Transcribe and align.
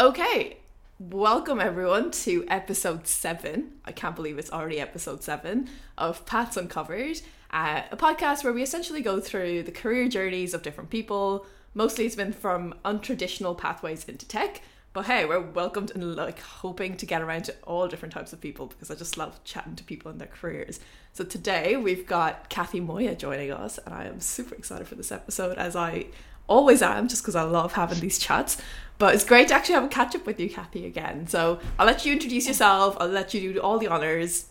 Okay, 0.00 0.56
welcome 0.98 1.60
everyone 1.60 2.10
to 2.10 2.46
episode 2.48 3.06
seven. 3.06 3.72
I 3.84 3.92
can't 3.92 4.16
believe 4.16 4.38
it's 4.38 4.50
already 4.50 4.80
episode 4.80 5.22
seven 5.22 5.68
of 5.98 6.24
Paths 6.24 6.56
Uncovered, 6.56 7.20
uh, 7.50 7.82
a 7.92 7.98
podcast 7.98 8.42
where 8.42 8.54
we 8.54 8.62
essentially 8.62 9.02
go 9.02 9.20
through 9.20 9.64
the 9.64 9.70
career 9.70 10.08
journeys 10.08 10.54
of 10.54 10.62
different 10.62 10.88
people. 10.88 11.44
Mostly 11.74 12.06
it's 12.06 12.16
been 12.16 12.32
from 12.32 12.74
untraditional 12.82 13.58
pathways 13.58 14.06
into 14.06 14.26
tech, 14.26 14.62
but 14.94 15.04
hey, 15.04 15.26
we're 15.26 15.38
welcomed 15.38 15.90
and 15.94 16.16
like 16.16 16.40
hoping 16.40 16.96
to 16.96 17.04
get 17.04 17.20
around 17.20 17.42
to 17.44 17.54
all 17.64 17.86
different 17.86 18.14
types 18.14 18.32
of 18.32 18.40
people 18.40 18.68
because 18.68 18.90
I 18.90 18.94
just 18.94 19.18
love 19.18 19.44
chatting 19.44 19.76
to 19.76 19.84
people 19.84 20.10
in 20.10 20.16
their 20.16 20.28
careers. 20.28 20.80
So 21.12 21.24
today 21.24 21.76
we've 21.76 22.06
got 22.06 22.48
Kathy 22.48 22.80
Moya 22.80 23.14
joining 23.14 23.52
us, 23.52 23.76
and 23.76 23.94
I 23.94 24.04
am 24.04 24.20
super 24.20 24.54
excited 24.54 24.88
for 24.88 24.94
this 24.94 25.12
episode 25.12 25.58
as 25.58 25.76
I 25.76 26.06
always 26.46 26.82
am, 26.82 27.06
just 27.06 27.22
because 27.22 27.36
I 27.36 27.42
love 27.42 27.74
having 27.74 28.00
these 28.00 28.18
chats. 28.18 28.60
But 29.00 29.14
it's 29.14 29.24
great 29.24 29.48
to 29.48 29.54
actually 29.54 29.76
have 29.76 29.84
a 29.84 29.88
catch 29.88 30.14
up 30.14 30.26
with 30.26 30.38
you, 30.38 30.50
Kathy, 30.50 30.84
again. 30.84 31.26
So 31.26 31.58
I'll 31.78 31.86
let 31.86 32.04
you 32.04 32.12
introduce 32.12 32.46
yourself. 32.46 32.98
I'll 33.00 33.08
let 33.08 33.32
you 33.32 33.54
do 33.54 33.58
all 33.58 33.78
the 33.78 33.86
honors. 33.86 34.50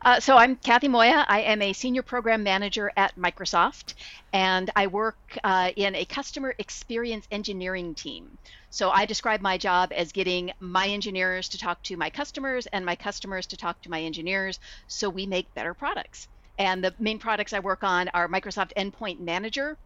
Uh, 0.00 0.20
so 0.20 0.38
I'm 0.38 0.56
Kathy 0.56 0.88
Moya. 0.88 1.26
I 1.28 1.42
am 1.42 1.60
a 1.60 1.74
senior 1.74 2.00
program 2.00 2.42
manager 2.42 2.90
at 2.96 3.14
Microsoft, 3.14 3.92
and 4.32 4.70
I 4.74 4.86
work 4.86 5.18
uh, 5.44 5.70
in 5.76 5.94
a 5.94 6.06
customer 6.06 6.54
experience 6.56 7.28
engineering 7.30 7.94
team. 7.94 8.38
So 8.70 8.88
I 8.88 9.04
describe 9.04 9.42
my 9.42 9.58
job 9.58 9.92
as 9.94 10.12
getting 10.12 10.52
my 10.58 10.88
engineers 10.88 11.50
to 11.50 11.58
talk 11.58 11.82
to 11.82 11.96
my 11.98 12.08
customers 12.08 12.66
and 12.68 12.86
my 12.86 12.96
customers 12.96 13.46
to 13.48 13.58
talk 13.58 13.82
to 13.82 13.90
my 13.90 14.00
engineers 14.00 14.60
so 14.88 15.10
we 15.10 15.26
make 15.26 15.52
better 15.52 15.74
products. 15.74 16.26
And 16.58 16.82
the 16.82 16.94
main 16.98 17.18
products 17.18 17.52
I 17.52 17.58
work 17.58 17.84
on 17.84 18.08
are 18.14 18.28
Microsoft 18.28 18.72
Endpoint 18.78 19.20
Manager, 19.20 19.76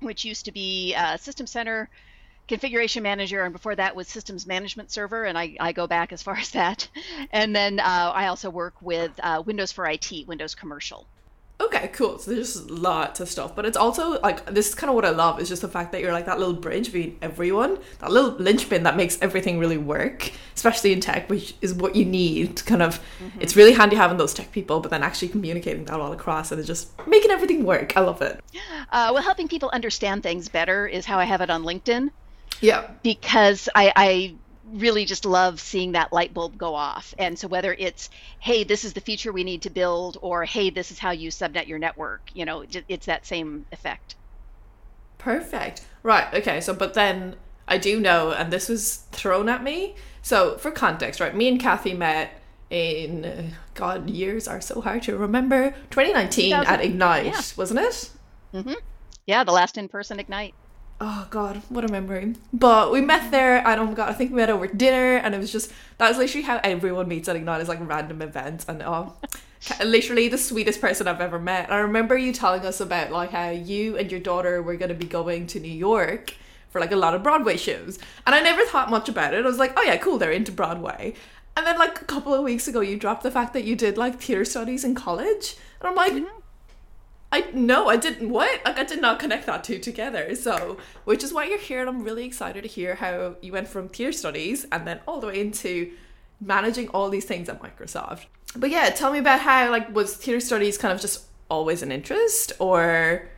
which 0.00 0.24
used 0.24 0.44
to 0.46 0.52
be 0.52 0.92
uh, 0.96 1.16
System 1.18 1.46
Center, 1.46 1.88
configuration 2.48 3.02
manager 3.02 3.42
and 3.42 3.52
before 3.52 3.74
that 3.74 3.96
was 3.96 4.08
systems 4.08 4.46
management 4.46 4.90
server 4.90 5.24
and 5.24 5.36
i, 5.36 5.56
I 5.58 5.72
go 5.72 5.86
back 5.86 6.12
as 6.12 6.22
far 6.22 6.36
as 6.44 6.50
that. 6.50 6.88
And 7.32 7.54
then 7.54 7.80
uh, 7.80 8.12
i 8.14 8.26
also 8.26 8.50
work 8.50 8.74
with 8.80 9.12
uh, 9.22 9.42
windows 9.44 9.72
for 9.72 9.86
it 9.86 10.24
windows 10.26 10.54
commercial. 10.54 11.06
Okay 11.58 11.88
cool. 11.94 12.18
So 12.18 12.32
there's 12.32 12.70
lots 12.70 13.20
of 13.20 13.28
stuff 13.28 13.56
but 13.56 13.64
it's 13.64 13.76
also 13.76 14.20
like 14.20 14.44
this 14.46 14.68
is 14.68 14.74
kind 14.74 14.90
of 14.90 14.94
what 14.94 15.04
i 15.04 15.10
love 15.10 15.40
is 15.40 15.48
just 15.48 15.62
the 15.62 15.68
fact 15.68 15.92
that 15.92 16.02
you're 16.02 16.12
like 16.12 16.26
that 16.26 16.38
little 16.38 16.54
bridge 16.54 16.92
between 16.92 17.16
everyone 17.22 17.78
that 17.98 18.10
little 18.10 18.32
linchpin 18.32 18.82
that 18.82 18.96
makes 18.96 19.18
everything 19.22 19.58
really 19.58 19.78
work 19.78 20.32
especially 20.54 20.92
in 20.92 21.00
tech 21.00 21.30
which 21.30 21.54
is 21.62 21.72
what 21.72 21.96
you 21.96 22.04
need 22.04 22.64
kind 22.66 22.82
of 22.82 23.00
mm-hmm. 23.18 23.40
it's 23.40 23.56
really 23.56 23.72
handy 23.72 23.96
having 23.96 24.18
those 24.18 24.34
tech 24.34 24.52
people 24.52 24.80
but 24.80 24.90
then 24.90 25.02
actually 25.02 25.28
communicating 25.28 25.84
that 25.86 25.98
all 25.98 26.12
across 26.12 26.52
and 26.52 26.64
just 26.64 26.90
making 27.06 27.30
everything 27.30 27.64
work. 27.64 27.96
I 27.96 28.00
love 28.00 28.20
it. 28.22 28.40
Uh, 28.92 29.10
well 29.14 29.22
helping 29.22 29.48
people 29.48 29.70
understand 29.72 30.22
things 30.22 30.48
better 30.48 30.86
is 30.86 31.06
how 31.06 31.18
i 31.18 31.24
have 31.24 31.40
it 31.40 31.48
on 31.48 31.62
linkedin 31.64 32.10
yeah. 32.60 32.90
Because 33.02 33.68
I, 33.74 33.92
I 33.94 34.34
really 34.72 35.04
just 35.04 35.24
love 35.24 35.60
seeing 35.60 35.92
that 35.92 36.12
light 36.12 36.34
bulb 36.34 36.58
go 36.58 36.74
off. 36.74 37.14
And 37.18 37.38
so 37.38 37.48
whether 37.48 37.72
it's, 37.72 38.10
hey, 38.38 38.64
this 38.64 38.84
is 38.84 38.92
the 38.92 39.00
feature 39.00 39.32
we 39.32 39.44
need 39.44 39.62
to 39.62 39.70
build, 39.70 40.18
or 40.20 40.44
hey, 40.44 40.70
this 40.70 40.90
is 40.90 40.98
how 40.98 41.10
you 41.12 41.30
subnet 41.30 41.66
your 41.66 41.78
network, 41.78 42.30
you 42.34 42.44
know, 42.44 42.64
it's 42.88 43.06
that 43.06 43.26
same 43.26 43.66
effect. 43.72 44.16
Perfect. 45.18 45.84
Right. 46.02 46.32
Okay. 46.34 46.60
So, 46.60 46.74
but 46.74 46.94
then 46.94 47.36
I 47.68 47.78
do 47.78 48.00
know, 48.00 48.32
and 48.32 48.52
this 48.52 48.68
was 48.68 48.96
thrown 49.12 49.48
at 49.48 49.62
me. 49.62 49.94
So, 50.22 50.56
for 50.58 50.70
context, 50.70 51.20
right, 51.20 51.34
me 51.34 51.48
and 51.48 51.60
Kathy 51.60 51.94
met 51.94 52.40
in, 52.68 53.24
uh, 53.24 53.50
God, 53.74 54.10
years 54.10 54.48
are 54.48 54.60
so 54.60 54.80
hard 54.80 55.02
to 55.04 55.16
remember. 55.16 55.70
2019 55.90 56.52
at 56.52 56.80
Ignite, 56.80 57.26
yeah. 57.26 57.40
wasn't 57.56 57.80
it? 57.80 58.10
Mm-hmm. 58.52 58.74
Yeah, 59.26 59.44
the 59.44 59.52
last 59.52 59.78
in 59.78 59.88
person 59.88 60.18
Ignite 60.18 60.54
oh 61.00 61.26
god, 61.30 61.62
what 61.68 61.84
a 61.84 61.88
memory. 61.88 62.34
But 62.52 62.92
we 62.92 63.00
met 63.00 63.30
there, 63.30 63.66
and 63.66 63.80
oh 63.80 63.86
my 63.86 63.94
god, 63.94 64.08
I 64.08 64.12
think 64.12 64.30
we 64.30 64.36
met 64.36 64.50
over 64.50 64.66
dinner, 64.66 65.16
and 65.16 65.34
it 65.34 65.38
was 65.38 65.52
just 65.52 65.72
that 65.98 66.08
was 66.08 66.18
literally 66.18 66.44
how 66.44 66.60
everyone 66.62 67.08
meets 67.08 67.28
at 67.28 67.36
Ignite 67.36 67.60
is 67.60 67.68
like 67.68 67.78
random 67.80 68.22
events, 68.22 68.64
and 68.68 68.82
oh, 68.82 69.14
literally 69.84 70.28
the 70.28 70.38
sweetest 70.38 70.80
person 70.80 71.08
I've 71.08 71.20
ever 71.20 71.38
met. 71.38 71.70
I 71.70 71.78
remember 71.78 72.16
you 72.16 72.32
telling 72.32 72.64
us 72.64 72.80
about 72.80 73.10
like 73.10 73.30
how 73.30 73.50
you 73.50 73.96
and 73.96 74.10
your 74.10 74.20
daughter 74.20 74.62
were 74.62 74.76
going 74.76 74.88
to 74.88 74.94
be 74.94 75.06
going 75.06 75.46
to 75.48 75.60
New 75.60 75.68
York 75.68 76.34
for 76.70 76.80
like 76.80 76.92
a 76.92 76.96
lot 76.96 77.14
of 77.14 77.22
Broadway 77.22 77.56
shows, 77.56 77.98
and 78.26 78.34
I 78.34 78.40
never 78.40 78.64
thought 78.64 78.90
much 78.90 79.08
about 79.08 79.34
it. 79.34 79.44
I 79.44 79.48
was 79.48 79.58
like, 79.58 79.74
oh 79.76 79.82
yeah, 79.82 79.96
cool, 79.96 80.18
they're 80.18 80.32
into 80.32 80.52
Broadway. 80.52 81.14
And 81.58 81.66
then 81.66 81.78
like 81.78 82.02
a 82.02 82.04
couple 82.04 82.34
of 82.34 82.44
weeks 82.44 82.68
ago, 82.68 82.80
you 82.80 82.98
dropped 82.98 83.22
the 83.22 83.30
fact 83.30 83.54
that 83.54 83.64
you 83.64 83.76
did 83.76 83.96
like 83.96 84.20
theater 84.20 84.44
studies 84.44 84.84
in 84.84 84.94
college, 84.94 85.56
and 85.80 85.88
I'm 85.88 85.94
like. 85.94 86.12
Mm-hmm 86.12 86.40
I 87.36 87.50
no, 87.52 87.88
I 87.88 87.96
didn't. 87.96 88.30
What? 88.30 88.64
Like 88.64 88.78
I 88.78 88.84
did 88.84 89.00
not 89.00 89.18
connect 89.18 89.46
that 89.46 89.62
two 89.62 89.78
together. 89.78 90.34
So, 90.34 90.78
which 91.04 91.22
is 91.22 91.32
why 91.32 91.44
you're 91.44 91.58
here, 91.58 91.80
and 91.80 91.88
I'm 91.88 92.02
really 92.02 92.24
excited 92.24 92.62
to 92.62 92.68
hear 92.68 92.94
how 92.94 93.36
you 93.42 93.52
went 93.52 93.68
from 93.68 93.88
theater 93.88 94.12
studies 94.12 94.66
and 94.72 94.86
then 94.86 95.00
all 95.06 95.20
the 95.20 95.26
way 95.26 95.40
into 95.40 95.92
managing 96.40 96.88
all 96.88 97.10
these 97.10 97.26
things 97.26 97.48
at 97.48 97.62
Microsoft. 97.62 98.26
But 98.56 98.70
yeah, 98.70 98.88
tell 98.90 99.12
me 99.12 99.18
about 99.18 99.40
how 99.40 99.70
like 99.70 99.94
was 99.94 100.16
theater 100.16 100.40
studies 100.40 100.78
kind 100.78 100.94
of 100.94 101.00
just 101.00 101.26
always 101.50 101.82
an 101.82 101.92
interest, 101.92 102.54
or 102.58 103.28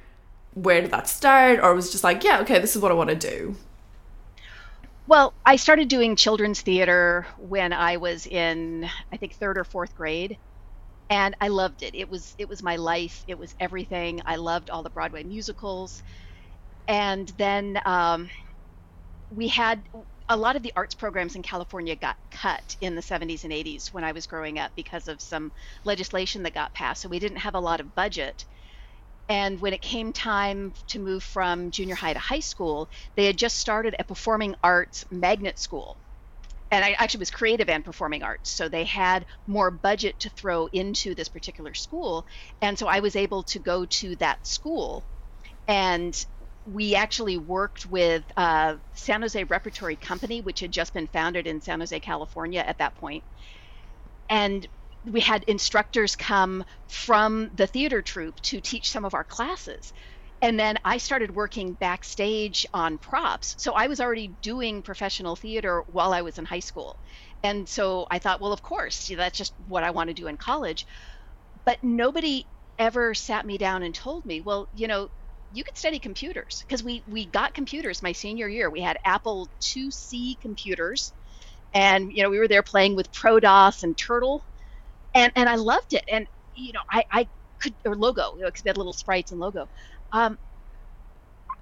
where 0.55 0.81
did 0.81 0.93
that 0.93 1.09
start, 1.09 1.59
or 1.61 1.75
was 1.75 1.91
just 1.91 2.05
like, 2.05 2.23
yeah, 2.23 2.41
okay, 2.41 2.61
this 2.61 2.77
is 2.77 2.83
what 2.83 2.93
I 2.93 2.95
want 2.95 3.11
to 3.11 3.17
do. 3.17 3.57
Well, 5.09 5.33
I 5.45 5.57
started 5.57 5.89
doing 5.89 6.17
children's 6.17 6.61
theater 6.61 7.27
when 7.39 7.73
I 7.73 7.97
was 7.97 8.27
in, 8.27 8.89
I 9.11 9.17
think, 9.17 9.33
third 9.35 9.57
or 9.57 9.65
fourth 9.65 9.97
grade 9.97 10.37
and 11.11 11.35
I 11.41 11.49
loved 11.49 11.83
it. 11.83 11.95
It 11.95 12.09
was 12.09 12.35
it 12.39 12.49
was 12.49 12.63
my 12.63 12.77
life. 12.77 13.25
It 13.27 13.39
was 13.39 13.55
everything. 13.61 14.21
I 14.27 14.37
loved 14.37 14.71
all 14.71 14.83
the 14.83 14.91
Broadway 14.91 15.25
musicals, 15.25 16.03
and 16.89 17.29
then 17.39 17.81
um, 17.87 18.31
we 19.31 19.49
had 19.49 19.89
a 20.29 20.37
lot 20.37 20.57
of 20.57 20.63
the 20.63 20.73
arts 20.77 20.95
programs 20.95 21.35
in 21.35 21.43
California 21.43 21.97
got 21.97 22.17
cut 22.31 22.77
in 22.81 22.95
the 22.95 23.03
70s 23.03 23.45
and 23.45 23.53
80s 23.53 23.93
when 23.93 24.05
I 24.05 24.13
was 24.13 24.27
growing 24.27 24.59
up 24.59 24.73
because 24.77 25.09
of 25.09 25.23
some 25.23 25.53
legislation 25.85 26.43
that 26.43 26.55
got 26.55 26.75
passed. 26.75 27.03
So 27.03 27.09
we 27.09 27.19
didn't 27.19 27.39
have 27.39 27.55
a 27.55 27.61
lot 27.61 27.81
of 27.81 27.95
budget. 27.95 28.45
And 29.29 29.61
when 29.61 29.75
it 29.75 29.83
came 29.83 30.13
time 30.13 30.75
to 30.89 30.99
move 31.01 31.25
from 31.25 31.71
junior 31.71 31.95
high 31.95 32.15
to 32.15 32.19
high 32.19 32.41
school, 32.41 32.91
they 33.17 33.27
had 33.27 33.39
just 33.39 33.59
started 33.59 33.97
a 33.99 34.05
performing 34.05 34.55
arts 34.63 35.05
magnet 35.11 35.59
school 35.59 36.01
and 36.71 36.85
I 36.85 36.93
actually 36.93 37.21
was 37.21 37.31
creative 37.31 37.69
and 37.69 37.85
performing 37.85 38.23
arts. 38.23 38.51
So 38.51 38.69
they 38.69 38.85
had 38.85 39.27
more 39.47 39.71
budget 39.71 40.21
to 40.21 40.31
throw 40.31 40.67
into 40.67 41.15
this 41.15 41.29
particular 41.29 41.75
school. 41.75 42.27
And 42.61 42.79
so 42.79 42.87
I 42.87 43.01
was 43.01 43.17
able 43.17 43.43
to 43.45 43.59
go 43.59 43.87
to 43.87 44.17
that 44.17 44.47
school. 44.47 45.05
And 45.67 46.25
we 46.67 46.95
actually 46.95 47.39
worked 47.39 47.87
with 47.87 48.25
uh, 48.37 48.77
San 48.93 49.23
Jose 49.23 49.43
Repertory 49.45 49.97
Company, 49.97 50.43
which 50.43 50.61
had 50.61 50.71
just 50.71 50.93
been 50.93 51.07
founded 51.07 51.47
in 51.47 51.61
San 51.61 51.81
Jose, 51.81 51.99
California 52.01 52.61
at 52.61 52.79
that 52.79 52.95
point. 52.97 53.25
And 54.29 54.67
we 55.05 55.21
had 55.21 55.45
instructors 55.45 56.17
come 56.17 56.65
from 56.87 57.51
the 57.55 57.67
theater 57.67 58.03
troupe 58.03 58.41
to 58.43 58.61
teach 58.61 58.91
some 58.91 59.07
of 59.07 59.15
our 59.15 59.25
classes 59.25 59.93
and 60.41 60.59
then 60.59 60.77
I 60.85 60.99
started 60.99 61.35
working 61.35 61.75
backstage 61.75 62.65
on 62.73 62.99
props. 62.99 63.57
So 63.59 63.73
I 63.73 63.89
was 63.89 64.01
already 64.01 64.37
doing 64.43 64.83
professional 64.83 65.37
theater 65.37 65.83
while 65.89 66.13
I 66.13 66.23
was 66.23 66.39
in 66.39 66.45
high 66.45 66.61
school. 66.61 66.99
And 67.43 67.69
so 67.69 68.07
I 68.11 68.19
thought, 68.21 68.41
well, 68.41 68.53
of 68.53 68.63
course, 68.63 69.11
that's 69.17 69.37
just 69.39 69.55
what 69.67 69.85
I 69.85 69.91
want 69.91 70.09
to 70.09 70.15
do 70.15 70.29
in 70.29 70.37
college. 70.37 70.87
But 71.65 71.79
nobody 71.83 72.49
ever 72.79 73.15
sat 73.15 73.47
me 73.47 73.59
down 73.59 73.83
and 73.83 73.95
told 73.95 74.25
me, 74.25 74.41
well, 74.41 74.69
you 74.73 74.87
know, 74.89 75.09
you 75.51 75.65
could 75.65 75.77
study 75.79 75.99
computers 75.99 76.65
because 76.67 76.83
we 76.85 77.05
we 77.07 77.27
got 77.31 77.55
computers 77.55 78.03
my 78.03 78.13
senior 78.13 78.49
year. 78.49 78.71
We 78.71 78.81
had 78.83 78.99
Apple 79.05 79.49
IIc 79.61 80.39
computers, 80.41 81.13
and 81.75 82.11
you 82.13 82.23
know 82.23 82.31
we 82.31 82.39
were 82.39 82.49
there 82.49 82.63
playing 82.63 82.97
with 82.97 83.13
ProDOS 83.13 83.83
and 83.83 83.97
Turtle, 83.99 84.45
and 85.15 85.33
and 85.37 85.49
I 85.49 85.57
loved 85.57 85.93
it. 85.93 86.05
And 86.11 86.27
you 86.55 86.73
know 86.73 86.81
I 86.91 87.05
I 87.11 87.29
could 87.61 87.75
or 87.85 87.97
logo 87.97 88.35
you 88.37 88.43
know 88.43 88.49
because 88.49 88.65
we 88.65 88.69
had 88.69 88.77
little 88.79 88.93
sprites 88.93 89.31
and 89.33 89.41
logo. 89.41 89.69
Um, 90.13 90.39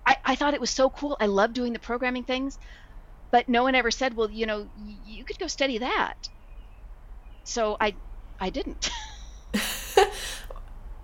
I, 0.07 0.17
I 0.25 0.35
thought 0.37 0.55
it 0.55 0.61
was 0.61 0.71
so 0.71 0.91
cool. 0.91 1.17
I 1.21 1.27
love 1.27 1.53
doing 1.53 1.73
the 1.73 1.79
programming 1.79 2.25
things, 2.25 2.59
but 3.31 3.49
no 3.49 3.65
one 3.65 3.75
ever 3.75 3.91
said, 3.91 4.15
well, 4.15 4.31
you 4.31 4.47
know, 4.47 4.69
you 5.05 5.25
could 5.25 5.39
go 5.39 5.47
study 5.47 5.79
that. 5.79 6.29
So 7.45 7.77
I, 7.81 7.95
I 8.41 8.51
didn't. 8.51 8.91
and 9.97 10.09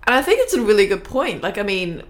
I 0.05 0.21
think 0.21 0.39
it's 0.41 0.53
a 0.53 0.61
really 0.61 0.87
good 0.87 1.03
point. 1.03 1.41
Like, 1.41 1.57
I 1.57 1.63
mean, 1.63 2.03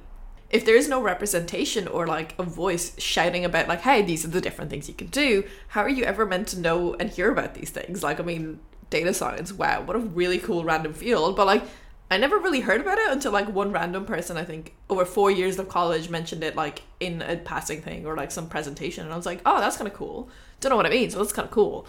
if 0.50 0.66
there 0.66 0.76
is 0.76 0.88
no 0.88 1.02
representation 1.02 1.88
or 1.88 2.06
like 2.06 2.36
a 2.38 2.44
voice 2.44 3.00
shouting 3.00 3.44
about 3.44 3.68
like, 3.68 3.82
hey, 3.82 4.04
these 4.04 4.24
are 4.24 4.30
the 4.30 4.42
different 4.42 4.70
things 4.70 4.88
you 4.88 4.94
can 4.94 5.08
do, 5.08 5.44
how 5.70 5.82
are 5.82 5.90
you 5.90 6.04
ever 6.04 6.26
meant 6.26 6.48
to 6.50 6.60
know 6.60 6.94
and 7.00 7.10
hear 7.10 7.32
about 7.32 7.56
these 7.56 7.72
things? 7.72 8.04
Like, 8.04 8.20
I 8.20 8.24
mean, 8.24 8.60
data 8.92 9.14
science, 9.16 9.52
wow, 9.52 9.82
what 9.82 9.96
a 9.96 10.00
really 10.00 10.38
cool 10.38 10.64
random 10.64 10.94
field. 10.94 11.36
But 11.36 11.48
like, 11.48 11.64
I 12.12 12.18
never 12.18 12.38
really 12.38 12.60
heard 12.60 12.82
about 12.82 12.98
it 13.00 13.12
until 13.12 13.32
like 13.32 13.50
one 13.50 13.72
random 13.72 14.06
person, 14.06 14.38
I 14.38 14.44
think, 14.44 14.76
over 14.90 15.04
four 15.04 15.32
years 15.32 15.58
of 15.58 15.68
college 15.68 16.10
mentioned 16.10 16.44
it 16.44 16.56
like 16.56 16.84
in 17.00 17.22
a 17.22 17.38
passing 17.38 17.82
thing 17.82 18.06
or 18.06 18.16
like 18.16 18.32
some 18.32 18.48
presentation. 18.48 19.04
And 19.04 19.14
I 19.14 19.18
was 19.18 19.26
like, 19.26 19.42
oh, 19.46 19.60
that's 19.60 19.78
kind 19.78 19.88
of 19.88 19.94
cool. 19.94 20.30
Don't 20.60 20.70
know 20.70 20.76
what 20.76 20.86
it 20.86 20.92
means, 20.92 21.16
but 21.16 21.22
that's 21.22 21.34
kind 21.34 21.46
of 21.48 21.52
cool. 21.52 21.88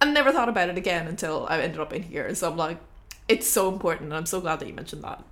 I 0.00 0.10
never 0.10 0.32
thought 0.32 0.48
about 0.48 0.70
it 0.70 0.78
again 0.78 1.06
until 1.06 1.46
I 1.48 1.60
ended 1.60 1.78
up 1.78 1.92
in 1.92 2.02
here. 2.02 2.34
So 2.34 2.50
I'm 2.50 2.56
like, 2.56 2.78
it's 3.28 3.46
so 3.46 3.70
important. 3.70 4.10
And 4.10 4.16
I'm 4.16 4.26
so 4.26 4.40
glad 4.40 4.58
that 4.60 4.66
you 4.66 4.74
mentioned 4.74 5.04
that. 5.04 5.22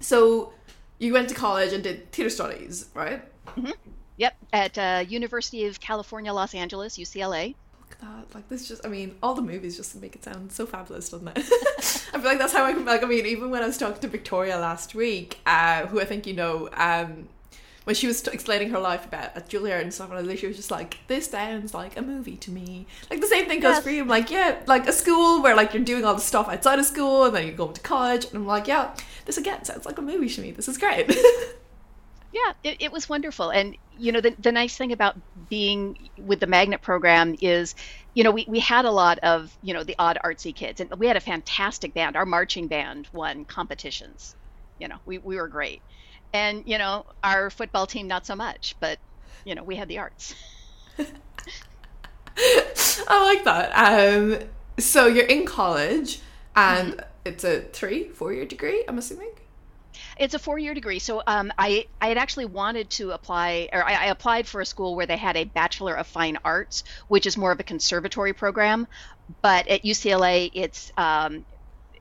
So 0.00 0.52
you 0.98 1.12
went 1.12 1.28
to 1.30 1.34
college 1.34 1.72
and 1.72 1.82
did 1.82 2.12
theater 2.12 2.30
studies, 2.30 2.86
right? 2.94 3.22
Mm-hmm. 3.56 3.70
Yep, 4.18 4.36
at 4.52 4.78
uh, 4.78 5.04
University 5.08 5.66
of 5.66 5.80
California, 5.80 6.32
Los 6.32 6.54
Angeles, 6.54 6.98
UCLA. 6.98 7.54
That. 8.02 8.34
Like 8.34 8.48
this 8.50 8.68
just 8.68 8.84
I 8.84 8.88
mean, 8.90 9.14
all 9.22 9.34
the 9.34 9.42
movies 9.42 9.76
just 9.76 9.94
make 10.00 10.14
it 10.14 10.22
sound 10.24 10.52
so 10.52 10.66
fabulous, 10.66 11.08
doesn't 11.08 11.28
it? 11.28 11.38
I 11.38 12.18
feel 12.18 12.24
like 12.24 12.38
that's 12.38 12.52
how 12.52 12.64
I 12.64 12.72
can 12.74 12.84
like 12.84 13.02
I 13.02 13.06
mean, 13.06 13.24
even 13.26 13.50
when 13.50 13.62
I 13.62 13.66
was 13.66 13.78
talking 13.78 14.00
to 14.00 14.08
Victoria 14.08 14.58
last 14.58 14.94
week, 14.94 15.38
uh, 15.46 15.86
who 15.86 16.00
I 16.00 16.04
think 16.04 16.26
you 16.26 16.34
know, 16.34 16.68
um, 16.74 17.28
when 17.84 17.96
she 17.96 18.06
was 18.06 18.20
t- 18.22 18.30
explaining 18.32 18.70
her 18.70 18.78
life 18.78 19.04
about 19.06 19.36
at 19.36 19.48
Juilliard 19.48 19.80
and 19.82 19.92
stuff, 19.94 20.10
and 20.12 20.38
she 20.38 20.46
was 20.46 20.56
just 20.56 20.70
like, 20.70 20.98
"This 21.08 21.30
sounds 21.30 21.74
like 21.74 21.96
a 21.96 22.02
movie 22.02 22.36
to 22.36 22.50
me." 22.50 22.86
Like 23.10 23.20
the 23.20 23.26
same 23.26 23.46
thing 23.46 23.60
goes 23.60 23.76
Yes. 23.76 23.82
for 23.84 23.90
you. 23.90 24.02
I'm 24.02 24.08
like, 24.08 24.30
yeah, 24.30 24.60
like 24.66 24.86
a 24.86 24.92
school 24.92 25.42
where 25.42 25.56
like 25.56 25.72
you're 25.74 25.82
doing 25.84 26.04
all 26.04 26.14
the 26.14 26.20
stuff 26.20 26.48
outside 26.48 26.78
of 26.78 26.84
school, 26.86 27.24
and 27.24 27.34
then 27.34 27.46
you're 27.46 27.56
going 27.56 27.74
to 27.74 27.80
college, 27.80 28.24
and 28.26 28.34
I'm 28.34 28.46
like, 28.46 28.66
yeah, 28.68 28.94
this 29.26 29.36
again 29.38 29.64
sounds 29.64 29.86
like 29.86 29.98
a 29.98 30.02
movie 30.02 30.28
to 30.28 30.40
me. 30.40 30.50
This 30.50 30.68
is 30.68 30.76
great. 30.78 31.14
Yeah, 32.34 32.52
it, 32.64 32.78
it 32.80 32.92
was 32.92 33.10
wonderful. 33.10 33.50
And, 33.50 33.76
you 34.02 34.12
know, 34.12 34.20
the, 34.20 34.34
the 34.38 34.52
nice 34.52 34.76
thing 34.76 34.92
about 34.92 35.16
being 35.48 35.96
with 36.18 36.40
the 36.40 36.46
magnet 36.48 36.82
program 36.82 37.36
is, 37.40 37.74
you 38.14 38.24
know, 38.24 38.32
we, 38.32 38.46
we 38.48 38.60
had 38.60 38.86
a 38.86 38.92
lot 38.92 39.18
of, 39.20 39.56
you 39.62 39.74
know, 39.74 39.84
the 39.84 39.96
odd 39.98 40.18
artsy 40.24 40.54
kids. 40.54 40.80
And 40.80 40.90
we 40.98 41.08
had 41.08 41.16
a 41.16 41.20
fantastic 41.20 41.94
band. 41.94 42.16
Our 42.16 42.26
marching 42.26 42.68
band 42.68 43.08
won 43.12 43.46
competitions. 43.46 44.36
You 44.78 44.88
know, 44.88 44.98
we, 45.06 45.18
we 45.18 45.36
were 45.36 45.48
great. 45.48 45.82
And, 46.34 46.64
you 46.66 46.78
know, 46.78 47.04
our 47.24 47.50
football 47.50 47.86
team, 47.86 48.08
not 48.08 48.26
so 48.26 48.36
much. 48.36 48.76
But, 48.80 48.98
you 49.44 49.54
know, 49.56 49.64
we 49.64 49.76
had 49.76 49.88
the 49.88 49.98
arts. 49.98 50.34
I 53.08 53.24
like 53.34 53.44
that. 53.44 53.72
Um, 53.74 54.38
so 54.78 55.06
you're 55.06 55.26
in 55.26 55.46
college, 55.46 56.22
and 56.56 56.68
Mm-hmm. 56.68 56.92
it's 57.24 57.44
a 57.44 57.62
three, 57.62 58.10
four 58.10 58.32
year 58.32 58.46
degree. 58.46 58.84
I'm 58.88 58.98
assuming. 58.98 59.32
It's 60.22 60.34
a 60.34 60.38
four-year 60.38 60.74
degree. 60.74 61.00
So 61.00 61.22
um, 61.26 61.52
I 61.58 61.86
I 62.00 62.08
had 62.08 62.18
actually 62.18 62.46
wanted 62.46 62.90
to 62.92 63.10
apply, 63.10 63.68
or 63.72 63.84
I, 63.84 63.94
I 63.94 64.06
applied 64.06 64.46
for 64.48 64.60
a 64.60 64.66
school 64.66 64.96
where 64.96 65.06
they 65.06 65.16
had 65.16 65.36
a 65.36 65.44
Bachelor 65.44 65.94
of 65.96 66.06
Fine 66.06 66.38
Arts, 66.44 66.84
which 67.08 67.26
is 67.26 67.36
more 67.36 67.52
of 67.52 67.60
a 67.60 67.64
conservatory 67.64 68.32
program. 68.32 68.86
But 69.42 69.68
at 69.68 69.84
UCLA, 69.84 70.50
it's 70.54 70.92
um, 70.96 71.46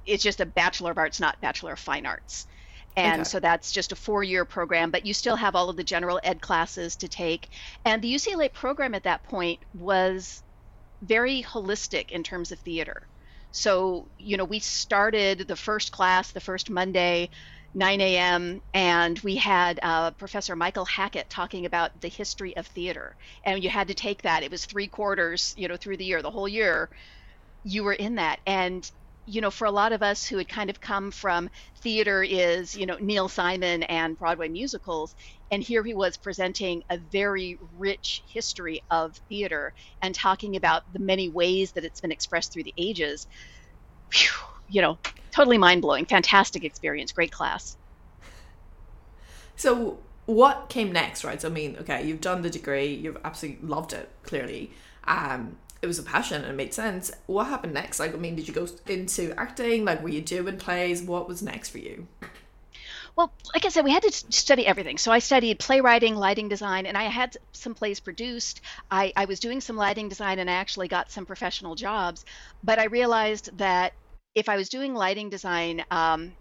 it's 0.06 0.24
just 0.24 0.42
a 0.42 0.46
Bachelor 0.46 0.92
of 0.92 1.00
Arts, 1.00 1.20
not 1.20 1.42
Bachelor 1.42 1.74
of 1.74 1.80
Fine 1.80 2.06
Arts. 2.06 2.46
And 2.98 3.26
Okay. 3.26 3.28
so 3.28 3.40
that's 3.40 3.72
just 3.72 3.94
a 3.94 3.96
four-year 3.96 4.46
program, 4.46 4.92
but 4.92 5.06
you 5.06 5.14
still 5.14 5.38
have 5.38 5.56
all 5.56 5.70
of 5.70 5.78
the 5.78 5.84
general 5.84 6.20
ed 6.24 6.42
classes 6.42 6.98
to 6.98 7.10
take. 7.10 7.50
And 7.86 8.02
the 8.02 8.14
UCLA 8.16 8.54
program 8.54 8.96
at 8.96 9.04
that 9.04 9.24
point 9.24 9.64
was 9.74 10.44
very 11.02 11.44
holistic 11.44 12.12
in 12.12 12.24
terms 12.24 12.52
of 12.52 12.60
theater. 12.60 13.08
So, 13.52 14.12
you 14.18 14.38
know, 14.38 14.46
we 14.46 14.60
started 14.60 15.48
the 15.48 15.56
first 15.56 15.92
class 15.92 16.32
the 16.32 16.40
first 16.42 16.70
Monday, 16.70 17.30
9 17.74 18.02
a.m., 18.02 18.62
and 18.74 19.20
we 19.20 19.36
had 19.36 19.80
uh, 19.84 20.12
Professor 20.12 20.56
Michael 20.56 20.86
Hackett 20.86 21.30
talking 21.30 21.66
about 21.66 21.92
the 22.02 22.10
history 22.10 22.56
of 22.58 22.68
theater. 22.68 23.16
And 23.46 23.64
you 23.64 23.70
had 23.70 23.88
to 23.90 23.94
take 23.94 24.24
that. 24.24 24.44
It 24.44 24.52
was 24.52 24.66
three 24.66 24.88
quarters, 24.88 25.54
you 25.58 25.68
know, 25.70 25.78
through 25.78 25.98
the 25.98 26.06
year, 26.06 26.22
the 26.22 26.32
whole 26.32 26.50
year, 26.50 26.90
you 27.64 27.84
were 27.84 27.94
in 27.94 28.16
that. 28.16 28.40
And, 28.46 28.90
you 29.26 29.42
know, 29.42 29.52
for 29.52 29.66
a 29.66 29.72
lot 29.72 29.94
of 29.94 30.04
us 30.04 30.26
who 30.28 30.38
had 30.38 30.50
kind 30.50 30.70
of 30.70 30.82
come 30.82 31.12
from 31.12 31.50
theater 31.82 32.24
is, 32.24 32.76
you 32.76 32.86
know, 32.86 32.98
Neil 33.00 33.30
Simon 33.30 33.84
and 33.84 34.18
Broadway 34.18 34.50
musicals, 34.50 35.16
and 35.52 35.64
here 35.64 35.84
he 35.84 35.94
was 35.94 36.18
presenting 36.18 36.84
a 36.90 36.98
very 36.98 37.58
rich 37.78 38.24
history 38.32 38.82
of 38.92 39.16
theater 39.30 39.74
and 40.02 40.16
talking 40.16 40.56
about 40.58 40.84
the 40.92 41.00
many 41.00 41.30
ways 41.30 41.74
that 41.74 41.86
it's 41.86 42.02
been 42.02 42.12
expressed 42.12 42.54
through 42.54 42.64
the 42.66 42.74
ages. 42.78 43.28
Phew, 44.12 44.51
you 44.72 44.82
know, 44.82 44.98
totally 45.32 45.58
mind 45.58 45.82
blowing. 45.82 46.06
Fantastic 46.06 46.64
experience. 46.64 47.12
Great 47.12 47.32
class. 47.32 47.78
So 49.56 50.00
what 50.26 50.70
came 50.70 50.92
next, 50.92 51.24
right? 51.24 51.42
So 51.42 51.50
I 51.50 51.52
mean, 51.52 51.78
okay, 51.82 52.06
you've 52.06 52.22
done 52.22 52.42
the 52.42 52.50
degree, 52.50 52.94
you've 52.94 53.18
absolutely 53.24 53.68
loved 53.68 53.94
it, 53.94 54.10
clearly. 54.24 54.72
Um, 55.04 55.58
it 55.82 55.88
was 55.88 55.98
a 55.98 56.04
passion 56.04 56.44
and 56.44 56.52
it 56.52 56.56
made 56.56 56.74
sense. 56.74 57.12
What 57.26 57.48
happened 57.48 57.74
next? 57.74 58.00
Like, 58.00 58.14
I 58.14 58.18
mean, 58.18 58.36
did 58.36 58.48
you 58.48 58.54
go 58.54 58.68
into 58.88 59.34
acting? 59.40 59.84
Like, 59.84 60.04
were 60.04 60.10
you 60.10 60.22
doing 60.22 60.58
plays? 60.58 61.02
What 61.02 61.28
was 61.28 61.42
next 61.42 61.70
for 61.70 61.80
you? 61.80 62.08
Well, 63.16 63.32
like 63.54 63.66
I 63.66 63.70
said, 63.70 63.84
we 63.84 63.92
had 63.92 64.04
to 64.04 64.12
study 64.12 64.66
everything. 64.66 64.98
So 64.98 65.12
I 65.12 65.20
studied 65.20 65.60
playwriting, 65.60 66.16
lighting 66.16 66.50
design, 66.50 66.86
and 66.86 66.98
I 66.98 67.04
had 67.04 67.36
some 67.52 67.76
plays 67.76 68.00
produced. 68.00 68.62
I, 68.90 69.12
I 69.16 69.26
was 69.26 69.40
doing 69.40 69.60
some 69.60 69.76
lighting 69.76 70.08
design 70.08 70.40
and 70.40 70.50
I 70.50 70.54
actually 70.54 70.88
got 70.88 71.12
some 71.12 71.26
professional 71.26 71.76
jobs. 71.76 72.26
But 72.64 72.80
I 72.80 72.86
realized 72.86 73.58
that 73.58 73.94
if 74.36 74.50
I 74.50 74.58
was 74.58 74.70
doing 74.70 74.94
lighting 74.94 75.30
design, 75.30 75.84
um, 75.92 76.36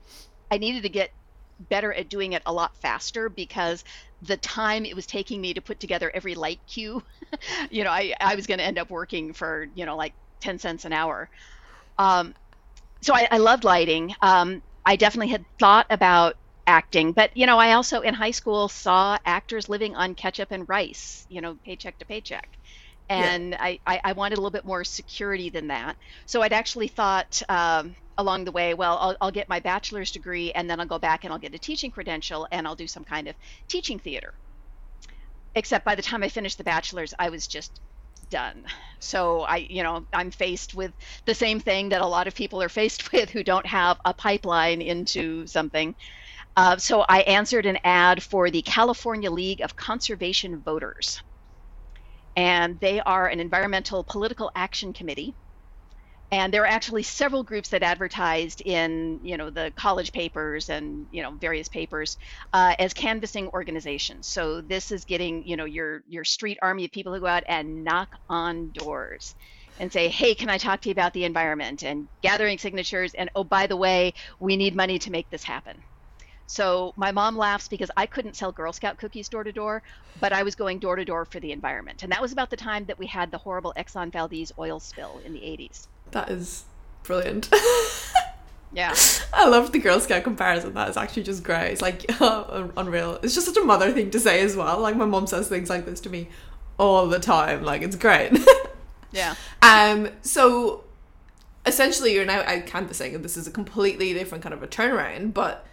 I 0.50 0.58
needed 0.58 0.82
to 0.84 0.88
get 0.88 1.10
better 1.70 1.92
at 1.92 2.08
doing 2.08 2.32
it 2.32 2.42
a 2.46 2.52
lot 2.52 2.76
faster 2.82 3.28
because 3.28 3.84
the 4.22 4.36
time 4.38 4.84
it 4.86 4.96
was 4.96 5.06
taking 5.06 5.40
me 5.40 5.54
to 5.54 5.62
put 5.62 5.80
together 5.80 6.10
every 6.14 6.34
light 6.34 6.60
cue, 6.66 7.02
you 7.70 7.84
know, 7.84 7.90
I, 7.90 8.14
I 8.20 8.34
was 8.34 8.46
going 8.46 8.58
to 8.58 8.64
end 8.64 8.78
up 8.78 8.90
working 8.90 9.32
for, 9.34 9.66
you 9.74 9.86
know, 9.86 9.96
like 9.96 10.14
10 10.40 10.58
cents 10.58 10.84
an 10.84 10.92
hour. 10.92 11.28
Um, 11.98 12.34
so 13.02 13.14
I, 13.14 13.28
I 13.30 13.38
loved 13.38 13.64
lighting. 13.64 14.14
Um, 14.22 14.62
I 14.84 14.96
definitely 14.96 15.28
had 15.32 15.46
thought 15.58 15.86
about 15.90 16.36
acting, 16.66 17.12
but 17.12 17.36
you 17.36 17.46
know, 17.46 17.58
I 17.58 17.72
also 17.72 18.00
in 18.00 18.14
high 18.14 18.30
school 18.32 18.68
saw 18.68 19.18
actors 19.26 19.68
living 19.68 19.96
on 19.96 20.14
ketchup 20.14 20.48
and 20.52 20.68
rice, 20.68 21.26
you 21.28 21.40
know, 21.40 21.56
paycheck 21.64 21.98
to 21.98 22.06
paycheck. 22.06 22.48
And 23.10 23.56
I, 23.56 23.80
I, 23.86 24.00
I 24.04 24.12
wanted 24.12 24.38
a 24.38 24.40
little 24.40 24.52
bit 24.52 24.64
more 24.64 24.84
security 24.84 25.50
than 25.50 25.68
that. 25.68 25.96
So 26.26 26.42
I'd 26.42 26.52
actually 26.54 26.88
thought 26.88 27.42
um, 27.50 27.96
along 28.16 28.44
the 28.44 28.52
way, 28.52 28.74
well, 28.74 28.98
I'll, 28.98 29.16
I'll 29.20 29.30
get 29.32 29.48
my 29.48 29.60
bachelor's 29.60 30.12
degree 30.12 30.52
and 30.52 30.70
then 30.70 30.80
I'll 30.80 30.86
go 30.86 30.98
back 31.00 31.24
and 31.24 31.32
I'll 31.32 31.40
get 31.40 31.54
a 31.54 31.58
teaching 31.58 31.90
credential 31.90 32.46
and 32.52 32.66
I'll 32.66 32.76
do 32.76 32.86
some 32.86 33.04
kind 33.04 33.28
of 33.28 33.36
teaching 33.68 33.98
theater. 33.98 34.34
Except 35.56 35.84
by 35.84 35.96
the 35.96 36.02
time 36.02 36.22
I 36.22 36.28
finished 36.28 36.58
the 36.58 36.64
bachelor's, 36.64 37.14
I 37.18 37.30
was 37.30 37.48
just 37.48 37.80
done. 38.30 38.64
So 39.00 39.40
I, 39.40 39.56
you 39.56 39.82
know, 39.82 40.06
I'm 40.12 40.30
faced 40.30 40.74
with 40.74 40.92
the 41.26 41.34
same 41.34 41.60
thing 41.60 41.90
that 41.90 42.02
a 42.02 42.06
lot 42.06 42.28
of 42.28 42.34
people 42.34 42.62
are 42.62 42.68
faced 42.68 43.12
with 43.12 43.30
who 43.30 43.42
don't 43.42 43.66
have 43.66 43.98
a 44.04 44.14
pipeline 44.14 44.82
into 44.82 45.46
something. 45.48 45.96
Uh, 46.56 46.76
so 46.76 47.04
I 47.08 47.22
answered 47.22 47.66
an 47.66 47.78
ad 47.84 48.22
for 48.22 48.50
the 48.50 48.62
California 48.62 49.30
League 49.30 49.62
of 49.62 49.76
Conservation 49.76 50.62
Voters. 50.62 51.22
And 52.36 52.80
they 52.80 53.00
are 53.00 53.26
an 53.28 53.40
environmental 53.40 54.04
political 54.04 54.50
action 54.54 54.92
committee. 54.92 55.36
And 56.32 56.54
there 56.54 56.62
are 56.62 56.66
actually 56.66 57.02
several 57.02 57.42
groups 57.42 57.70
that 57.70 57.82
advertised 57.82 58.62
in, 58.64 59.18
you 59.22 59.36
know, 59.36 59.50
the 59.50 59.72
college 59.76 60.12
papers 60.12 60.68
and, 60.68 61.06
you 61.10 61.22
know, 61.22 61.32
various 61.36 61.68
papers 61.68 62.16
uh, 62.52 62.76
as 62.78 62.94
canvassing 62.94 63.48
organizations. 63.48 64.28
So 64.28 64.60
this 64.60 64.92
is 64.92 65.04
getting, 65.04 65.42
you 65.44 65.56
know, 65.56 65.64
your 65.64 66.04
your 66.06 66.24
street 66.24 66.58
army 66.62 66.84
of 66.84 66.92
people 66.92 67.12
who 67.12 67.20
go 67.20 67.26
out 67.26 67.42
and 67.48 67.82
knock 67.84 68.10
on 68.28 68.70
doors 68.72 69.34
and 69.78 69.92
say, 69.92 70.08
"Hey, 70.08 70.36
can 70.36 70.48
I 70.50 70.58
talk 70.58 70.82
to 70.82 70.88
you 70.88 70.92
about 70.92 71.14
the 71.14 71.24
environment?" 71.24 71.82
and 71.82 72.08
gathering 72.22 72.58
signatures 72.58 73.12
and 73.14 73.28
oh, 73.34 73.42
by 73.44 73.66
the 73.66 73.76
way, 73.76 74.14
we 74.38 74.56
need 74.56 74.76
money 74.76 75.00
to 75.00 75.10
make 75.10 75.28
this 75.30 75.42
happen. 75.44 75.82
So 76.50 76.92
my 76.96 77.12
mom 77.12 77.36
laughs 77.36 77.68
because 77.68 77.92
I 77.96 78.06
couldn't 78.06 78.34
sell 78.34 78.50
Girl 78.50 78.72
Scout 78.72 78.98
cookies 78.98 79.28
door 79.28 79.44
to 79.44 79.52
door, 79.52 79.84
but 80.18 80.32
I 80.32 80.42
was 80.42 80.56
going 80.56 80.80
door 80.80 80.96
to 80.96 81.04
door 81.04 81.24
for 81.24 81.38
the 81.38 81.52
environment. 81.52 82.02
And 82.02 82.10
that 82.10 82.20
was 82.20 82.32
about 82.32 82.50
the 82.50 82.56
time 82.56 82.86
that 82.86 82.98
we 82.98 83.06
had 83.06 83.30
the 83.30 83.38
horrible 83.38 83.72
Exxon 83.76 84.10
Valdez 84.10 84.52
oil 84.58 84.80
spill 84.80 85.20
in 85.24 85.32
the 85.32 85.38
80s. 85.38 85.86
That 86.10 86.28
is 86.28 86.64
brilliant. 87.04 87.48
Yeah. 88.72 88.94
I 89.32 89.48
love 89.48 89.72
the 89.72 89.80
Girl 89.80 89.98
Scout 89.98 90.22
comparison. 90.22 90.74
That 90.74 90.88
is 90.88 90.96
actually 90.96 91.24
just 91.24 91.42
great. 91.42 91.72
It's 91.72 91.82
like 91.82 92.06
unreal. 92.20 93.18
It's 93.20 93.34
just 93.34 93.48
such 93.48 93.56
a 93.56 93.64
mother 93.64 93.90
thing 93.90 94.12
to 94.12 94.20
say 94.20 94.42
as 94.42 94.54
well. 94.54 94.78
Like 94.78 94.94
my 94.94 95.06
mom 95.06 95.26
says 95.26 95.48
things 95.48 95.68
like 95.68 95.86
this 95.86 96.00
to 96.02 96.08
me 96.08 96.28
all 96.78 97.08
the 97.08 97.18
time. 97.18 97.64
Like 97.64 97.82
it's 97.82 97.96
great. 97.96 98.38
Yeah. 99.10 99.34
um. 99.60 100.08
So 100.22 100.84
essentially, 101.66 102.14
you're 102.14 102.24
now 102.24 102.42
out 102.42 102.66
canvassing, 102.66 103.12
and 103.12 103.24
this 103.24 103.36
is 103.36 103.48
a 103.48 103.50
completely 103.50 104.14
different 104.14 104.44
kind 104.44 104.54
of 104.54 104.62
a 104.62 104.68
turnaround. 104.68 105.34
But 105.34 105.66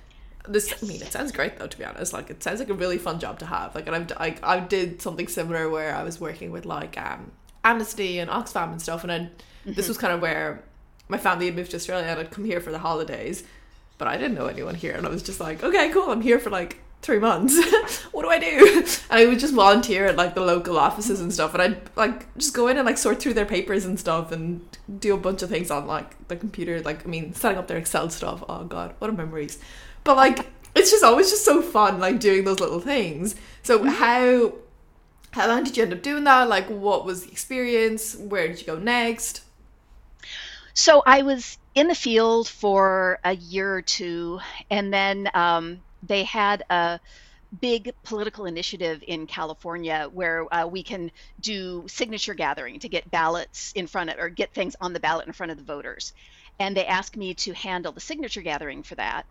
this, 0.48 0.74
I 0.82 0.86
mean, 0.86 1.02
it 1.02 1.12
sounds 1.12 1.32
great 1.32 1.58
though. 1.58 1.68
To 1.68 1.78
be 1.78 1.86
honest, 1.86 2.14
like 2.14 2.30
it 2.30 2.42
sounds 2.44 2.60
like 2.60 2.70
a 2.70 2.74
really 2.74 2.98
fun 2.98 3.20
job 3.20 3.40
to 3.40 3.46
have. 3.46 3.76
Like, 3.76 3.88
and 3.88 3.96
I've 3.96 4.12
I, 4.18 4.36
I 4.44 4.60
did 4.60 5.02
something 5.02 5.28
similar 5.28 5.70
where 5.70 5.96
I 5.96 6.04
was 6.04 6.20
working 6.20 6.52
with 6.52 6.66
like 6.66 6.98
um 6.98 7.32
Amnesty 7.64 8.20
and 8.20 8.30
Oxfam 8.30 8.72
and 8.72 8.82
stuff, 8.82 9.04
and 9.04 9.10
then 9.10 9.32
this 9.66 9.88
was 9.88 9.98
kind 9.98 10.14
of 10.14 10.22
where 10.22 10.64
my 11.10 11.18
family 11.18 11.46
had 11.46 11.56
moved 11.56 11.72
to 11.72 11.78
Australia 11.78 12.08
and 12.08 12.20
I'd 12.20 12.32
come 12.32 12.46
here 12.46 12.60
for 12.62 12.72
the 12.72 12.80
holidays, 12.80 13.44
but 13.98 14.08
I 14.08 14.18
didn't 14.18 14.36
know 14.36 14.48
anyone 14.48 14.76
here, 14.76 14.94
and 14.94 15.06
I 15.06 15.10
was 15.10 15.24
just 15.24 15.40
like, 15.40 15.64
okay, 15.64 15.90
cool, 15.90 16.10
I'm 16.10 16.22
here 16.22 16.40
for 16.40 16.50
like 16.50 16.80
three 17.02 17.20
months. 17.20 17.56
what 18.12 18.24
do 18.24 18.30
I 18.30 18.40
do? 18.40 18.84
And 19.10 19.20
I 19.20 19.26
would 19.26 19.40
just 19.40 19.54
volunteer 19.54 20.08
at 20.08 20.18
like 20.18 20.36
the 20.36 20.42
local 20.42 20.78
offices 20.78 21.22
and 21.22 21.34
stuff, 21.34 21.54
and 21.54 21.62
I'd 21.62 21.82
like 21.96 22.34
just 22.38 22.54
go 22.54 22.68
in 22.68 22.78
and 22.78 22.86
like 22.86 22.98
sort 22.98 23.20
through 23.20 23.34
their 23.34 23.46
papers 23.46 23.86
and 23.86 24.00
stuff, 24.00 24.32
and 24.32 24.66
do 25.00 25.14
a 25.14 25.18
bunch 25.18 25.42
of 25.42 25.50
things 25.50 25.72
on 25.72 25.88
like 25.88 26.28
the 26.28 26.36
computer. 26.36 26.82
Like, 26.82 27.06
I 27.06 27.10
mean, 27.10 27.34
setting 27.34 27.58
up 27.58 27.68
their 27.68 27.78
Excel 27.78 28.10
stuff. 28.10 28.44
Oh 28.48 28.66
god, 28.66 28.96
what 29.00 29.10
a 29.10 29.14
memories! 29.14 29.60
But 30.08 30.16
like, 30.16 30.48
it's 30.74 30.90
just 30.90 31.04
always 31.04 31.30
just 31.30 31.44
so 31.44 31.62
fun, 31.62 32.00
like 32.00 32.22
doing 32.22 32.46
those 32.46 32.62
little 32.62 32.80
things. 32.80 33.36
So 33.62 33.84
how 33.84 34.54
how 35.32 35.50
long 35.50 35.66
did 35.66 35.76
you 35.76 35.84
end 35.84 35.92
up 35.92 36.02
doing 36.02 36.24
that? 36.24 36.48
Like, 36.48 36.68
what 36.70 37.04
was 37.04 37.26
the 37.26 37.32
experience? 37.32 38.16
Where 38.16 38.48
did 38.48 38.62
you 38.62 38.66
go 38.66 38.80
next? 38.80 39.44
So 40.74 41.04
I 41.06 41.24
was 41.24 41.58
in 41.76 41.90
the 41.90 41.94
field 41.94 42.48
for 42.48 43.20
a 43.26 43.36
year 43.36 43.76
or 43.76 43.82
two, 43.82 44.40
and 44.72 44.94
then 44.94 45.30
um, 45.34 45.82
they 46.02 46.24
had 46.24 46.64
a 46.70 47.02
big 47.60 47.92
political 48.04 48.46
initiative 48.46 49.04
in 49.06 49.28
California 49.28 50.08
where 50.14 50.46
uh, 50.54 50.66
we 50.68 50.84
can 50.84 51.12
do 51.42 51.84
signature 51.90 52.34
gathering 52.34 52.80
to 52.80 52.88
get 52.88 53.12
ballots 53.12 53.74
in 53.74 53.88
front 53.88 54.10
of 54.10 54.20
or 54.20 54.30
get 54.30 54.54
things 54.54 54.74
on 54.80 54.94
the 54.94 55.02
ballot 55.02 55.28
in 55.28 55.34
front 55.34 55.52
of 55.52 55.58
the 55.58 55.66
voters. 55.66 56.14
And 56.60 56.78
they 56.78 56.86
asked 56.86 57.18
me 57.18 57.34
to 57.34 57.54
handle 57.54 57.92
the 57.92 58.00
signature 58.00 58.42
gathering 58.42 58.84
for 58.84 58.96
that. 58.96 59.26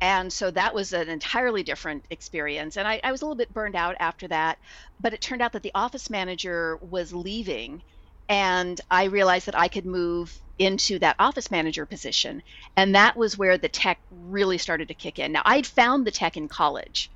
And 0.00 0.32
so 0.32 0.50
that 0.50 0.74
was 0.74 0.92
an 0.92 1.08
entirely 1.08 1.62
different 1.62 2.06
experience. 2.10 2.76
And 2.76 2.88
I, 2.88 3.00
I 3.04 3.12
was 3.12 3.22
a 3.22 3.26
little 3.26 3.36
bit 3.36 3.52
burned 3.52 3.76
out 3.76 3.96
after 4.00 4.28
that. 4.28 4.58
But 5.00 5.12
it 5.12 5.20
turned 5.20 5.42
out 5.42 5.52
that 5.52 5.62
the 5.62 5.72
office 5.74 6.08
manager 6.08 6.78
was 6.80 7.12
leaving. 7.12 7.82
And 8.28 8.80
I 8.90 9.04
realized 9.04 9.46
that 9.46 9.58
I 9.58 9.68
could 9.68 9.86
move 9.86 10.34
into 10.58 10.98
that 11.00 11.16
office 11.18 11.50
manager 11.50 11.84
position. 11.86 12.42
And 12.76 12.94
that 12.94 13.16
was 13.16 13.36
where 13.36 13.58
the 13.58 13.68
tech 13.68 14.00
really 14.10 14.58
started 14.58 14.88
to 14.88 14.94
kick 14.94 15.18
in. 15.18 15.32
Now, 15.32 15.42
I'd 15.44 15.66
found 15.66 16.06
the 16.06 16.10
tech 16.10 16.36
in 16.36 16.48
college 16.48 17.10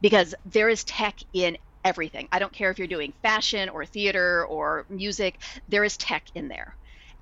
because 0.00 0.34
there 0.44 0.68
is 0.68 0.84
tech 0.84 1.18
in 1.32 1.58
everything. 1.84 2.28
I 2.30 2.38
don't 2.38 2.52
care 2.52 2.70
if 2.70 2.78
you're 2.78 2.86
doing 2.86 3.14
fashion 3.22 3.68
or 3.68 3.84
theater 3.86 4.44
or 4.46 4.84
music, 4.88 5.40
there 5.68 5.84
is 5.84 5.96
tech 5.96 6.24
in 6.34 6.48
there. 6.48 6.76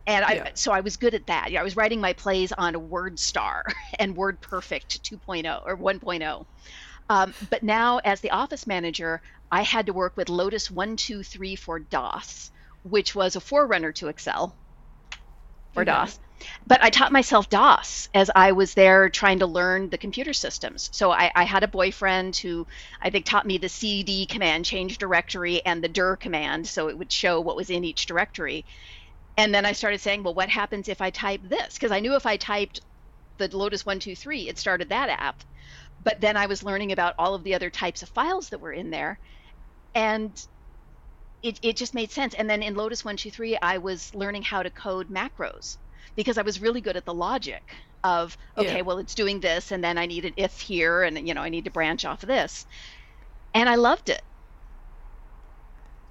And 0.06 0.24
I, 0.24 0.34
yeah. 0.34 0.50
so 0.54 0.72
I 0.72 0.80
was 0.80 0.96
good 0.96 1.14
at 1.14 1.26
that. 1.26 1.50
Yeah, 1.50 1.60
I 1.60 1.64
was 1.64 1.76
writing 1.76 2.00
my 2.00 2.12
plays 2.12 2.52
on 2.52 2.74
WordStar 2.74 3.62
and 3.98 4.16
WordPerfect 4.16 5.00
2.0 5.00 5.62
or 5.66 5.76
1.0. 5.76 6.46
Um, 7.08 7.34
but 7.50 7.62
now, 7.62 7.98
as 7.98 8.20
the 8.20 8.30
office 8.30 8.66
manager, 8.66 9.20
I 9.50 9.62
had 9.62 9.86
to 9.86 9.92
work 9.92 10.16
with 10.16 10.28
Lotus 10.28 10.70
123 10.70 11.56
for 11.56 11.78
DOS, 11.78 12.50
which 12.82 13.14
was 13.14 13.36
a 13.36 13.40
forerunner 13.40 13.92
to 13.92 14.08
Excel 14.08 14.56
for 15.72 15.82
okay. 15.82 15.92
DOS. 15.92 16.18
But 16.66 16.82
I 16.82 16.90
taught 16.90 17.12
myself 17.12 17.48
DOS 17.48 18.08
as 18.12 18.30
I 18.34 18.52
was 18.52 18.74
there 18.74 19.08
trying 19.08 19.38
to 19.38 19.46
learn 19.46 19.88
the 19.88 19.98
computer 19.98 20.32
systems. 20.32 20.90
So 20.92 21.10
I, 21.10 21.30
I 21.34 21.44
had 21.44 21.62
a 21.62 21.68
boyfriend 21.68 22.36
who 22.36 22.66
I 23.00 23.10
think 23.10 23.24
taught 23.24 23.46
me 23.46 23.58
the 23.58 23.68
CD 23.68 24.26
command, 24.26 24.64
change 24.64 24.98
directory, 24.98 25.64
and 25.64 25.82
the 25.82 25.88
dir 25.88 26.16
command, 26.16 26.66
so 26.66 26.88
it 26.88 26.98
would 26.98 27.12
show 27.12 27.40
what 27.40 27.56
was 27.56 27.70
in 27.70 27.84
each 27.84 28.06
directory. 28.06 28.66
And 29.36 29.54
then 29.54 29.66
I 29.66 29.72
started 29.72 30.00
saying, 30.00 30.22
well, 30.22 30.34
what 30.34 30.48
happens 30.48 30.88
if 30.88 31.00
I 31.00 31.10
type 31.10 31.42
this? 31.44 31.74
Because 31.74 31.92
I 31.92 32.00
knew 32.00 32.14
if 32.14 32.26
I 32.26 32.36
typed 32.36 32.80
the 33.38 33.54
Lotus 33.54 33.84
123, 33.84 34.48
it 34.48 34.58
started 34.58 34.88
that 34.88 35.10
app. 35.10 35.42
But 36.02 36.20
then 36.20 36.36
I 36.36 36.46
was 36.46 36.62
learning 36.62 36.92
about 36.92 37.14
all 37.18 37.34
of 37.34 37.44
the 37.44 37.54
other 37.54 37.68
types 37.68 38.02
of 38.02 38.08
files 38.08 38.48
that 38.50 38.60
were 38.60 38.72
in 38.72 38.90
there. 38.90 39.18
And 39.94 40.30
it, 41.42 41.58
it 41.62 41.76
just 41.76 41.94
made 41.94 42.10
sense. 42.10 42.34
And 42.34 42.48
then 42.48 42.62
in 42.62 42.74
Lotus 42.74 43.04
123, 43.04 43.58
I 43.60 43.78
was 43.78 44.14
learning 44.14 44.42
how 44.42 44.62
to 44.62 44.70
code 44.70 45.10
macros 45.10 45.76
because 46.14 46.38
I 46.38 46.42
was 46.42 46.60
really 46.60 46.80
good 46.80 46.96
at 46.96 47.04
the 47.04 47.14
logic 47.14 47.62
of 48.04 48.36
okay, 48.56 48.76
yeah. 48.76 48.82
well 48.82 48.98
it's 48.98 49.14
doing 49.14 49.40
this 49.40 49.72
and 49.72 49.82
then 49.82 49.98
I 49.98 50.06
need 50.06 50.24
an 50.24 50.34
if 50.36 50.60
here 50.60 51.02
and 51.02 51.26
you 51.26 51.34
know 51.34 51.40
I 51.40 51.48
need 51.48 51.64
to 51.64 51.70
branch 51.70 52.04
off 52.04 52.22
of 52.22 52.28
this. 52.28 52.66
And 53.54 53.68
I 53.68 53.74
loved 53.74 54.08
it. 54.08 54.22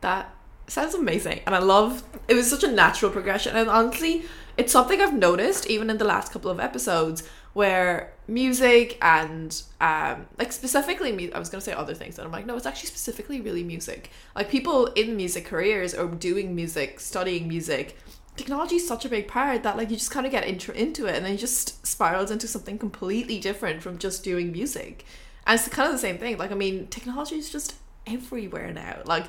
That 0.01 0.34
sounds 0.67 0.93
amazing. 0.93 1.41
And 1.45 1.55
I 1.55 1.60
love 1.60 2.03
it 2.27 2.34
was 2.34 2.50
such 2.50 2.63
a 2.63 2.72
natural 2.72 3.12
progression 3.12 3.55
and 3.55 3.69
honestly 3.69 4.24
it's 4.57 4.72
something 4.72 5.01
I've 5.01 5.13
noticed 5.13 5.67
even 5.69 5.89
in 5.89 5.98
the 5.98 6.05
last 6.05 6.31
couple 6.31 6.50
of 6.50 6.60
episodes 6.60 7.27
where 7.53 8.13
music 8.27 8.98
and 9.01 9.62
um 9.79 10.25
like 10.38 10.51
specifically 10.51 11.12
me 11.12 11.31
I 11.31 11.39
was 11.39 11.50
gonna 11.50 11.62
say 11.62 11.74
other 11.74 11.93
things 11.93 12.17
and 12.17 12.25
I'm 12.25 12.31
like 12.31 12.45
no 12.45 12.55
it's 12.55 12.65
actually 12.65 12.88
specifically 12.88 13.41
really 13.41 13.63
music. 13.63 14.10
Like 14.36 14.50
people 14.50 14.88
in 14.88 15.15
music 15.15 15.45
careers 15.45 15.93
or 15.93 16.07
doing 16.07 16.55
music 16.55 17.00
studying 17.00 17.48
music. 17.48 17.98
Technology 18.36 18.75
is 18.75 18.88
such 18.88 19.05
a 19.05 19.10
big 19.10 19.29
part 19.29 19.63
that 19.63 19.77
like 19.77 19.89
you 19.89 19.95
just 19.95 20.12
kind 20.12 20.25
of 20.25 20.31
get 20.31 20.45
into 20.45 20.72
into 20.74 21.05
it 21.05 21.15
and 21.15 21.25
then 21.25 21.34
it 21.34 21.38
just 21.38 21.86
spirals 21.86 22.31
into 22.31 22.48
something 22.48 22.77
completely 22.77 23.39
different 23.39 23.81
from 23.81 23.98
just 23.98 24.24
doing 24.24 24.51
music. 24.51 25.05
And 25.48 25.60
it's 25.60 25.69
kind 25.69 25.88
of 25.88 25.93
the 25.93 26.00
same 26.00 26.17
thing 26.17 26.38
like 26.38 26.51
i 26.51 26.55
mean 26.55 26.88
technology 26.88 27.36
is 27.36 27.50
just 27.50 27.75
everywhere 28.07 28.72
now. 28.74 29.01
Like 29.05 29.25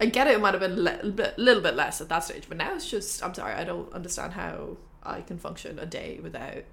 i 0.00 0.06
get 0.06 0.26
it 0.26 0.34
it 0.34 0.40
might 0.40 0.54
have 0.54 0.60
been 0.60 0.72
a 0.72 0.76
little 0.76 1.10
bit, 1.10 1.38
little 1.38 1.62
bit 1.62 1.74
less 1.74 2.00
at 2.00 2.08
that 2.08 2.24
stage 2.24 2.44
but 2.48 2.58
now 2.58 2.74
it's 2.74 2.90
just 2.90 3.22
i'm 3.22 3.34
sorry 3.34 3.54
i 3.54 3.64
don't 3.64 3.92
understand 3.92 4.32
how 4.32 4.76
i 5.02 5.20
can 5.20 5.38
function 5.38 5.78
a 5.78 5.86
day 5.86 6.20
without 6.22 6.64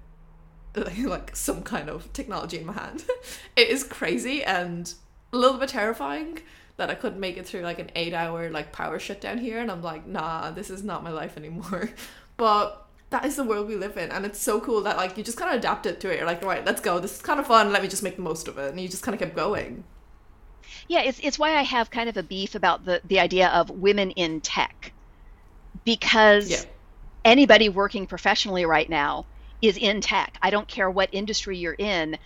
like, 0.76 0.98
like 1.04 1.36
some 1.36 1.62
kind 1.62 1.88
of 1.88 2.12
technology 2.12 2.58
in 2.58 2.66
my 2.66 2.72
hand. 2.72 3.04
It 3.56 3.68
is 3.68 3.84
crazy 3.84 4.44
and 4.44 4.92
a 5.32 5.36
little 5.38 5.58
bit 5.58 5.70
terrifying 5.70 6.40
that 6.76 6.90
I 6.90 6.94
couldn't 6.94 7.20
make 7.20 7.38
it 7.38 7.46
through 7.46 7.62
like 7.62 7.78
an 7.78 7.90
eight 7.94 8.12
hour 8.12 8.50
like 8.50 8.70
power 8.70 8.98
shutdown 8.98 9.38
here 9.38 9.60
and 9.60 9.70
I'm 9.70 9.82
like 9.82 10.06
nah 10.06 10.50
this 10.50 10.68
is 10.68 10.82
not 10.84 11.02
my 11.02 11.10
life 11.10 11.36
anymore. 11.36 11.90
But 12.38 12.86
that 13.08 13.24
is 13.24 13.36
the 13.36 13.44
world 13.44 13.66
we 13.66 13.76
live 13.76 13.96
in 13.96 14.10
and 14.10 14.26
it's 14.26 14.38
so 14.38 14.60
cool 14.60 14.82
that 14.82 14.98
like 14.98 15.16
you 15.16 15.24
just 15.24 15.38
kind 15.38 15.50
of 15.52 15.58
adapt 15.58 15.86
it 15.86 16.00
to 16.00 16.12
it. 16.12 16.18
You're 16.18 16.26
like 16.26 16.44
right 16.44 16.66
let's 16.66 16.82
go. 16.82 16.98
This 16.98 17.16
is 17.16 17.22
kind 17.22 17.40
of 17.40 17.46
fun. 17.46 17.72
Let 17.72 17.80
me 17.80 17.88
just 17.88 18.02
make 18.02 18.16
the 18.16 18.22
most 18.22 18.46
of 18.46 18.58
it. 18.58 18.70
And 18.70 18.78
you 18.78 18.88
just 18.88 19.02
kind 19.02 19.14
of 19.14 19.20
kept 19.20 19.34
going 19.34 19.84
yeah 20.88 21.02
it's, 21.02 21.20
it's 21.22 21.38
why 21.38 21.56
I 21.56 21.62
have 21.62 21.90
kind 21.90 22.08
of 22.08 22.16
a 22.16 22.22
beef 22.22 22.54
about 22.54 22.84
the 22.84 23.00
the 23.04 23.20
idea 23.20 23.48
of 23.48 23.70
women 23.70 24.10
in 24.12 24.40
tech 24.40 24.92
because 25.84 26.50
yeah. 26.50 26.62
anybody 27.24 27.68
working 27.68 28.06
professionally 28.06 28.64
right 28.64 28.88
now 28.88 29.26
is 29.62 29.76
in 29.76 30.00
tech 30.00 30.38
I 30.42 30.50
don't 30.50 30.68
care 30.68 30.90
what 30.90 31.10
industry 31.12 31.58
you're 31.58 31.74
in 31.74 32.18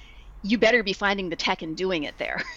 you 0.43 0.59
better 0.59 0.83
be 0.83 0.93
finding 0.93 1.29
the 1.29 1.37
tech 1.37 1.63
and 1.63 1.77
doing 1.77 2.05
it 2.05 2.17
there 2.19 2.43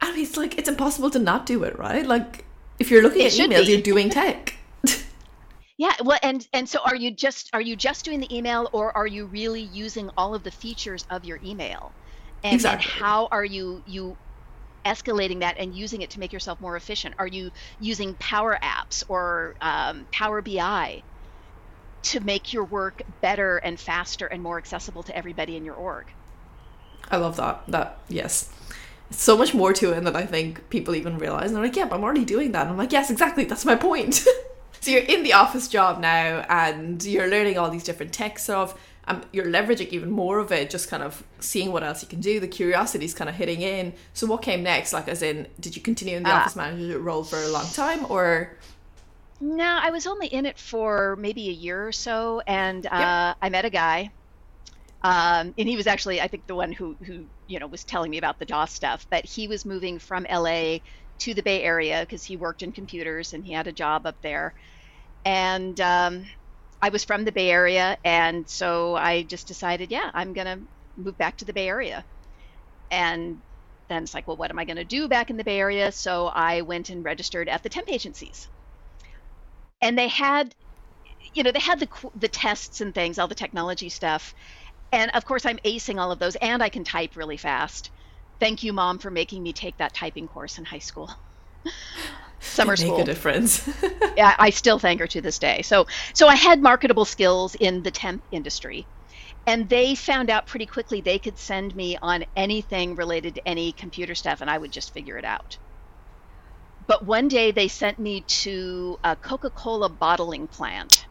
I 0.00 0.12
mean, 0.12 0.22
it's 0.22 0.36
like 0.36 0.58
it's 0.58 0.68
impossible 0.68 1.10
to 1.10 1.18
not 1.18 1.46
do 1.46 1.62
it, 1.64 1.78
right? 1.78 2.06
Like 2.06 2.44
if 2.78 2.90
you're 2.90 3.02
looking 3.02 3.22
it 3.22 3.38
at 3.38 3.38
emails, 3.38 3.66
be. 3.66 3.72
you're 3.72 3.82
doing 3.82 4.08
tech. 4.08 4.54
yeah, 5.76 5.94
well, 6.02 6.18
and 6.22 6.46
and 6.52 6.68
so 6.68 6.80
are 6.84 6.96
you 6.96 7.10
just 7.10 7.50
are 7.52 7.60
you 7.60 7.76
just 7.76 8.04
doing 8.04 8.20
the 8.20 8.34
email, 8.34 8.70
or 8.72 8.96
are 8.96 9.06
you 9.06 9.26
really 9.26 9.60
using 9.60 10.10
all 10.16 10.34
of 10.34 10.42
the 10.42 10.50
features 10.50 11.04
of 11.10 11.24
your 11.24 11.38
email? 11.44 11.92
And, 12.42 12.54
exactly. 12.54 12.90
and 12.90 13.02
how 13.02 13.28
are 13.30 13.44
you 13.44 13.82
you 13.86 14.16
escalating 14.84 15.40
that 15.40 15.56
and 15.58 15.74
using 15.74 16.02
it 16.02 16.10
to 16.10 16.20
make 16.20 16.32
yourself 16.32 16.60
more 16.60 16.76
efficient? 16.76 17.14
Are 17.18 17.26
you 17.26 17.50
using 17.80 18.14
Power 18.14 18.58
Apps 18.62 19.04
or 19.08 19.54
um, 19.60 20.06
Power 20.12 20.42
BI 20.42 21.02
to 22.02 22.20
make 22.20 22.52
your 22.52 22.64
work 22.64 23.02
better 23.20 23.58
and 23.58 23.78
faster 23.78 24.26
and 24.26 24.42
more 24.42 24.58
accessible 24.58 25.02
to 25.04 25.16
everybody 25.16 25.56
in 25.56 25.64
your 25.64 25.74
org? 25.74 26.06
I 27.10 27.16
love 27.16 27.36
that. 27.36 27.62
That 27.68 27.98
yes 28.08 28.50
so 29.10 29.36
much 29.36 29.54
more 29.54 29.72
to 29.72 29.92
it 29.92 30.04
than 30.04 30.16
I 30.16 30.24
think 30.24 30.68
people 30.70 30.94
even 30.94 31.18
realize. 31.18 31.46
And 31.46 31.56
they're 31.56 31.64
like, 31.64 31.76
yeah, 31.76 31.86
but 31.86 31.96
I'm 31.96 32.04
already 32.04 32.24
doing 32.24 32.52
that. 32.52 32.62
And 32.62 32.70
I'm 32.70 32.76
like, 32.76 32.92
yes, 32.92 33.10
exactly. 33.10 33.44
That's 33.44 33.64
my 33.64 33.74
point. 33.74 34.14
so 34.80 34.90
you're 34.90 35.02
in 35.02 35.22
the 35.22 35.32
office 35.32 35.68
job 35.68 36.00
now 36.00 36.44
and 36.48 37.02
you're 37.04 37.28
learning 37.28 37.58
all 37.58 37.70
these 37.70 37.84
different 37.84 38.12
tech 38.12 38.38
stuff. 38.38 38.78
Um, 39.10 39.22
you're 39.32 39.46
leveraging 39.46 39.88
even 39.88 40.10
more 40.10 40.38
of 40.38 40.52
it, 40.52 40.70
just 40.70 40.88
kind 40.88 41.02
of 41.02 41.24
seeing 41.40 41.72
what 41.72 41.82
else 41.82 42.02
you 42.02 42.08
can 42.08 42.20
do. 42.20 42.40
The 42.40 42.48
curiosity 42.48 43.04
is 43.04 43.14
kind 43.14 43.28
of 43.28 43.34
hitting 43.34 43.62
in. 43.62 43.92
So 44.12 44.26
what 44.26 44.42
came 44.42 44.62
next? 44.62 44.92
Like, 44.92 45.08
as 45.08 45.22
in, 45.22 45.48
did 45.58 45.76
you 45.76 45.82
continue 45.82 46.16
in 46.16 46.22
the 46.22 46.30
uh, 46.30 46.38
office 46.38 46.56
manager 46.56 46.98
role 46.98 47.24
for 47.24 47.38
a 47.38 47.48
long 47.48 47.66
time 47.66 48.06
or? 48.08 48.56
No, 49.40 49.78
I 49.82 49.90
was 49.90 50.06
only 50.06 50.26
in 50.28 50.46
it 50.46 50.58
for 50.58 51.16
maybe 51.16 51.48
a 51.48 51.52
year 51.52 51.86
or 51.86 51.92
so. 51.92 52.42
And 52.46 52.86
uh, 52.86 52.90
yep. 52.92 53.36
I 53.42 53.48
met 53.48 53.64
a 53.64 53.70
guy 53.70 54.10
um, 55.02 55.54
and 55.56 55.68
he 55.68 55.76
was 55.76 55.86
actually, 55.86 56.20
I 56.20 56.28
think, 56.28 56.46
the 56.46 56.54
one 56.54 56.72
who 56.72 56.96
who 57.02 57.26
you 57.46 57.58
know 57.58 57.66
was 57.66 57.84
telling 57.84 58.10
me 58.10 58.18
about 58.18 58.38
the 58.38 58.44
DOS 58.44 58.72
stuff. 58.72 59.06
But 59.08 59.24
he 59.24 59.48
was 59.48 59.64
moving 59.64 59.98
from 59.98 60.26
LA 60.30 60.78
to 61.20 61.34
the 61.34 61.42
Bay 61.42 61.62
Area 61.62 62.00
because 62.00 62.24
he 62.24 62.36
worked 62.36 62.62
in 62.62 62.72
computers 62.72 63.32
and 63.32 63.44
he 63.44 63.52
had 63.52 63.66
a 63.66 63.72
job 63.72 64.06
up 64.06 64.20
there. 64.22 64.54
And 65.24 65.80
um, 65.80 66.26
I 66.82 66.88
was 66.90 67.04
from 67.04 67.24
the 67.24 67.32
Bay 67.32 67.50
Area, 67.50 67.98
and 68.04 68.48
so 68.48 68.96
I 68.96 69.22
just 69.22 69.48
decided, 69.48 69.90
yeah, 69.90 70.10
I'm 70.14 70.32
gonna 70.32 70.60
move 70.96 71.18
back 71.18 71.36
to 71.38 71.44
the 71.44 71.52
Bay 71.52 71.68
Area. 71.68 72.04
And 72.90 73.38
then 73.88 74.04
it's 74.04 74.14
like, 74.14 74.26
well, 74.26 74.36
what 74.36 74.50
am 74.50 74.58
I 74.58 74.64
to 74.64 74.84
do 74.84 75.08
back 75.08 75.30
in 75.30 75.36
the 75.36 75.44
Bay 75.44 75.58
Area? 75.58 75.92
So 75.92 76.28
I 76.28 76.62
went 76.62 76.90
and 76.90 77.04
registered 77.04 77.48
at 77.48 77.62
the 77.62 77.68
temp 77.68 77.90
agencies. 77.90 78.48
And 79.82 79.98
they 79.98 80.08
had, 80.08 80.54
you 81.34 81.42
know, 81.42 81.52
they 81.52 81.60
had 81.60 81.80
the 81.80 81.88
the 82.14 82.28
tests 82.28 82.80
and 82.80 82.94
things, 82.94 83.18
all 83.18 83.28
the 83.28 83.34
technology 83.34 83.88
stuff, 83.88 84.34
and 84.92 85.10
of 85.12 85.24
course, 85.24 85.46
I'm 85.46 85.58
acing 85.64 86.00
all 86.00 86.12
of 86.12 86.18
those, 86.18 86.36
and 86.36 86.62
I 86.62 86.68
can 86.68 86.84
type 86.84 87.16
really 87.16 87.36
fast. 87.36 87.90
Thank 88.40 88.62
you, 88.62 88.72
mom, 88.72 88.98
for 88.98 89.10
making 89.10 89.42
me 89.42 89.52
take 89.52 89.76
that 89.78 89.94
typing 89.94 90.26
course 90.26 90.58
in 90.58 90.64
high 90.64 90.78
school. 90.78 91.10
Summer 92.40 92.76
school. 92.76 92.96
Make 92.96 93.02
a 93.02 93.04
difference. 93.04 93.68
yeah, 94.16 94.34
I 94.38 94.50
still 94.50 94.78
thank 94.78 95.00
her 95.00 95.06
to 95.08 95.20
this 95.20 95.38
day. 95.38 95.62
So, 95.62 95.86
so 96.14 96.26
I 96.26 96.34
had 96.34 96.62
marketable 96.62 97.04
skills 97.04 97.54
in 97.54 97.82
the 97.82 97.90
temp 97.90 98.22
industry, 98.32 98.86
and 99.46 99.68
they 99.68 99.94
found 99.94 100.30
out 100.30 100.46
pretty 100.46 100.66
quickly 100.66 101.00
they 101.00 101.18
could 101.18 101.38
send 101.38 101.76
me 101.76 101.98
on 102.00 102.24
anything 102.36 102.96
related 102.96 103.34
to 103.36 103.46
any 103.46 103.72
computer 103.72 104.14
stuff, 104.14 104.40
and 104.40 104.50
I 104.50 104.56
would 104.56 104.72
just 104.72 104.92
figure 104.94 105.18
it 105.18 105.24
out. 105.24 105.58
But 106.86 107.04
one 107.04 107.28
day 107.28 107.50
they 107.50 107.68
sent 107.68 107.98
me 107.98 108.22
to 108.22 108.98
a 109.04 109.16
Coca-Cola 109.16 109.90
bottling 109.90 110.46
plant, 110.48 111.06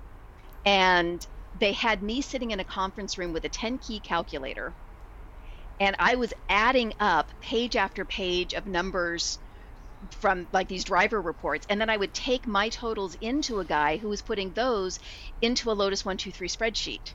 and 0.66 1.26
they 1.60 1.74
had 1.74 2.02
me 2.02 2.22
sitting 2.22 2.52
in 2.52 2.60
a 2.60 2.64
conference 2.64 3.18
room 3.18 3.34
with 3.34 3.46
a 3.46 3.50
10 3.50 3.78
key 3.78 4.00
calculator 4.00 4.74
and 5.80 5.96
I 5.98 6.16
was 6.16 6.34
adding 6.50 6.94
up 7.00 7.30
page 7.42 7.76
after 7.76 8.04
page 8.04 8.54
of 8.54 8.68
numbers 8.68 9.40
from 10.12 10.48
like 10.52 10.68
these 10.68 10.84
driver 10.84 11.22
reports 11.22 11.66
and 11.70 11.80
then 11.80 11.90
I 11.90 11.98
would 11.98 12.14
take 12.14 12.48
my 12.48 12.70
totals 12.70 13.16
into 13.22 13.60
a 13.60 13.66
guy 13.66 13.98
who 13.98 14.10
was 14.10 14.22
putting 14.22 14.54
those 14.54 15.00
into 15.42 15.72
a 15.72 15.74
Lotus 15.74 16.06
123 16.06 16.48
spreadsheet. 16.48 17.14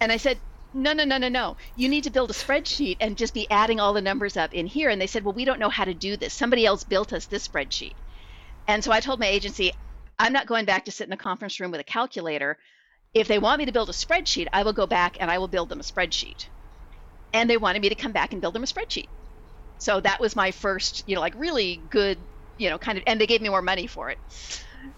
And 0.00 0.10
I 0.12 0.16
said, 0.16 0.38
no, 0.72 0.92
no, 0.92 1.04
no, 1.04 1.18
no, 1.18 1.28
no. 1.28 1.56
You 1.74 1.88
need 1.88 2.04
to 2.04 2.10
build 2.10 2.30
a 2.30 2.34
spreadsheet 2.34 2.98
and 3.00 3.16
just 3.16 3.34
be 3.34 3.50
adding 3.50 3.80
all 3.80 3.92
the 3.92 4.00
numbers 4.00 4.36
up 4.36 4.54
in 4.54 4.66
here. 4.66 4.88
And 4.88 5.00
they 5.00 5.06
said, 5.06 5.24
well, 5.24 5.34
we 5.34 5.44
don't 5.44 5.58
know 5.58 5.68
how 5.68 5.84
to 5.84 5.94
do 5.94 6.16
this. 6.16 6.32
Somebody 6.32 6.64
else 6.64 6.84
built 6.84 7.12
us 7.12 7.26
this 7.26 7.46
spreadsheet. 7.46 7.94
And 8.68 8.84
so 8.84 8.92
I 8.92 9.00
told 9.00 9.20
my 9.20 9.26
agency, 9.26 9.72
I'm 10.18 10.32
not 10.32 10.46
going 10.46 10.66
back 10.66 10.84
to 10.84 10.92
sit 10.92 11.06
in 11.06 11.12
a 11.12 11.16
conference 11.16 11.58
room 11.58 11.70
with 11.70 11.80
a 11.80 11.84
calculator. 11.84 12.56
If 13.14 13.26
they 13.26 13.38
want 13.38 13.58
me 13.58 13.66
to 13.66 13.72
build 13.72 13.88
a 13.88 13.92
spreadsheet, 13.92 14.46
I 14.52 14.62
will 14.62 14.72
go 14.72 14.86
back 14.86 15.16
and 15.18 15.30
I 15.30 15.38
will 15.38 15.48
build 15.48 15.68
them 15.68 15.80
a 15.80 15.82
spreadsheet. 15.82 16.46
And 17.32 17.50
they 17.50 17.56
wanted 17.56 17.82
me 17.82 17.88
to 17.88 17.94
come 17.94 18.12
back 18.12 18.32
and 18.32 18.40
build 18.40 18.54
them 18.54 18.62
a 18.62 18.66
spreadsheet. 18.66 19.08
So 19.80 20.00
that 20.00 20.20
was 20.20 20.36
my 20.36 20.52
first, 20.52 21.02
you 21.06 21.16
know, 21.16 21.20
like 21.20 21.34
really 21.36 21.82
good, 21.90 22.16
you 22.56 22.70
know, 22.70 22.78
kind 22.78 22.96
of, 22.96 23.04
and 23.06 23.20
they 23.20 23.26
gave 23.26 23.42
me 23.42 23.48
more 23.48 23.62
money 23.62 23.88
for 23.88 24.10
it 24.10 24.18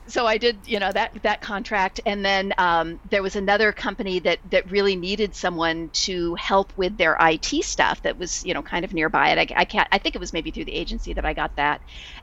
so 0.07 0.27
I 0.27 0.39
did, 0.39 0.59
you 0.67 0.79
know, 0.79 0.91
that 0.93 1.23
that 1.23 1.41
contract, 1.41 2.01
and 2.05 2.25
then 2.25 2.53
um, 2.59 3.01
there 3.11 3.23
was 3.23 3.37
another 3.37 3.73
company 3.73 4.19
that 4.21 4.39
that 4.51 4.71
really 4.71 4.97
needed 4.97 5.35
someone 5.35 5.91
to 5.91 6.35
help 6.35 6.77
with 6.77 6.97
their 6.97 7.17
IT 7.21 7.65
stuff 7.65 8.03
that 8.03 8.19
was, 8.19 8.45
you 8.45 8.55
know, 8.55 8.63
kind 8.63 8.85
of 8.85 8.93
nearby. 8.93 9.29
And 9.29 9.41
I, 9.41 9.47
I 9.57 9.65
can't, 9.65 9.89
I 9.93 9.99
think 9.99 10.15
it 10.15 10.19
was 10.19 10.33
maybe 10.33 10.51
through 10.51 10.67
the 10.67 10.75
agency 10.75 11.13
that 11.15 11.25
I 11.25 11.33
got 11.33 11.57
that, 11.57 11.81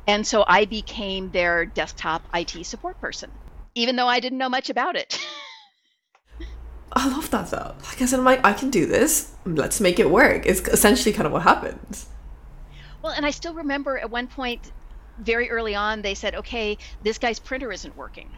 and 0.08 0.26
so 0.26 0.44
I 0.48 0.66
became 0.66 1.32
their 1.32 1.66
desktop 1.66 2.24
IT 2.34 2.66
support 2.66 3.00
person, 3.00 3.32
even 3.76 3.96
though 3.96 4.08
I 4.08 4.20
didn't 4.20 4.38
know 4.38 4.50
much 4.50 4.70
about 4.70 4.96
it. 4.96 5.20
I 6.92 7.08
love 7.08 7.30
that 7.32 7.52
though. 7.52 7.76
Like 7.86 8.02
I 8.02 8.06
said, 8.06 8.20
I'm 8.20 8.26
like, 8.26 8.44
I 8.44 8.54
can 8.54 8.72
do 8.72 8.86
this. 8.86 9.32
Let's 9.46 9.80
make 9.80 10.00
it 10.00 10.10
work. 10.10 10.46
It's 10.46 10.62
essentially 10.62 11.14
kind 11.14 11.28
of 11.28 11.32
what 11.34 11.44
happens. 11.44 12.08
Well, 13.02 13.14
and 13.14 13.26
I 13.26 13.32
still 13.32 13.54
remember 13.54 13.98
at 13.98 14.10
one 14.10 14.28
point 14.28 14.72
very 15.20 15.50
early 15.50 15.76
on 15.76 16.02
they 16.02 16.16
said, 16.16 16.36
okay, 16.36 16.78
this 17.04 17.18
guy's 17.18 17.40
printer 17.40 17.72
isn't 17.72 17.96
working. 17.96 18.30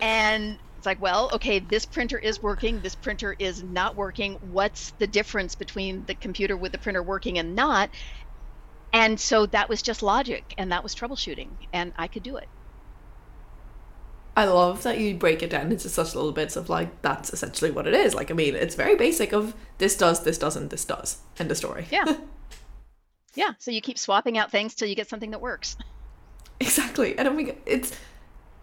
And 0.00 0.58
it's 0.76 0.86
like, 0.86 1.00
well, 1.00 1.30
okay, 1.34 1.58
this 1.58 1.84
printer 1.84 2.18
is 2.18 2.42
working, 2.42 2.80
this 2.80 2.94
printer 2.94 3.34
is 3.38 3.62
not 3.62 3.96
working. 3.96 4.34
What's 4.52 4.90
the 4.92 5.06
difference 5.06 5.54
between 5.54 6.04
the 6.06 6.14
computer 6.14 6.56
with 6.56 6.72
the 6.72 6.78
printer 6.78 7.02
working 7.02 7.38
and 7.38 7.56
not? 7.56 7.90
And 8.92 9.18
so 9.18 9.46
that 9.46 9.68
was 9.68 9.82
just 9.82 10.02
logic 10.02 10.54
and 10.56 10.72
that 10.72 10.82
was 10.82 10.94
troubleshooting, 10.94 11.48
and 11.72 11.92
I 11.98 12.06
could 12.06 12.22
do 12.22 12.36
it. 12.36 12.48
I 14.36 14.44
love 14.44 14.84
that 14.84 15.00
you 15.00 15.16
break 15.16 15.42
it 15.42 15.50
down 15.50 15.72
into 15.72 15.88
such 15.88 16.14
little 16.14 16.30
bits 16.30 16.54
of 16.54 16.68
like 16.68 17.02
that's 17.02 17.32
essentially 17.32 17.72
what 17.72 17.88
it 17.88 17.94
is. 17.94 18.14
Like 18.14 18.30
I 18.30 18.34
mean, 18.34 18.54
it's 18.54 18.76
very 18.76 18.94
basic 18.94 19.32
of 19.32 19.54
this 19.78 19.96
does, 19.96 20.22
this 20.22 20.38
doesn't, 20.38 20.68
this 20.68 20.84
does. 20.84 21.18
End 21.38 21.50
of 21.50 21.56
story. 21.56 21.86
Yeah. 21.90 22.04
Yeah, 23.34 23.52
so 23.58 23.70
you 23.70 23.80
keep 23.80 23.98
swapping 23.98 24.38
out 24.38 24.50
things 24.50 24.74
till 24.74 24.88
you 24.88 24.94
get 24.94 25.08
something 25.08 25.30
that 25.30 25.40
works. 25.40 25.76
Exactly. 26.60 27.16
And 27.16 27.28
I 27.28 27.30
mean, 27.30 27.56
it's 27.66 27.96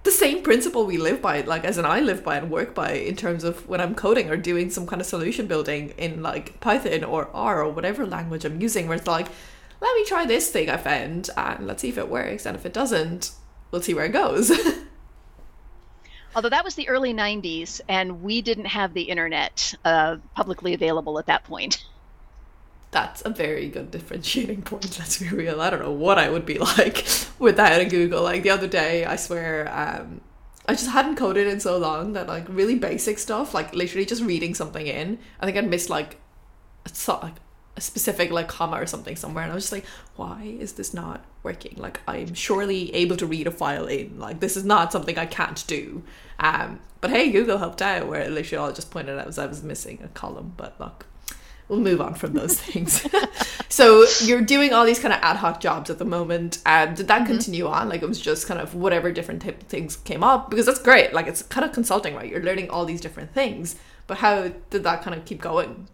the 0.04 0.12
same 0.12 0.44
principle 0.44 0.86
we 0.86 0.98
live 0.98 1.22
by, 1.22 1.42
like 1.42 1.64
as 1.64 1.78
an 1.78 1.86
I 1.86 2.02
live 2.02 2.26
by 2.26 2.36
and 2.36 2.52
work 2.52 2.76
by 2.76 2.92
in 2.92 3.16
terms 3.16 3.46
of 3.46 3.68
when 3.70 3.80
I'm 3.80 3.96
coding 3.96 4.30
or 4.30 4.36
doing 4.36 4.70
some 4.70 4.86
kind 4.86 5.02
of 5.02 5.08
solution 5.08 5.48
building 5.48 5.94
in 5.98 6.22
like 6.22 6.60
Python 6.60 7.06
or 7.06 7.30
R 7.34 7.64
or 7.64 7.72
whatever 7.72 8.06
language 8.06 8.44
I'm 8.44 8.60
using, 8.60 8.90
where 8.90 8.98
it's 8.98 9.08
like, 9.08 9.28
let 9.80 9.96
me 9.96 10.04
try 10.04 10.26
this 10.26 10.52
thing 10.52 10.70
I 10.70 10.76
found 10.76 11.30
and 11.38 11.66
let's 11.66 11.82
see 11.82 11.88
if 11.90 11.98
it 11.98 12.10
works. 12.10 12.46
And 12.46 12.58
if 12.58 12.66
it 12.66 12.74
doesn't, 12.74 13.32
we'll 13.72 13.82
see 13.82 13.94
where 13.94 14.06
it 14.06 14.12
goes. 14.12 14.52
Although 16.36 16.50
that 16.50 16.66
was 16.66 16.76
the 16.76 16.90
early 16.90 17.14
90s 17.14 17.80
and 17.88 18.22
we 18.22 18.42
didn't 18.42 18.66
have 18.66 18.94
the 18.94 19.04
internet 19.04 19.74
uh, 19.86 20.18
publicly 20.36 20.74
available 20.74 21.18
at 21.18 21.28
that 21.28 21.46
point 21.46 21.86
that's 22.96 23.22
a 23.25 23.30
very 23.30 23.68
good 23.68 23.92
differentiating 23.92 24.62
point. 24.62 24.98
Let's 24.98 25.20
be 25.20 25.28
real. 25.28 25.60
I 25.60 25.70
don't 25.70 25.82
know 25.82 25.92
what 25.92 26.18
I 26.18 26.30
would 26.30 26.46
be 26.46 26.58
like 26.58 27.06
without 27.40 27.82
a 27.82 27.84
Google. 27.84 28.24
Like 28.24 28.42
the 28.42 28.52
other 28.52 28.68
day, 28.68 29.04
I 29.04 29.18
swear, 29.18 29.70
um, 29.70 30.22
I 30.66 30.75
just 30.75 30.90
hadn't 30.90 31.18
coded 31.18 31.46
in 31.46 31.60
so 31.60 31.78
long 31.78 32.14
that 32.14 32.28
like 32.28 32.46
really 32.48 32.75
basic 32.75 33.20
stuff, 33.20 33.54
like 33.54 33.75
literally 33.75 34.06
just 34.06 34.24
reading 34.24 34.54
something 34.54 34.88
in, 34.88 35.20
I 35.42 35.46
think 35.46 35.58
I'd 35.58 35.70
missed 35.70 35.90
like 35.90 36.22
a, 36.86 37.12
like 37.22 37.34
a 37.75 37.82
specific 37.82 38.32
like 38.32 38.48
comma 38.48 38.78
or 38.78 38.86
something 38.86 39.18
somewhere, 39.18 39.44
and 39.44 39.52
I 39.52 39.56
was 39.56 39.66
just 39.66 39.74
like, 39.74 39.86
why 40.16 40.56
is 40.58 40.72
this 40.74 40.94
not 40.94 41.25
working? 41.44 41.75
Like 41.75 42.00
I'm 42.08 42.34
surely 42.34 42.96
able 42.96 43.18
to 43.18 43.25
read 43.25 43.46
a 43.46 43.52
file 43.52 43.88
in. 43.88 44.18
Like 44.20 44.40
this 44.40 44.56
is 44.56 44.64
not 44.64 44.94
something 44.94 45.18
I 45.18 45.25
can't 45.25 45.68
do. 45.68 46.02
Um, 46.40 46.80
but 47.02 47.10
hey, 47.10 47.30
Google 47.30 47.58
helped 47.58 47.82
out 47.82 48.08
where 48.08 48.30
literally 48.30 48.58
all 48.58 48.70
I 48.70 48.72
just 48.72 48.90
pointed 48.90 49.20
out 49.20 49.27
was 49.27 49.38
I 49.38 49.48
was 49.48 49.64
missing 49.64 50.00
a 50.01 50.08
column. 50.08 50.53
But 50.55 50.79
look, 50.79 51.08
we'll 51.68 51.80
move 51.80 52.01
on 52.01 52.14
from 52.14 52.34
those 52.34 52.60
things. 52.60 53.06
so 53.70 54.06
you're 54.22 54.42
doing 54.42 54.74
all 54.74 54.86
these 54.86 55.00
kind 55.00 55.14
of 55.14 55.20
ad 55.22 55.38
hoc 55.38 55.60
jobs 55.60 55.90
at 55.90 56.00
the 56.00 56.06
moment. 56.06 56.60
And 56.66 56.96
did 56.96 57.08
that 57.08 57.22
mm-hmm. 57.22 57.32
continue 57.32 57.68
on? 57.68 57.90
Like 57.90 58.01
it 58.01 58.08
was 58.08 58.20
just 58.22 58.48
kind 58.48 58.60
of 58.60 58.75
whatever 58.75 59.12
different 59.12 59.42
type 59.42 59.62
of 59.62 59.68
things 59.68 59.98
came 59.98 60.24
up? 60.24 60.50
Because 60.50 60.66
that's 60.66 60.82
great. 60.82 61.14
Like 61.14 61.28
it's 61.28 61.42
kind 61.44 61.66
of 61.66 61.74
consulting, 61.74 62.16
right? 62.16 62.30
You're 62.30 62.44
learning 62.44 62.70
all 62.70 62.86
these 62.86 63.01
different 63.01 63.34
things. 63.34 63.75
But 64.08 64.18
how 64.18 64.51
did 64.70 64.84
that 64.84 65.01
kind 65.01 65.18
of 65.18 65.25
keep 65.25 65.42
going? 65.42 65.88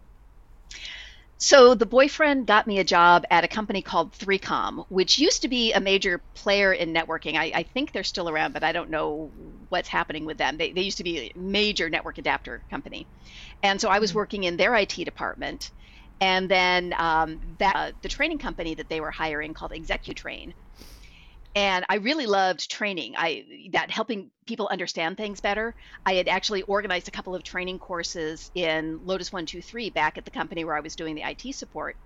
So 1.42 1.74
the 1.74 1.86
boyfriend 1.86 2.46
got 2.46 2.68
me 2.68 2.78
a 2.78 2.84
job 2.84 3.24
at 3.28 3.42
a 3.42 3.48
company 3.48 3.82
called 3.82 4.12
3Com, 4.12 4.86
which 4.90 5.18
used 5.18 5.42
to 5.42 5.48
be 5.48 5.72
a 5.72 5.80
major 5.80 6.20
player 6.34 6.72
in 6.72 6.94
networking. 6.94 7.34
I, 7.34 7.50
I, 7.52 7.62
think 7.64 7.90
they're 7.90 8.04
still 8.04 8.28
around, 8.28 8.52
but 8.52 8.62
I 8.62 8.70
don't 8.70 8.90
know 8.90 9.28
what's 9.68 9.88
happening 9.88 10.24
with 10.24 10.38
them. 10.38 10.56
They, 10.56 10.70
they 10.70 10.82
used 10.82 10.98
to 10.98 11.02
be 11.02 11.18
a 11.18 11.32
major 11.36 11.90
network 11.90 12.18
adapter 12.18 12.62
company. 12.70 13.08
And 13.62 13.80
so 13.80 13.88
I 13.88 13.98
was 13.98 14.12
hmm. 14.12 14.18
working 14.18 14.44
in 14.44 14.56
their 14.56 14.74
IT 14.74 14.94
department. 14.94 15.70
And 16.20 16.48
then 16.48 16.94
um, 16.98 17.40
that, 17.58 17.74
uh, 17.74 17.92
the 18.02 18.08
training 18.08 18.38
company 18.38 18.74
that 18.74 18.88
they 18.88 19.00
were 19.00 19.10
hiring 19.10 19.54
called 19.54 19.72
ExecuTrain 19.72 20.52
and 21.54 21.84
I 21.88 21.96
really 21.96 22.26
loved 22.26 22.70
training. 22.70 23.14
I 23.16 23.68
that 23.72 23.90
helping 23.90 24.30
people 24.46 24.68
understand 24.70 25.16
things 25.16 25.40
better. 25.40 25.74
I 26.06 26.14
had 26.14 26.28
actually 26.28 26.62
organized 26.62 27.08
a 27.08 27.10
couple 27.10 27.34
of 27.34 27.42
training 27.42 27.78
courses 27.78 28.50
in 28.54 29.00
Lotus 29.04 29.32
One 29.32 29.44
Two 29.44 29.60
Three 29.60 29.90
back 29.90 30.16
at 30.16 30.24
the 30.24 30.30
company 30.30 30.64
where 30.64 30.76
I 30.76 30.80
was 30.80 30.96
doing 30.96 31.14
the 31.14 31.22
IT 31.22 31.54
support. 31.54 31.96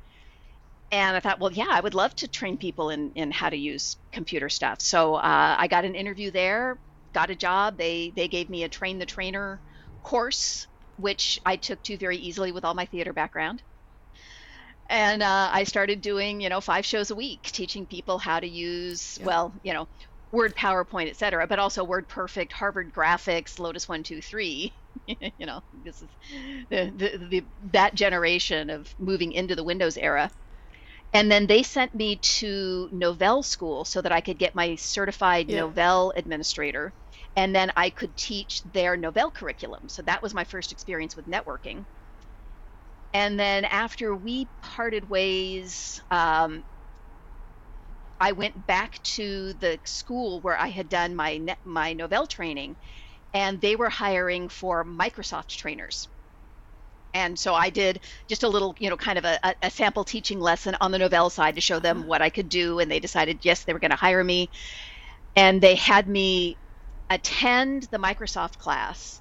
And 0.90 1.16
I 1.16 1.20
thought, 1.20 1.40
well, 1.40 1.52
yeah, 1.52 1.68
I 1.68 1.80
would 1.80 1.94
love 1.94 2.14
to 2.16 2.28
train 2.28 2.58
people 2.58 2.90
in 2.90 3.12
in 3.12 3.30
how 3.30 3.48
to 3.48 3.56
use 3.56 3.96
computer 4.10 4.48
stuff. 4.48 4.80
So 4.80 5.14
uh, 5.14 5.56
I 5.58 5.68
got 5.68 5.84
an 5.84 5.94
interview 5.94 6.30
there, 6.32 6.78
got 7.12 7.30
a 7.30 7.36
job. 7.36 7.76
They 7.76 8.12
they 8.16 8.26
gave 8.26 8.50
me 8.50 8.64
a 8.64 8.68
train 8.68 8.98
the 8.98 9.06
trainer 9.06 9.60
course, 10.02 10.66
which 10.98 11.40
I 11.44 11.56
took 11.56 11.82
to 11.84 11.96
very 11.96 12.16
easily 12.16 12.52
with 12.52 12.64
all 12.64 12.74
my 12.74 12.86
theater 12.86 13.12
background 13.12 13.62
and 14.88 15.22
uh, 15.22 15.50
I 15.52 15.64
started 15.64 16.00
doing, 16.00 16.40
you 16.40 16.48
know, 16.48 16.60
five 16.60 16.86
shows 16.86 17.10
a 17.10 17.14
week, 17.14 17.42
teaching 17.42 17.86
people 17.86 18.18
how 18.18 18.40
to 18.40 18.46
use, 18.46 19.18
yeah. 19.18 19.26
well, 19.26 19.52
you 19.62 19.72
know, 19.72 19.88
Word, 20.32 20.54
PowerPoint, 20.56 21.08
etc., 21.08 21.46
but 21.46 21.58
also 21.58 21.84
Word 21.84 22.08
Perfect, 22.08 22.52
Harvard 22.52 22.92
Graphics, 22.92 23.58
Lotus 23.58 23.88
One 23.88 24.02
Two 24.02 24.20
Three. 24.20 24.72
you 25.06 25.46
know, 25.46 25.62
this 25.84 26.02
is 26.02 26.08
the, 26.68 26.92
the, 26.96 27.26
the 27.28 27.44
that 27.72 27.94
generation 27.94 28.70
of 28.70 28.92
moving 28.98 29.32
into 29.32 29.54
the 29.54 29.64
Windows 29.64 29.96
era. 29.96 30.30
And 31.12 31.30
then 31.30 31.46
they 31.46 31.62
sent 31.62 31.94
me 31.94 32.16
to 32.16 32.90
Novell 32.92 33.44
School 33.44 33.84
so 33.84 34.02
that 34.02 34.12
I 34.12 34.20
could 34.20 34.38
get 34.38 34.54
my 34.54 34.74
certified 34.74 35.48
yeah. 35.48 35.60
Novell 35.60 36.12
administrator, 36.16 36.92
and 37.36 37.54
then 37.54 37.72
I 37.76 37.90
could 37.90 38.16
teach 38.16 38.62
their 38.64 38.96
Novell 38.96 39.32
curriculum. 39.34 39.88
So 39.88 40.02
that 40.02 40.22
was 40.22 40.34
my 40.34 40.44
first 40.44 40.72
experience 40.72 41.16
with 41.16 41.26
networking 41.28 41.84
and 43.12 43.38
then 43.38 43.64
after 43.64 44.14
we 44.14 44.50
parted 44.62 45.08
ways, 45.08 46.00
um, 46.10 46.64
I 48.20 48.32
went 48.32 48.66
back 48.66 49.02
to 49.16 49.54
the 49.54 49.80
school 49.86 50.40
where 50.42 50.56
I 50.58 50.68
had 50.68 50.88
done 50.88 51.14
my 51.16 51.40
my 51.64 51.94
Novell 51.94 52.28
training, 52.28 52.76
and 53.34 53.60
they 53.60 53.76
were 53.76 53.90
hiring 53.90 54.48
for 54.48 54.84
Microsoft 54.84 55.48
trainers. 55.48 56.08
And 57.14 57.38
so 57.38 57.54
I 57.54 57.70
did 57.70 58.04
just 58.28 58.42
a 58.42 58.48
little, 58.48 58.74
you 58.78 58.90
know, 58.90 58.96
kind 58.96 59.18
of 59.18 59.24
a, 59.24 59.38
a 59.62 59.70
sample 59.70 60.04
teaching 60.04 60.38
lesson 60.38 60.76
on 60.80 60.90
the 60.90 60.98
Novell 60.98 61.32
side 61.32 61.54
to 61.54 61.60
show 61.62 61.80
them 61.80 62.06
what 62.06 62.20
I 62.22 62.28
could 62.30 62.48
do. 62.50 62.78
And 62.78 62.90
they 62.90 63.00
decided, 63.00 63.44
yes, 63.44 63.64
they 63.64 63.72
were 63.72 63.78
going 63.80 63.90
to 63.90 63.96
hire 63.96 64.22
me. 64.22 64.50
And 65.36 65.62
they 65.62 65.76
had 65.76 66.08
me 66.08 66.58
attend 67.10 67.84
the 67.90 67.98
Microsoft 67.98 68.58
class 68.58 69.20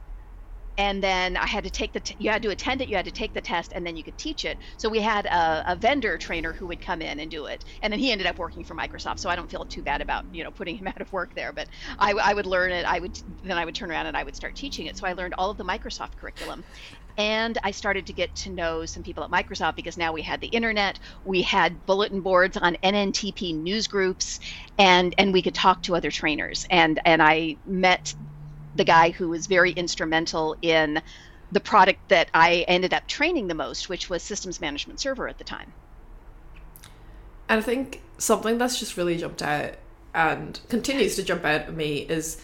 and 0.77 1.01
then 1.01 1.38
I 1.38 1.45
had 1.45 1.63
to 1.63 1.69
take 1.69 1.93
the 1.93 1.99
t- 1.99 2.15
you 2.17 2.29
had 2.29 2.41
to 2.43 2.49
attend 2.49 2.81
it, 2.81 2.89
you 2.89 2.95
had 2.95 3.05
to 3.05 3.11
take 3.11 3.33
the 3.33 3.41
test, 3.41 3.71
and 3.75 3.85
then 3.85 3.95
you 3.95 4.03
could 4.03 4.17
teach 4.17 4.45
it. 4.45 4.57
So 4.77 4.89
we 4.89 4.99
had 4.99 5.25
a, 5.25 5.71
a, 5.71 5.75
vendor 5.75 6.17
trainer 6.17 6.53
who 6.53 6.67
would 6.67 6.81
come 6.81 7.01
in 7.01 7.19
and 7.19 7.31
do 7.31 7.45
it, 7.45 7.63
and 7.81 7.91
then 7.91 7.99
he 7.99 8.11
ended 8.11 8.27
up 8.27 8.38
working 8.38 8.63
for 8.63 8.75
Microsoft. 8.75 9.19
So 9.19 9.29
I 9.29 9.35
don't 9.35 9.49
feel 9.49 9.65
too 9.65 9.83
bad 9.83 10.01
about 10.01 10.25
you 10.31 10.43
know 10.43 10.51
putting 10.51 10.77
him 10.77 10.88
out 10.95 11.01
of 11.01 11.11
work 11.11 11.33
there. 11.35 11.53
But 11.53 11.67
I, 11.99 12.11
I 12.11 12.33
would 12.33 12.45
learn 12.45 12.71
it. 12.71 12.85
I 12.85 12.99
would 12.99 13.17
then 13.43 13.57
I 13.57 13.65
would 13.65 13.75
turn 13.75 13.91
around 13.91 14.07
and 14.07 14.17
I 14.17 14.23
would 14.23 14.35
start 14.35 14.55
teaching 14.55 14.88
it. 14.88 14.97
So 14.97 15.07
I 15.07 15.13
learned 15.13 15.35
all 15.38 15.49
of 15.49 15.57
the 15.57 15.65
Microsoft 15.65 16.17
curriculum. 16.17 16.63
And 17.17 17.57
I 17.63 17.71
started 17.71 18.07
to 18.07 18.13
get 18.13 18.35
to 18.35 18.49
know 18.49 18.85
some 18.85 19.01
people 19.01 19.23
at 19.23 19.31
Microsoft 19.31 19.77
because 19.77 19.95
now 19.95 20.11
we 20.11 20.21
had 20.21 20.41
the 20.41 20.47
internet, 20.47 20.99
we 21.23 21.41
had 21.41 21.85
bulletin 21.85 22.19
boards 22.19 22.57
on 22.57 22.75
NNTP 22.83 23.55
news 23.55 23.88
groups, 23.88 24.41
and 24.77 25.15
and 25.17 25.31
we 25.31 25.41
could 25.41 25.55
talk 25.55 25.81
to 25.83 25.95
other 25.95 26.11
trainers. 26.11 26.65
And 26.69 26.99
and 27.05 27.23
I 27.23 27.57
met 27.65 28.13
the 28.75 28.83
guy 28.83 29.09
who 29.11 29.29
was 29.29 29.47
very 29.47 29.71
instrumental 29.71 30.55
in 30.61 31.01
the 31.51 31.59
product 31.59 32.09
that 32.09 32.29
I 32.33 32.65
ended 32.67 32.93
up 32.93 33.07
training 33.07 33.47
the 33.47 33.55
most, 33.55 33.88
which 33.89 34.09
was 34.09 34.21
Systems 34.21 34.59
Management 34.59 34.99
Server 34.99 35.27
at 35.27 35.38
the 35.38 35.43
time. 35.43 35.73
And 37.47 37.59
I 37.59 37.61
think 37.61 38.01
something 38.17 38.57
that's 38.57 38.79
just 38.79 38.97
really 38.97 39.17
jumped 39.17 39.41
out 39.41 39.75
and 40.13 40.59
continues 40.69 41.15
to 41.17 41.23
jump 41.23 41.45
out 41.45 41.61
at 41.61 41.73
me 41.73 41.99
is 41.99 42.41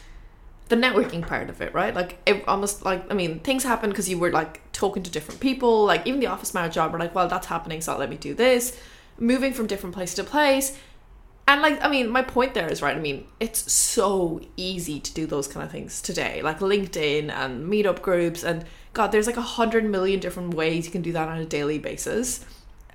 the 0.70 0.76
networking 0.76 1.26
part 1.26 1.50
of 1.50 1.62
it, 1.62 1.74
right? 1.74 1.94
Like 1.94 2.20
it 2.26 2.48
almost 2.48 2.86
like 2.86 3.10
I 3.12 3.14
mean, 3.14 3.40
things 3.40 3.64
happen 3.64 3.90
because 3.90 4.10
you 4.10 4.18
were 4.20 4.32
like 4.32 4.62
talking 4.72 5.04
to 5.04 5.12
different 5.12 5.40
people. 5.40 5.86
Like 5.86 6.06
even 6.06 6.20
the 6.20 6.28
office 6.28 6.54
manager 6.54 6.76
job, 6.76 6.94
we're 6.94 7.00
like, 7.00 7.16
well, 7.16 7.28
that's 7.28 7.48
happening, 7.48 7.82
so 7.82 7.98
let 7.98 8.10
me 8.10 8.18
do 8.18 8.34
this. 8.34 8.80
Moving 9.18 9.54
from 9.54 9.68
different 9.68 9.96
place 9.96 10.14
to 10.16 10.24
place, 10.24 10.78
and 11.48 11.62
like 11.62 11.84
I 11.84 11.90
mean, 11.90 12.10
my 12.10 12.22
point 12.22 12.54
there 12.54 12.72
is 12.72 12.82
right. 12.82 12.96
I 12.96 13.00
mean, 13.00 13.26
it's 13.40 13.72
so 13.72 14.42
easy 14.58 15.00
to 15.00 15.14
do 15.14 15.26
those 15.26 15.48
kind 15.48 15.66
of 15.66 15.72
things 15.72 16.02
today, 16.02 16.42
like 16.42 16.60
LinkedIn 16.60 17.32
and 17.32 17.72
meetup 17.72 18.02
groups, 18.02 18.44
and 18.44 18.66
God, 18.94 19.12
there's 19.12 19.28
like 19.28 19.38
a 19.38 19.42
hundred 19.42 19.86
million 19.86 20.20
different 20.20 20.54
ways 20.54 20.86
you 20.86 20.92
can 20.92 21.02
do 21.02 21.14
that 21.14 21.30
on 21.30 21.38
a 21.38 21.46
daily 21.46 21.80
basis. 21.80 22.46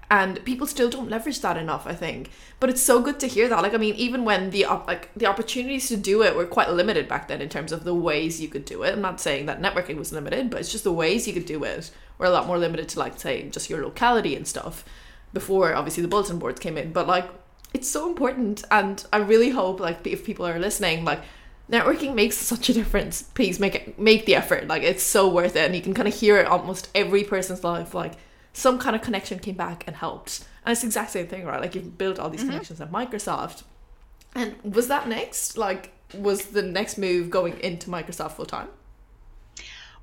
And 0.09 0.45
people 0.45 0.69
still 0.69 0.89
don't 0.89 1.11
leverage 1.11 1.41
that 1.41 1.57
enough 1.57 1.85
i 1.85 1.93
think. 1.93 2.31
But 2.61 2.71
it's 2.71 2.81
so 2.81 3.01
good 3.03 3.19
to 3.21 3.27
hear 3.27 3.49
that. 3.49 3.63
Like 3.63 3.75
i 3.75 3.77
mean 3.77 3.97
even 3.97 4.25
when 4.25 4.51
the 4.51 4.65
op- 4.65 4.87
like 4.87 5.11
the 5.17 5.27
opportunities 5.27 5.89
to 5.89 5.97
do 5.97 6.23
it 6.23 6.37
were 6.37 6.47
quite 6.47 6.71
limited 6.71 7.09
back 7.09 7.27
then 7.27 7.43
in 7.43 7.49
terms 7.49 7.73
of 7.73 7.83
the 7.83 7.95
ways 7.95 8.41
you 8.41 8.47
could 8.49 8.65
do 8.65 8.85
it. 8.85 8.93
I'm 8.93 9.01
not 9.01 9.21
saying 9.21 9.47
that 9.47 9.61
networking 9.61 9.97
was 9.97 10.13
limited 10.13 10.49
but 10.49 10.61
it's 10.61 10.71
just 10.71 10.85
the 10.85 10.93
ways 10.93 11.27
you 11.27 11.35
could 11.35 11.47
do 11.47 11.65
it 11.65 11.91
were 12.19 12.27
a 12.27 12.31
lot 12.31 12.47
more 12.47 12.57
limited 12.57 12.89
to 12.91 13.01
like 13.01 13.19
say 13.19 13.49
just 13.49 13.69
your 13.69 13.83
locality 13.83 14.37
and 14.37 14.47
stuff 14.47 14.85
before 15.33 15.75
obviously 15.75 16.03
the 16.03 16.09
bulletin 16.09 16.39
boards 16.39 16.61
came 16.61 16.79
in. 16.79 16.93
But 16.93 17.09
like 17.09 17.29
it's 17.77 17.89
so 17.89 18.09
important 18.09 18.65
and 18.71 19.07
i 19.13 19.19
really 19.19 19.51
hope 19.51 19.79
like 19.81 20.07
if 20.07 20.25
people 20.25 20.47
are 20.47 20.59
listening 20.59 21.05
like 21.05 21.21
networking 21.71 22.15
makes 22.15 22.37
such 22.37 22.69
a 22.69 22.73
difference 22.73 23.23
please 23.23 23.59
make 23.61 23.75
it 23.75 23.99
make 23.99 24.25
the 24.27 24.35
effort 24.35 24.67
like 24.67 24.83
it's 24.83 25.03
so 25.03 25.29
worth 25.29 25.57
it 25.57 25.67
and 25.67 25.75
you 25.77 25.83
can 25.83 25.95
kind 25.95 26.09
of 26.09 26.15
hear 26.15 26.39
it 26.39 26.47
almost 26.47 26.89
every 26.95 27.25
person's 27.25 27.63
life 27.65 27.95
like 27.95 28.15
some 28.57 28.79
kind 28.79 28.97
of 28.97 29.03
connection 29.03 29.39
came 29.39 29.55
back 29.55 29.85
and 29.87 29.95
helped. 29.95 30.43
And 30.65 30.73
it's 30.73 30.81
the 30.81 30.87
exact 30.87 31.11
same 31.11 31.27
thing, 31.27 31.45
right? 31.45 31.61
Like 31.61 31.75
you've 31.75 31.99
built 31.99 32.19
all 32.19 32.31
these 32.31 32.41
mm-hmm. 32.41 32.51
connections 32.51 32.81
at 32.81 32.91
Microsoft. 32.91 33.65
And 34.35 34.57
was 34.65 34.89
that 34.89 35.09
next? 35.09 35.59
Like, 35.59 35.93
was 36.15 36.47
the 36.47 36.63
next 36.63 36.97
move 36.97 37.29
going 37.29 37.61
into 37.61 37.91
Microsoft 37.91 38.33
full 38.33 38.47
time? 38.47 38.69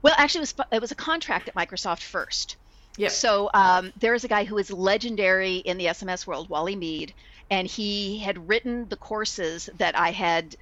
Well, 0.04 0.14
actually, 0.18 0.40
it 0.40 0.54
was 0.60 0.68
it 0.72 0.82
was 0.82 0.92
a 0.92 0.96
contract 0.96 1.48
at 1.48 1.56
Microsoft 1.56 2.04
first. 2.04 2.58
Yeah. 2.96 3.08
So 3.08 3.50
um, 3.56 3.92
there 3.98 4.14
is 4.14 4.24
a 4.24 4.28
guy 4.28 4.44
who 4.44 4.60
is 4.60 4.70
legendary 4.72 5.58
in 5.58 5.78
the 5.80 5.86
SMS 5.86 6.28
world, 6.28 6.48
Wally 6.50 6.76
Mead, 6.76 7.12
and 7.54 7.68
he 7.68 8.18
had 8.18 8.50
written 8.50 8.90
the 8.90 8.98
courses 8.98 9.70
that 9.78 9.96
I 9.96 10.10
had 10.10 10.56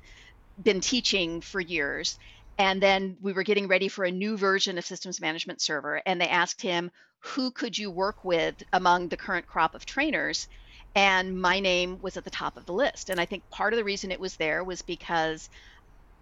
been 0.61 0.81
teaching 0.81 1.39
for 1.39 1.61
years. 1.61 2.19
And 2.57 2.83
then 2.83 3.15
we 3.21 3.31
were 3.31 3.43
getting 3.43 3.69
ready 3.69 3.87
for 3.87 4.03
a 4.03 4.11
new 4.11 4.35
version 4.35 4.77
of 4.77 4.85
Systems 4.85 5.21
Management 5.21 5.61
Server, 5.61 6.01
and 6.05 6.19
they 6.19 6.27
asked 6.27 6.61
him, 6.61 6.91
who 7.19 7.49
could 7.51 7.77
you 7.77 7.89
work 7.89 8.25
with 8.25 8.61
among 8.73 9.07
the 9.07 9.15
current 9.15 9.47
crop 9.47 9.73
of 9.73 9.85
trainers? 9.85 10.49
And 10.93 11.39
my 11.39 11.61
name 11.61 11.99
was 12.01 12.17
at 12.17 12.25
the 12.25 12.29
top 12.29 12.57
of 12.57 12.65
the 12.65 12.73
list. 12.73 13.09
And 13.09 13.21
I 13.21 13.25
think 13.25 13.49
part 13.49 13.71
of 13.71 13.77
the 13.77 13.85
reason 13.85 14.11
it 14.11 14.19
was 14.19 14.35
there 14.35 14.61
was 14.61 14.81
because 14.81 15.49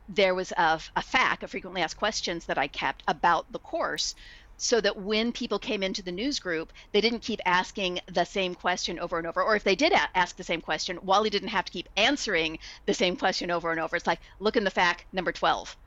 there 0.07 0.35
was 0.35 0.51
a, 0.51 0.79
a 0.95 1.01
FAQ, 1.01 1.41
a 1.41 1.47
frequently 1.47 1.81
asked 1.81 1.97
questions 1.97 2.45
that 2.45 2.59
I 2.59 2.67
kept 2.67 3.01
about 3.07 3.51
the 3.51 3.57
course 3.57 4.13
so 4.59 4.81
that 4.81 4.97
when 4.97 5.33
people 5.33 5.59
came 5.59 5.83
into 5.83 6.03
the 6.03 6.11
news 6.13 6.39
group, 6.39 6.73
they 6.93 7.01
didn't 7.01 7.21
keep 7.21 7.41
asking 7.47 7.99
the 8.07 8.25
same 8.25 8.55
question 8.55 8.99
over 8.99 9.17
and 9.19 9.27
over. 9.27 9.43
Or 9.43 9.55
if 9.57 9.63
they 9.65 9.75
did 9.75 9.93
a- 9.93 10.17
ask 10.17 10.37
the 10.37 10.45
same 10.45 10.61
question, 10.61 10.99
Wally 11.03 11.31
didn't 11.31 11.49
have 11.49 11.65
to 11.65 11.73
keep 11.73 11.89
answering 11.97 12.59
the 12.87 12.95
same 12.95 13.17
question 13.17 13.51
over 13.51 13.71
and 13.71 13.81
over. 13.81 13.97
It's 13.97 14.07
like, 14.07 14.21
look 14.39 14.57
in 14.57 14.65
the 14.65 14.71
FAQ, 14.71 14.99
number 15.13 15.33
12. 15.33 15.77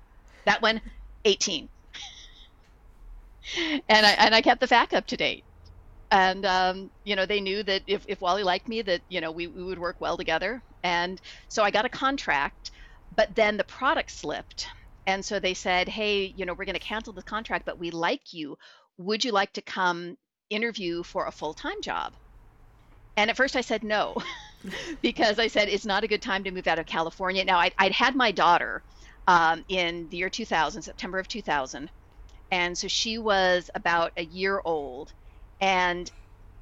That 0.47 0.63
one, 0.63 0.83
18 1.27 1.71
and 3.89 4.07
I 4.07 4.13
and 4.13 4.35
I 4.35 4.43
kept 4.43 4.61
the 4.61 4.67
FAQ 4.69 4.95
up 4.95 5.07
to 5.09 5.17
date. 5.17 5.45
And 6.11 6.47
um, 6.47 6.91
you 7.05 7.17
know, 7.17 7.27
they 7.27 7.41
knew 7.43 7.63
that 7.65 7.83
if, 7.89 8.05
if 8.09 8.21
Wally 8.23 8.45
liked 8.45 8.69
me, 8.69 8.83
that 8.83 9.03
you 9.09 9.21
know 9.21 9.33
we, 9.33 9.49
we 9.49 9.65
would 9.65 9.79
work 9.81 9.97
well 10.01 10.17
together. 10.19 10.63
And 10.85 11.21
so 11.49 11.65
I 11.65 11.73
got 11.73 11.87
a 11.87 11.91
contract, 11.91 12.73
but 13.17 13.35
then 13.35 13.57
the 13.59 13.65
product 13.65 14.13
slipped, 14.13 14.67
and 15.07 15.25
so 15.25 15.41
they 15.41 15.55
said, 15.55 15.89
hey, 15.89 16.25
you 16.37 16.47
know, 16.47 16.55
we're 16.55 16.65
going 16.67 16.75
to 16.75 16.81
cancel 16.81 17.13
the 17.13 17.23
contract, 17.23 17.65
but 17.67 17.79
we 17.79 17.91
like 17.91 18.33
you. 18.33 18.57
Would 18.99 19.25
you 19.25 19.33
like 19.33 19.53
to 19.55 19.63
come 19.63 20.17
interview 20.51 21.03
for 21.03 21.27
a 21.27 21.33
full 21.33 21.55
time 21.55 21.81
job? 21.83 22.15
And 23.17 23.31
at 23.31 23.37
first 23.37 23.57
I 23.57 23.61
said 23.63 23.85
no, 23.85 24.17
because 25.03 25.39
I 25.39 25.49
said 25.49 25.69
it's 25.69 25.87
not 25.87 26.05
a 26.05 26.09
good 26.09 26.23
time 26.23 26.45
to 26.45 26.51
move 26.51 26.67
out 26.69 26.79
of 26.79 26.87
California. 26.87 27.45
Now 27.45 27.59
I'd, 27.59 27.75
I'd 27.79 27.93
had 27.93 28.17
my 28.17 28.33
daughter 28.33 28.85
um, 29.27 29.65
in 29.69 30.09
the 30.11 30.19
year 30.19 30.31
2000, 30.31 30.83
September 30.83 31.19
of 31.19 31.29
2000 31.29 31.91
and 32.51 32.77
so 32.79 32.89
she 32.89 33.19
was 33.19 33.71
about 33.75 34.13
a 34.17 34.25
year 34.25 34.61
old. 34.65 35.13
And 35.61 36.11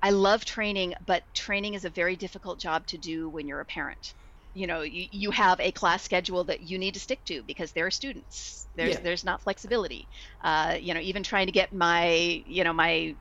I 0.02 0.10
love 0.10 0.44
training, 0.44 0.94
but 1.06 1.24
training 1.34 1.74
is 1.74 1.84
a 1.84 1.90
very 1.90 2.16
difficult 2.16 2.60
job 2.60 2.86
to 2.88 2.98
do 2.98 3.28
when 3.28 3.48
you're 3.48 3.60
a 3.60 3.66
parent. 3.66 4.14
You 4.54 4.66
know, 4.66 4.82
you, 4.82 5.06
you 5.12 5.30
have 5.30 5.60
a 5.60 5.70
class 5.70 6.02
schedule 6.02 6.44
that 6.44 6.62
you 6.62 6.78
need 6.78 6.94
to 6.94 7.00
stick 7.00 7.24
to 7.26 7.42
because 7.42 7.72
there 7.72 7.86
are 7.86 7.90
students. 7.90 8.66
There's 8.74 8.94
yeah. 8.94 9.00
there's 9.00 9.24
not 9.24 9.40
flexibility. 9.42 10.06
Uh, 10.42 10.76
you 10.80 10.94
know, 10.94 11.00
even 11.00 11.22
trying 11.22 11.46
to 11.46 11.52
get 11.52 11.72
my 11.72 12.42
you 12.46 12.64
know 12.64 12.72
my 12.72 13.14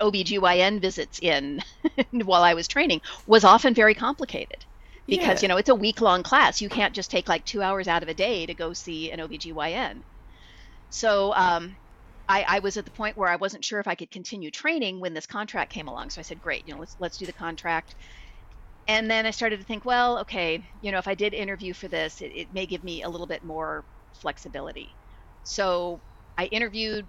OBGYN 0.00 0.80
visits 0.80 1.18
in 1.20 1.62
while 2.10 2.42
I 2.42 2.54
was 2.54 2.68
training 2.68 3.00
was 3.26 3.44
often 3.44 3.74
very 3.74 3.94
complicated 3.94 4.64
because 5.06 5.42
yeah. 5.42 5.46
you 5.46 5.48
know 5.48 5.56
it's 5.56 5.68
a 5.68 5.74
week 5.74 6.00
long 6.00 6.22
class. 6.22 6.60
You 6.60 6.68
can't 6.68 6.94
just 6.94 7.10
take 7.10 7.28
like 7.28 7.44
two 7.44 7.62
hours 7.62 7.88
out 7.88 8.02
of 8.02 8.08
a 8.08 8.14
day 8.14 8.46
to 8.46 8.54
go 8.54 8.72
see 8.72 9.10
an 9.10 9.20
OBGYN. 9.20 10.02
So 10.90 11.34
um, 11.34 11.76
I, 12.28 12.44
I, 12.48 12.58
was 12.60 12.76
at 12.76 12.84
the 12.84 12.90
point 12.90 13.16
where 13.16 13.28
I 13.28 13.36
wasn't 13.36 13.64
sure 13.64 13.80
if 13.80 13.88
I 13.88 13.94
could 13.94 14.10
continue 14.10 14.50
training 14.50 15.00
when 15.00 15.14
this 15.14 15.26
contract 15.26 15.72
came 15.72 15.88
along. 15.88 16.10
So 16.10 16.20
I 16.20 16.22
said, 16.22 16.40
great, 16.40 16.66
you 16.66 16.74
know, 16.74 16.80
let's 16.80 16.96
let's 16.98 17.18
do 17.18 17.26
the 17.26 17.32
contract. 17.32 17.94
And 18.88 19.10
then 19.10 19.26
I 19.26 19.30
started 19.32 19.58
to 19.58 19.64
think, 19.64 19.84
well, 19.84 20.20
okay, 20.20 20.62
you 20.80 20.92
know, 20.92 20.98
if 20.98 21.08
I 21.08 21.14
did 21.14 21.34
interview 21.34 21.72
for 21.72 21.88
this, 21.88 22.20
it, 22.20 22.32
it 22.34 22.54
may 22.54 22.66
give 22.66 22.84
me 22.84 23.02
a 23.02 23.08
little 23.08 23.26
bit 23.26 23.44
more 23.44 23.84
flexibility. 24.14 24.88
So 25.42 26.00
I 26.38 26.46
interviewed. 26.46 27.06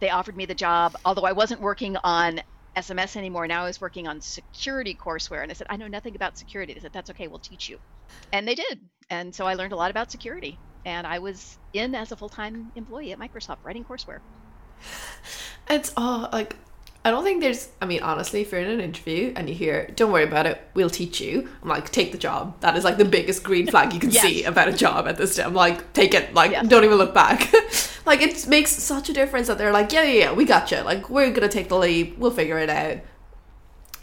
They 0.00 0.10
offered 0.10 0.36
me 0.36 0.46
the 0.46 0.54
job, 0.54 0.96
although 1.04 1.26
I 1.26 1.32
wasn't 1.32 1.60
working 1.60 1.96
on 2.02 2.40
SMS 2.76 3.16
anymore. 3.16 3.46
Now 3.46 3.64
I 3.64 3.66
was 3.66 3.80
working 3.80 4.06
on 4.08 4.20
security 4.20 4.94
courseware. 4.94 5.42
And 5.42 5.50
I 5.50 5.54
said, 5.54 5.66
I 5.68 5.76
know 5.76 5.88
nothing 5.88 6.16
about 6.16 6.38
security. 6.38 6.72
They 6.72 6.80
said, 6.80 6.92
that's 6.92 7.10
okay, 7.10 7.28
we'll 7.28 7.38
teach 7.38 7.68
you. 7.68 7.78
And 8.32 8.46
they 8.46 8.54
did. 8.54 8.80
And 9.10 9.34
so 9.34 9.46
I 9.46 9.54
learned 9.54 9.72
a 9.72 9.76
lot 9.76 9.90
about 9.90 10.10
security. 10.10 10.58
And 10.84 11.06
I 11.06 11.18
was 11.18 11.58
in 11.74 11.94
as 11.94 12.12
a 12.12 12.16
full 12.16 12.28
time 12.28 12.72
employee 12.76 13.12
at 13.12 13.18
Microsoft 13.18 13.58
writing 13.64 13.84
courseware. 13.84 14.20
It's 15.68 15.92
all 15.96 16.28
like 16.32 16.56
I 17.02 17.10
don't 17.10 17.24
think 17.24 17.40
there's. 17.40 17.68
I 17.80 17.86
mean, 17.86 18.02
honestly, 18.02 18.42
if 18.42 18.52
you're 18.52 18.60
in 18.60 18.68
an 18.68 18.80
interview 18.80 19.32
and 19.34 19.48
you 19.48 19.54
hear, 19.54 19.90
"Don't 19.96 20.12
worry 20.12 20.24
about 20.24 20.44
it, 20.44 20.60
we'll 20.74 20.90
teach 20.90 21.18
you," 21.18 21.48
I'm 21.62 21.68
like, 21.68 21.90
take 21.90 22.12
the 22.12 22.18
job. 22.18 22.60
That 22.60 22.76
is 22.76 22.84
like 22.84 22.98
the 22.98 23.06
biggest 23.06 23.42
green 23.42 23.66
flag 23.70 23.94
you 23.94 24.00
can 24.00 24.10
yes. 24.10 24.22
see 24.22 24.44
about 24.44 24.68
a 24.68 24.72
job 24.72 25.08
at 25.08 25.16
this 25.16 25.36
time. 25.36 25.48
I'm 25.48 25.54
like, 25.54 25.94
take 25.94 26.12
it. 26.12 26.34
Like, 26.34 26.50
yes. 26.50 26.68
don't 26.68 26.84
even 26.84 26.98
look 26.98 27.14
back. 27.14 27.50
like, 28.06 28.20
it 28.20 28.46
makes 28.48 28.70
such 28.72 29.08
a 29.08 29.14
difference 29.14 29.46
that 29.46 29.56
they're 29.56 29.72
like, 29.72 29.92
yeah, 29.92 30.02
yeah, 30.02 30.24
yeah, 30.24 30.32
we 30.32 30.44
got 30.44 30.70
you. 30.70 30.80
Like, 30.80 31.08
we're 31.08 31.30
gonna 31.32 31.48
take 31.48 31.70
the 31.70 31.78
leap. 31.78 32.18
We'll 32.18 32.32
figure 32.32 32.58
it 32.58 32.68
out. 32.68 32.98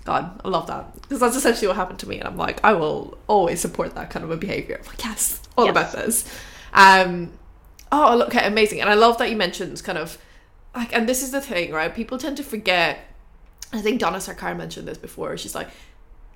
God, 0.03 0.41
I 0.43 0.47
love 0.47 0.65
that 0.67 0.99
because 1.01 1.19
that's 1.19 1.35
essentially 1.35 1.67
what 1.67 1.75
happened 1.75 1.99
to 1.99 2.09
me, 2.09 2.17
and 2.17 2.27
I'm 2.27 2.37
like, 2.37 2.63
I 2.63 2.73
will 2.73 3.17
always 3.27 3.59
support 3.59 3.93
that 3.93 4.09
kind 4.09 4.25
of 4.25 4.31
a 4.31 4.37
behavior. 4.37 4.79
I'm 4.79 4.87
like, 4.87 5.03
yes, 5.03 5.39
all 5.55 5.65
yes. 5.65 5.71
about 5.71 5.91
this. 5.91 6.39
Um, 6.73 7.31
oh, 7.91 8.23
okay, 8.23 8.47
amazing, 8.47 8.81
and 8.81 8.89
I 8.89 8.95
love 8.95 9.19
that 9.19 9.29
you 9.29 9.35
mentioned 9.35 9.83
kind 9.83 9.99
of 9.99 10.17
like 10.77 10.93
and 10.93 11.07
this 11.07 11.21
is 11.21 11.31
the 11.31 11.41
thing 11.41 11.71
right? 11.71 11.93
People 11.93 12.17
tend 12.17 12.37
to 12.37 12.43
forget 12.43 12.99
i 13.73 13.81
think 13.81 13.99
Dona 13.99 14.17
Sarkar 14.17 14.55
mentioned 14.55 14.87
this 14.87 14.97
before 14.97 15.35
she's 15.35 15.53
like 15.53 15.67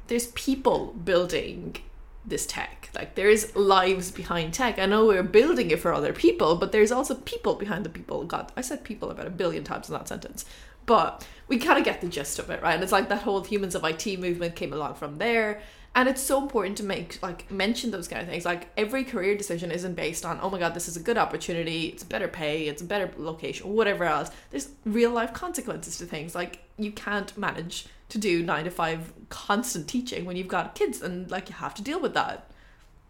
there's 0.07 0.27
people 0.27 0.87
building 1.05 1.77
this 2.25 2.45
tech. 2.45 2.89
Like 2.93 3.15
there's 3.15 3.55
lives 3.55 4.11
behind 4.11 4.53
tech. 4.53 4.77
I 4.77 4.85
know 4.85 5.07
we're 5.07 5.23
building 5.23 5.71
it 5.71 5.79
for 5.79 5.93
other 5.93 6.13
people 6.13 6.55
but 6.55 6.71
there's 6.71 6.91
also 6.91 7.15
people 7.15 7.55
behind 7.55 7.85
the 7.85 7.89
people. 7.89 8.23
God 8.25 8.51
i 8.57 8.61
said 8.61 8.83
people 8.83 9.09
about 9.09 9.27
a 9.27 9.31
billion 9.31 9.63
times 9.63 9.89
in 9.89 9.93
that 9.93 10.07
sentence. 10.07 10.45
But 10.85 11.25
we 11.47 11.57
kind 11.57 11.77
of 11.77 11.85
get 11.85 12.01
the 12.01 12.07
gist 12.07 12.39
of 12.39 12.49
it 12.49 12.61
right? 12.61 12.73
And 12.73 12.83
it's 12.83 12.91
like 12.91 13.09
that 13.09 13.21
whole 13.21 13.43
Humans 13.43 13.75
of 13.75 13.83
IT 13.83 14.19
movement 14.19 14.55
came 14.55 14.73
along 14.73 14.95
from 14.95 15.17
there 15.17 15.61
and 15.93 16.07
it's 16.07 16.21
so 16.21 16.41
important 16.41 16.77
to 16.77 16.83
make 16.83 17.21
like 17.21 17.49
mention 17.51 17.91
those 17.91 18.07
kind 18.07 18.21
of 18.21 18.27
things. 18.27 18.45
Like 18.45 18.69
every 18.77 19.03
career 19.03 19.35
decision 19.37 19.71
isn't 19.71 19.95
based 19.95 20.25
on 20.25 20.39
oh 20.41 20.49
my 20.49 20.59
god 20.59 20.73
this 20.73 20.87
is 20.87 20.95
a 20.95 21.01
good 21.01 21.17
opportunity 21.17 21.87
it's 21.87 22.03
better 22.03 22.27
pay 22.27 22.67
it's 22.67 22.81
a 22.81 22.85
better 22.85 23.11
location 23.17 23.73
whatever 23.73 24.05
else. 24.05 24.31
There's 24.51 24.69
real 24.85 25.11
life 25.11 25.33
consequences 25.33 25.97
to 25.97 26.05
things. 26.05 26.33
Like 26.33 26.59
you 26.77 26.91
can't 26.91 27.37
manage 27.37 27.87
to 28.09 28.17
do 28.17 28.43
nine 28.43 28.65
to 28.65 28.71
five 28.71 29.11
constant 29.29 29.87
teaching 29.87 30.25
when 30.25 30.35
you've 30.35 30.47
got 30.47 30.75
kids 30.75 31.01
and 31.01 31.29
like 31.29 31.49
you 31.49 31.55
have 31.55 31.73
to 31.75 31.81
deal 31.81 31.99
with 31.99 32.13
that. 32.13 32.49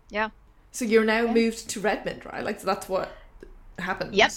Yeah. 0.10 0.30
So 0.72 0.86
you're 0.86 1.06
now 1.06 1.24
yeah. 1.24 1.34
moved 1.34 1.70
to 1.70 1.80
redmond 1.80 2.26
right? 2.26 2.44
Like 2.44 2.62
that's 2.62 2.90
what 2.90 3.12
happened. 3.78 4.16
Yep 4.16 4.32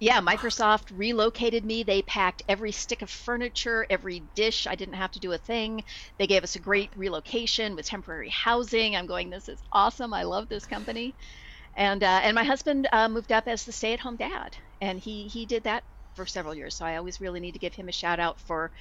yeah, 0.00 0.20
Microsoft 0.20 0.96
relocated 0.96 1.64
me. 1.64 1.82
They 1.82 2.02
packed 2.02 2.42
every 2.48 2.72
stick 2.72 3.02
of 3.02 3.10
furniture, 3.10 3.86
every 3.90 4.28
dish. 4.36 4.66
I 4.66 4.76
didn't 4.76 4.94
have 4.94 5.10
to 5.12 5.20
do 5.20 5.32
a 5.32 5.38
thing. 5.38 5.84
They 6.18 6.26
gave 6.28 6.44
us 6.44 6.56
a 6.56 6.60
great 6.60 6.92
relocation 6.96 7.74
with 7.74 7.86
temporary 7.86 8.30
housing. 8.30 8.94
I'm 8.96 9.06
going, 9.06 9.30
this 9.30 9.48
is 9.48 9.62
awesome. 9.72 10.14
I 10.14 10.22
love 10.24 10.48
this 10.48 10.66
company. 10.66 11.16
And 11.76 12.04
uh, 12.04 12.20
and 12.24 12.34
my 12.34 12.44
husband 12.44 12.88
uh, 12.92 13.08
moved 13.08 13.32
up 13.32 13.48
as 13.48 13.64
the 13.64 13.72
stay-at-home 13.72 14.16
dad, 14.18 14.56
and 14.80 14.98
he 15.00 15.28
he 15.28 15.46
did 15.46 15.64
that 15.64 15.84
for 16.16 16.26
several 16.26 16.54
years. 16.54 16.76
So 16.76 16.84
I 16.86 16.96
always 16.96 17.20
really 17.20 17.40
need 17.40 17.52
to 17.52 17.58
give 17.60 17.74
him 17.74 17.88
a 17.88 17.92
shout 17.92 18.20
out 18.20 18.40
for 18.40 18.72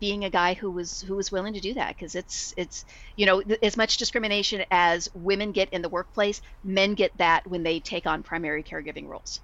being 0.00 0.24
a 0.24 0.30
guy 0.30 0.54
who 0.54 0.70
was 0.70 1.00
who 1.00 1.16
was 1.16 1.32
willing 1.32 1.54
to 1.54 1.60
do 1.60 1.74
that 1.74 1.96
because 1.96 2.14
it's 2.14 2.54
it's 2.56 2.84
you 3.16 3.26
know 3.26 3.42
th- 3.42 3.60
as 3.62 3.76
much 3.76 3.98
discrimination 3.98 4.64
as 4.70 5.08
women 5.14 5.52
get 5.52 5.70
in 5.70 5.82
the 5.82 5.88
workplace, 5.88 6.40
men 6.64 6.94
get 6.94 7.16
that 7.18 7.46
when 7.46 7.62
they 7.64 7.80
take 7.80 8.06
on 8.06 8.22
primary 8.22 8.64
caregiving 8.64 9.06
roles. 9.06 9.40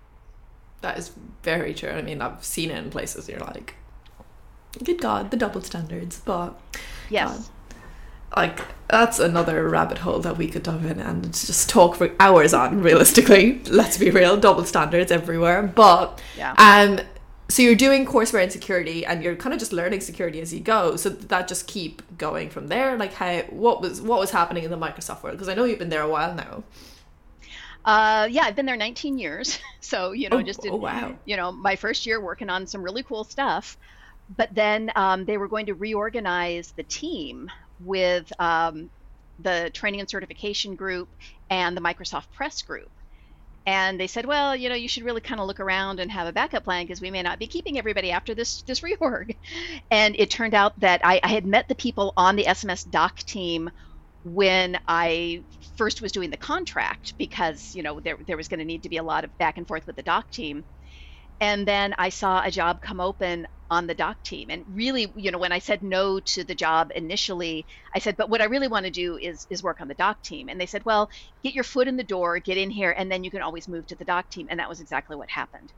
That 0.81 0.99
is 0.99 1.13
very 1.43 1.75
true. 1.75 1.91
I 1.91 2.03
mean, 2.03 2.21
I've 2.21 2.45
seen 2.45 2.71
it 2.71 2.79
in 2.79 2.91
places. 2.91 3.29
You're 3.29 3.41
like, 3.41 3.75
good 4.85 5.01
God, 5.01 5.31
the 5.31 5.37
double 5.37 5.61
standards. 5.61 6.21
But 6.25 6.61
yes. 7.11 7.31
God, 7.31 7.45
like 8.37 8.61
that's 8.89 9.19
another 9.19 9.69
rabbit 9.69 9.99
hole 9.99 10.21
that 10.21 10.37
we 10.37 10.49
could 10.49 10.63
dive 10.63 10.85
in 10.85 11.01
and 11.01 11.25
just 11.33 11.69
talk 11.69 11.97
for 11.97 12.11
hours 12.21 12.55
on. 12.55 12.83
Realistically, 12.83 13.61
let's 13.65 13.99
be 13.99 14.11
real, 14.11 14.37
double 14.37 14.65
standards 14.65 15.11
everywhere. 15.11 15.63
But 15.63 16.21
yeah. 16.37 16.55
um, 16.59 17.01
so 17.51 17.63
you're 17.63 17.75
doing 17.75 18.05
courseware 18.05 18.45
in 18.45 18.51
security 18.51 19.07
and 19.07 19.23
you're 19.23 19.35
kind 19.37 19.53
of 19.53 19.59
just 19.59 19.73
learning 19.73 20.01
security 20.01 20.41
as 20.41 20.53
you 20.53 20.61
go 20.61 20.97
so 20.97 21.09
that 21.09 21.49
just 21.49 21.67
keep 21.67 22.03
going 22.19 22.51
from 22.51 22.69
there 22.69 22.97
like 22.97 23.15
how 23.15 23.41
what 23.49 23.81
was 23.81 24.03
what 24.03 24.21
was 24.21 24.31
happening 24.31 24.65
in 24.65 24.71
the 24.71 24.77
microsoft 24.77 25.23
world 25.23 25.35
because 25.35 25.49
i 25.49 25.55
know 25.55 25.65
you've 25.65 25.79
been 25.79 25.89
there 25.89 26.03
a 26.03 26.09
while 26.09 26.35
now 26.35 26.63
uh, 27.85 28.29
yeah 28.31 28.43
i've 28.43 28.57
been 28.57 28.67
there 28.67 28.77
19 28.77 29.19
years. 29.19 29.59
So 29.81 30.13
you 30.13 30.29
know 30.29 30.39
oh, 30.39 30.43
just 30.43 30.61
did, 30.61 30.73
oh, 30.73 30.77
wow. 30.77 31.17
you 31.25 31.37
know 31.37 31.51
my 31.51 31.77
first 31.77 32.05
year 32.05 32.21
working 32.21 32.51
on 32.51 32.67
some 32.67 32.83
really 32.83 33.03
cool 33.03 33.25
stuff. 33.25 33.79
But 34.37 34.55
then 34.55 34.93
um, 34.95 35.25
they 35.25 35.39
were 35.39 35.49
going 35.49 35.67
to 35.67 35.75
reorganize 35.75 36.73
the 36.73 36.83
team 36.83 37.51
with 37.81 38.31
um, 38.39 38.91
the 39.39 39.71
training 39.73 40.01
and 40.01 40.11
certification 40.11 40.77
group 40.77 41.09
and 41.49 41.77
the 41.77 41.81
microsoft 41.81 42.31
press 42.33 42.63
group. 42.63 42.91
And 43.67 44.01
they 44.01 44.07
said, 44.07 44.25
well, 44.25 44.57
you 44.57 44.71
know, 44.71 44.75
you 44.75 44.89
should 44.89 45.05
really 45.05 45.21
kind 45.21 45.41
of 45.41 45.47
look 45.47 45.61
around 45.61 46.01
and 46.01 46.11
have 46.11 46.27
a 46.27 46.33
backup 46.33 46.65
plan 46.65 46.85
because 46.85 47.03
we 47.03 47.11
may 47.11 47.23
not 47.23 47.39
be 47.39 47.47
keeping 47.47 47.79
everybody 47.79 48.11
after 48.11 48.35
this 48.35 48.63
this 48.63 48.81
reorg. 48.81 49.37
And 49.91 50.17
it 50.19 50.31
turned 50.31 50.55
out 50.55 50.79
that 50.81 51.03
I, 51.05 51.21
I 51.23 51.29
had 51.29 51.47
met 51.47 51.69
the 51.69 51.75
people 51.75 52.13
on 52.17 52.37
the 52.37 52.45
SMS 52.45 52.89
doc 52.91 53.19
team 53.19 53.71
when 54.35 54.79
I 54.89 55.45
first 55.77 56.03
was 56.03 56.13
doing 56.13 56.31
the 56.31 56.37
contract 56.37 57.15
because 57.19 57.71
you 57.75 57.83
know 57.83 58.01
there 58.01 58.19
there 58.27 58.37
was 58.37 58.49
going 58.49 58.59
to 58.61 58.65
need 58.67 58.85
to 58.85 58.89
be 58.89 58.99
a 58.99 59.03
lot 59.03 59.25
of 59.25 59.37
back 59.39 59.59
and 59.59 59.67
forth 59.69 59.87
with 59.87 59.97
the 59.97 60.03
doc 60.03 60.31
team. 60.31 60.65
And 61.41 61.67
then 61.69 61.95
I 61.99 62.09
saw 62.11 62.43
a 62.45 62.51
job 62.51 62.81
come 62.81 63.01
open 63.01 63.47
on 63.71 63.87
the 63.87 63.95
doc 63.95 64.17
team. 64.25 64.51
And 64.51 64.65
really, 64.73 65.13
you 65.17 65.31
know, 65.31 65.39
when 65.39 65.53
I 65.53 65.59
said 65.59 65.83
no 65.83 66.21
to 66.21 66.45
the 66.45 66.55
job 66.55 66.91
initially, 66.95 67.67
I 67.95 67.99
said, 68.01 68.17
but 68.17 68.31
what 68.31 68.41
I 68.41 68.47
really 68.47 68.69
want 68.69 68.87
to 68.87 68.91
do 68.91 69.17
is 69.19 69.47
is 69.51 69.63
work 69.63 69.81
on 69.81 69.89
the 69.89 69.95
doc 69.95 70.23
team. 70.23 70.49
And 70.49 70.61
they 70.61 70.67
said, 70.67 70.85
well, 70.85 71.11
get 71.43 71.55
your 71.55 71.65
foot 71.65 71.89
in 71.89 71.97
the 71.97 72.05
door, 72.05 72.39
get 72.41 72.57
in 72.59 72.71
here, 72.71 72.93
and 72.93 73.11
then 73.13 73.25
you 73.25 73.31
can 73.31 73.43
always 73.43 73.69
move 73.69 73.87
to 73.89 73.97
the 73.97 74.05
doc 74.05 74.31
team. 74.31 74.47
And 74.51 74.59
that 74.61 74.69
was 74.69 74.81
exactly 74.81 75.17
what 75.17 75.31
happened. 75.31 75.73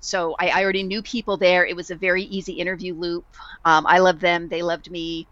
So 0.00 0.36
I, 0.40 0.48
I 0.50 0.64
already 0.64 0.82
knew 0.84 1.02
people 1.02 1.36
there. 1.38 1.66
It 1.66 1.76
was 1.76 1.90
a 1.90 1.96
very 1.96 2.24
easy 2.24 2.54
interview 2.54 2.94
loop. 2.94 3.26
Um, 3.64 3.86
I 3.86 3.98
loved 4.00 4.20
them, 4.20 4.48
they 4.48 4.62
loved 4.62 4.90
me, 4.90 5.28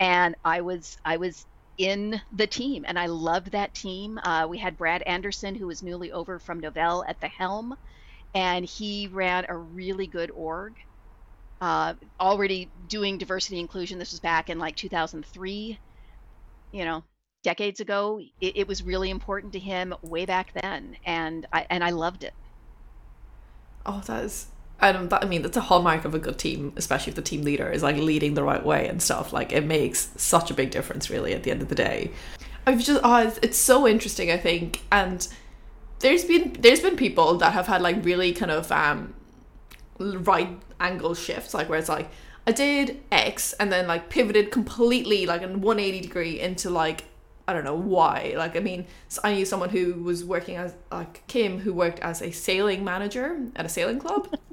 and 0.00 0.34
I 0.44 0.60
was 0.62 0.96
I 1.04 1.16
was 1.18 1.46
in 1.78 2.20
the 2.32 2.46
team, 2.46 2.84
and 2.86 2.98
I 2.98 3.06
loved 3.06 3.52
that 3.52 3.74
team. 3.74 4.18
Uh, 4.18 4.46
we 4.48 4.58
had 4.58 4.76
Brad 4.76 5.02
Anderson, 5.02 5.54
who 5.54 5.66
was 5.66 5.82
newly 5.82 6.12
over 6.12 6.38
from 6.38 6.60
Novell 6.60 7.04
at 7.08 7.20
the 7.20 7.28
helm 7.28 7.76
and 8.34 8.64
he 8.64 9.08
ran 9.08 9.46
a 9.48 9.56
really 9.56 10.06
good 10.06 10.30
org. 10.30 10.74
Uh, 11.60 11.94
already 12.18 12.68
doing 12.88 13.18
diversity 13.18 13.60
inclusion. 13.60 13.98
This 13.98 14.10
was 14.10 14.20
back 14.20 14.50
in 14.50 14.58
like 14.58 14.74
2003. 14.76 15.78
You 16.72 16.84
know, 16.84 17.04
decades 17.42 17.80
ago. 17.80 18.20
It, 18.40 18.56
it 18.56 18.68
was 18.68 18.82
really 18.82 19.10
important 19.10 19.52
to 19.52 19.58
him 19.58 19.94
way 20.02 20.24
back 20.24 20.52
then, 20.60 20.96
and 21.04 21.46
I 21.52 21.66
and 21.70 21.84
I 21.84 21.90
loved 21.90 22.24
it. 22.24 22.34
Oh, 23.84 24.02
that 24.06 24.24
is. 24.24 24.46
Don't. 24.90 25.08
That, 25.10 25.22
I 25.22 25.28
mean, 25.28 25.42
that's 25.42 25.56
a 25.56 25.60
hallmark 25.60 26.04
of 26.04 26.14
a 26.14 26.18
good 26.18 26.38
team, 26.38 26.72
especially 26.76 27.10
if 27.10 27.14
the 27.14 27.22
team 27.22 27.42
leader 27.42 27.70
is 27.70 27.84
like 27.84 27.96
leading 27.96 28.34
the 28.34 28.42
right 28.42 28.64
way 28.64 28.88
and 28.88 29.00
stuff. 29.00 29.32
Like 29.32 29.52
it 29.52 29.64
makes 29.64 30.10
such 30.16 30.50
a 30.50 30.54
big 30.54 30.72
difference, 30.72 31.10
really, 31.10 31.34
at 31.34 31.44
the 31.44 31.52
end 31.52 31.62
of 31.62 31.68
the 31.68 31.76
day. 31.76 32.10
I've 32.66 32.82
just, 32.82 33.00
oh, 33.04 33.26
it's, 33.26 33.38
it's 33.42 33.58
so 33.58 33.86
interesting. 33.86 34.32
I 34.32 34.38
think, 34.38 34.80
and 34.90 35.28
there's 36.02 36.24
been 36.24 36.56
there's 36.58 36.80
been 36.80 36.96
people 36.96 37.38
that 37.38 37.52
have 37.52 37.66
had 37.66 37.80
like 37.80 38.04
really 38.04 38.32
kind 38.32 38.50
of 38.50 38.70
um 38.70 39.14
right 39.98 40.58
angle 40.80 41.14
shifts 41.14 41.54
like 41.54 41.68
where 41.68 41.78
it's 41.78 41.88
like 41.88 42.10
I 42.46 42.52
did 42.52 43.00
X 43.12 43.52
and 43.54 43.72
then 43.72 43.86
like 43.86 44.10
pivoted 44.10 44.50
completely 44.50 45.26
like 45.26 45.42
in 45.42 45.60
180 45.60 46.00
degree 46.00 46.40
into 46.40 46.70
like 46.70 47.04
I 47.46 47.52
don't 47.52 47.64
know 47.64 47.76
why 47.76 48.34
like 48.36 48.56
I 48.56 48.60
mean 48.60 48.86
I 49.22 49.34
knew 49.34 49.44
someone 49.44 49.70
who 49.70 49.94
was 50.02 50.24
working 50.24 50.56
as 50.56 50.74
like 50.90 51.24
Kim 51.28 51.60
who 51.60 51.72
worked 51.72 52.00
as 52.00 52.20
a 52.20 52.32
sailing 52.32 52.84
manager 52.84 53.40
at 53.54 53.64
a 53.64 53.68
sailing 53.68 54.00
club 54.00 54.28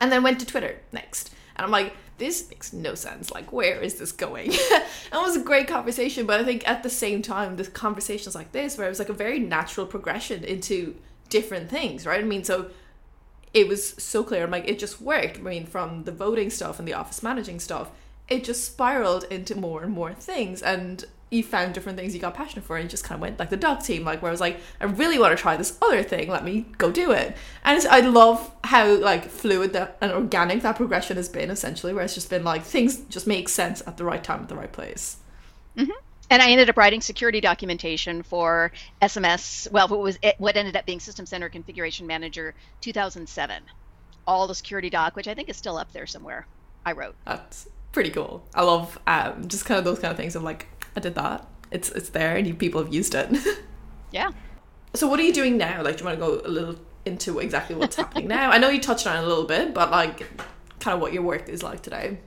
and 0.00 0.10
then 0.12 0.22
went 0.22 0.40
to 0.40 0.46
Twitter 0.46 0.80
next 0.92 1.32
and 1.56 1.64
I'm 1.64 1.70
like 1.70 1.94
this 2.18 2.48
makes 2.48 2.72
no 2.72 2.94
sense. 2.94 3.32
Like, 3.32 3.52
where 3.52 3.80
is 3.80 3.96
this 3.96 4.12
going? 4.12 4.50
it 4.52 4.86
was 5.12 5.36
a 5.36 5.40
great 5.40 5.66
conversation, 5.66 6.26
but 6.26 6.40
I 6.40 6.44
think 6.44 6.66
at 6.68 6.82
the 6.82 6.90
same 6.90 7.22
time, 7.22 7.56
the 7.56 7.64
conversations 7.66 8.34
like 8.34 8.52
this, 8.52 8.78
where 8.78 8.86
it 8.86 8.90
was 8.90 8.98
like 8.98 9.08
a 9.08 9.14
very 9.14 9.40
natural 9.40 9.86
progression 9.86 10.44
into 10.44 10.94
different 11.28 11.70
things, 11.70 12.06
right? 12.06 12.20
I 12.20 12.24
mean, 12.24 12.44
so 12.44 12.70
it 13.52 13.66
was 13.66 13.90
so 14.02 14.22
clear. 14.22 14.44
I'm 14.44 14.50
like, 14.50 14.68
it 14.68 14.78
just 14.78 15.00
worked. 15.00 15.38
I 15.38 15.42
mean, 15.42 15.66
from 15.66 16.04
the 16.04 16.12
voting 16.12 16.50
stuff 16.50 16.78
and 16.78 16.86
the 16.86 16.94
office 16.94 17.22
managing 17.22 17.58
stuff, 17.58 17.90
it 18.28 18.44
just 18.44 18.64
spiraled 18.64 19.24
into 19.24 19.56
more 19.56 19.82
and 19.82 19.92
more 19.92 20.14
things. 20.14 20.62
And 20.62 21.04
you 21.34 21.42
found 21.42 21.74
different 21.74 21.98
things 21.98 22.14
you 22.14 22.20
got 22.20 22.34
passionate 22.34 22.64
for 22.64 22.76
and 22.76 22.84
you 22.84 22.88
just 22.88 23.04
kind 23.04 23.16
of 23.16 23.20
went 23.20 23.38
like 23.38 23.50
the 23.50 23.56
doc 23.56 23.82
team 23.82 24.04
like 24.04 24.22
where 24.22 24.30
I 24.30 24.32
was 24.32 24.40
like 24.40 24.60
I 24.80 24.84
really 24.84 25.18
want 25.18 25.36
to 25.36 25.40
try 25.40 25.56
this 25.56 25.78
other 25.82 26.02
thing 26.02 26.28
let 26.28 26.44
me 26.44 26.66
go 26.78 26.90
do 26.90 27.12
it. 27.12 27.36
And 27.64 27.86
I 27.86 28.00
love 28.00 28.50
how 28.64 28.94
like 28.96 29.26
fluid 29.26 29.72
that 29.72 29.98
and 30.00 30.12
organic 30.12 30.62
that 30.62 30.76
progression 30.76 31.16
has 31.16 31.28
been 31.28 31.50
essentially 31.50 31.92
where 31.92 32.04
it's 32.04 32.14
just 32.14 32.30
been 32.30 32.44
like 32.44 32.62
things 32.62 32.98
just 33.08 33.26
make 33.26 33.48
sense 33.48 33.82
at 33.86 33.96
the 33.96 34.04
right 34.04 34.22
time 34.22 34.40
at 34.40 34.48
the 34.48 34.56
right 34.56 34.72
place. 34.72 35.18
Mm-hmm. 35.76 35.90
and 36.30 36.40
I 36.40 36.50
ended 36.50 36.70
up 36.70 36.76
writing 36.76 37.00
security 37.00 37.40
documentation 37.40 38.22
for 38.22 38.70
SMS 39.02 39.70
well 39.72 39.88
what 39.88 40.00
was 40.00 40.18
it, 40.22 40.36
what 40.38 40.56
ended 40.56 40.76
up 40.76 40.86
being 40.86 41.00
System 41.00 41.26
Center 41.26 41.48
Configuration 41.48 42.06
Manager 42.06 42.54
2007 42.80 43.62
all 44.26 44.46
the 44.46 44.54
security 44.54 44.88
doc 44.88 45.16
which 45.16 45.28
I 45.28 45.34
think 45.34 45.48
is 45.48 45.56
still 45.56 45.76
up 45.76 45.92
there 45.92 46.06
somewhere 46.06 46.46
I 46.86 46.92
wrote. 46.92 47.14
That's 47.24 47.68
pretty 47.92 48.10
cool. 48.10 48.44
I 48.54 48.62
love 48.62 48.98
um, 49.06 49.48
just 49.48 49.64
kind 49.64 49.78
of 49.78 49.84
those 49.84 49.98
kind 49.98 50.10
of 50.10 50.16
things 50.16 50.36
of 50.36 50.42
like 50.42 50.66
I 50.96 51.00
did 51.00 51.14
that. 51.14 51.46
It's 51.70 51.90
it's 51.90 52.10
there 52.10 52.36
and 52.36 52.46
you, 52.46 52.54
people 52.54 52.82
have 52.82 52.92
used 52.92 53.14
it. 53.14 53.30
yeah. 54.12 54.30
So 54.94 55.08
what 55.08 55.18
are 55.18 55.24
you 55.24 55.32
doing 55.32 55.56
now? 55.56 55.82
Like, 55.82 55.96
do 55.96 56.04
you 56.04 56.06
want 56.06 56.20
to 56.20 56.26
go 56.26 56.40
a 56.44 56.48
little 56.48 56.76
into 57.04 57.40
exactly 57.40 57.74
what's 57.74 57.96
happening 57.96 58.28
now? 58.28 58.50
I 58.50 58.58
know 58.58 58.68
you 58.68 58.80
touched 58.80 59.06
on 59.06 59.16
it 59.16 59.24
a 59.24 59.26
little 59.26 59.44
bit, 59.44 59.74
but 59.74 59.90
like, 59.90 60.20
kind 60.78 60.94
of 60.94 61.00
what 61.00 61.12
your 61.12 61.22
work 61.22 61.48
is 61.48 61.62
like 61.62 61.82
today. 61.82 62.18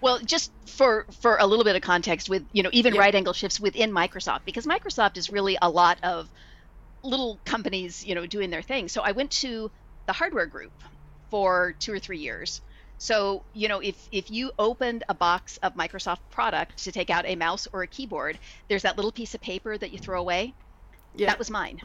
Well, 0.00 0.18
just 0.18 0.50
for 0.66 1.06
for 1.20 1.36
a 1.38 1.46
little 1.46 1.64
bit 1.64 1.76
of 1.76 1.82
context, 1.82 2.28
with 2.28 2.44
you 2.52 2.62
know 2.62 2.70
even 2.72 2.94
yeah. 2.94 3.00
right 3.00 3.14
angle 3.14 3.32
shifts 3.32 3.60
within 3.60 3.92
Microsoft, 3.92 4.40
because 4.44 4.66
Microsoft 4.66 5.16
is 5.16 5.30
really 5.30 5.56
a 5.60 5.70
lot 5.70 5.98
of 6.02 6.28
little 7.02 7.38
companies, 7.44 8.04
you 8.04 8.14
know, 8.14 8.26
doing 8.26 8.50
their 8.50 8.62
thing. 8.62 8.88
So 8.88 9.02
I 9.02 9.12
went 9.12 9.30
to 9.42 9.70
the 10.06 10.12
hardware 10.12 10.46
group 10.46 10.72
for 11.30 11.74
two 11.78 11.92
or 11.92 11.98
three 11.98 12.18
years, 12.18 12.60
so, 12.98 13.42
you 13.52 13.68
know, 13.68 13.80
if 13.80 14.08
if 14.10 14.30
you 14.30 14.52
opened 14.58 15.04
a 15.08 15.14
box 15.14 15.58
of 15.58 15.74
Microsoft 15.74 16.20
product 16.30 16.84
to 16.84 16.92
take 16.92 17.10
out 17.10 17.26
a 17.26 17.36
mouse 17.36 17.68
or 17.72 17.82
a 17.82 17.86
keyboard, 17.86 18.38
there's 18.68 18.82
that 18.82 18.96
little 18.96 19.12
piece 19.12 19.34
of 19.34 19.40
paper 19.40 19.76
that 19.76 19.92
you 19.92 19.98
throw 19.98 20.20
away. 20.20 20.54
Yeah. 21.14 21.26
That 21.26 21.38
was 21.38 21.50
mine. 21.50 21.80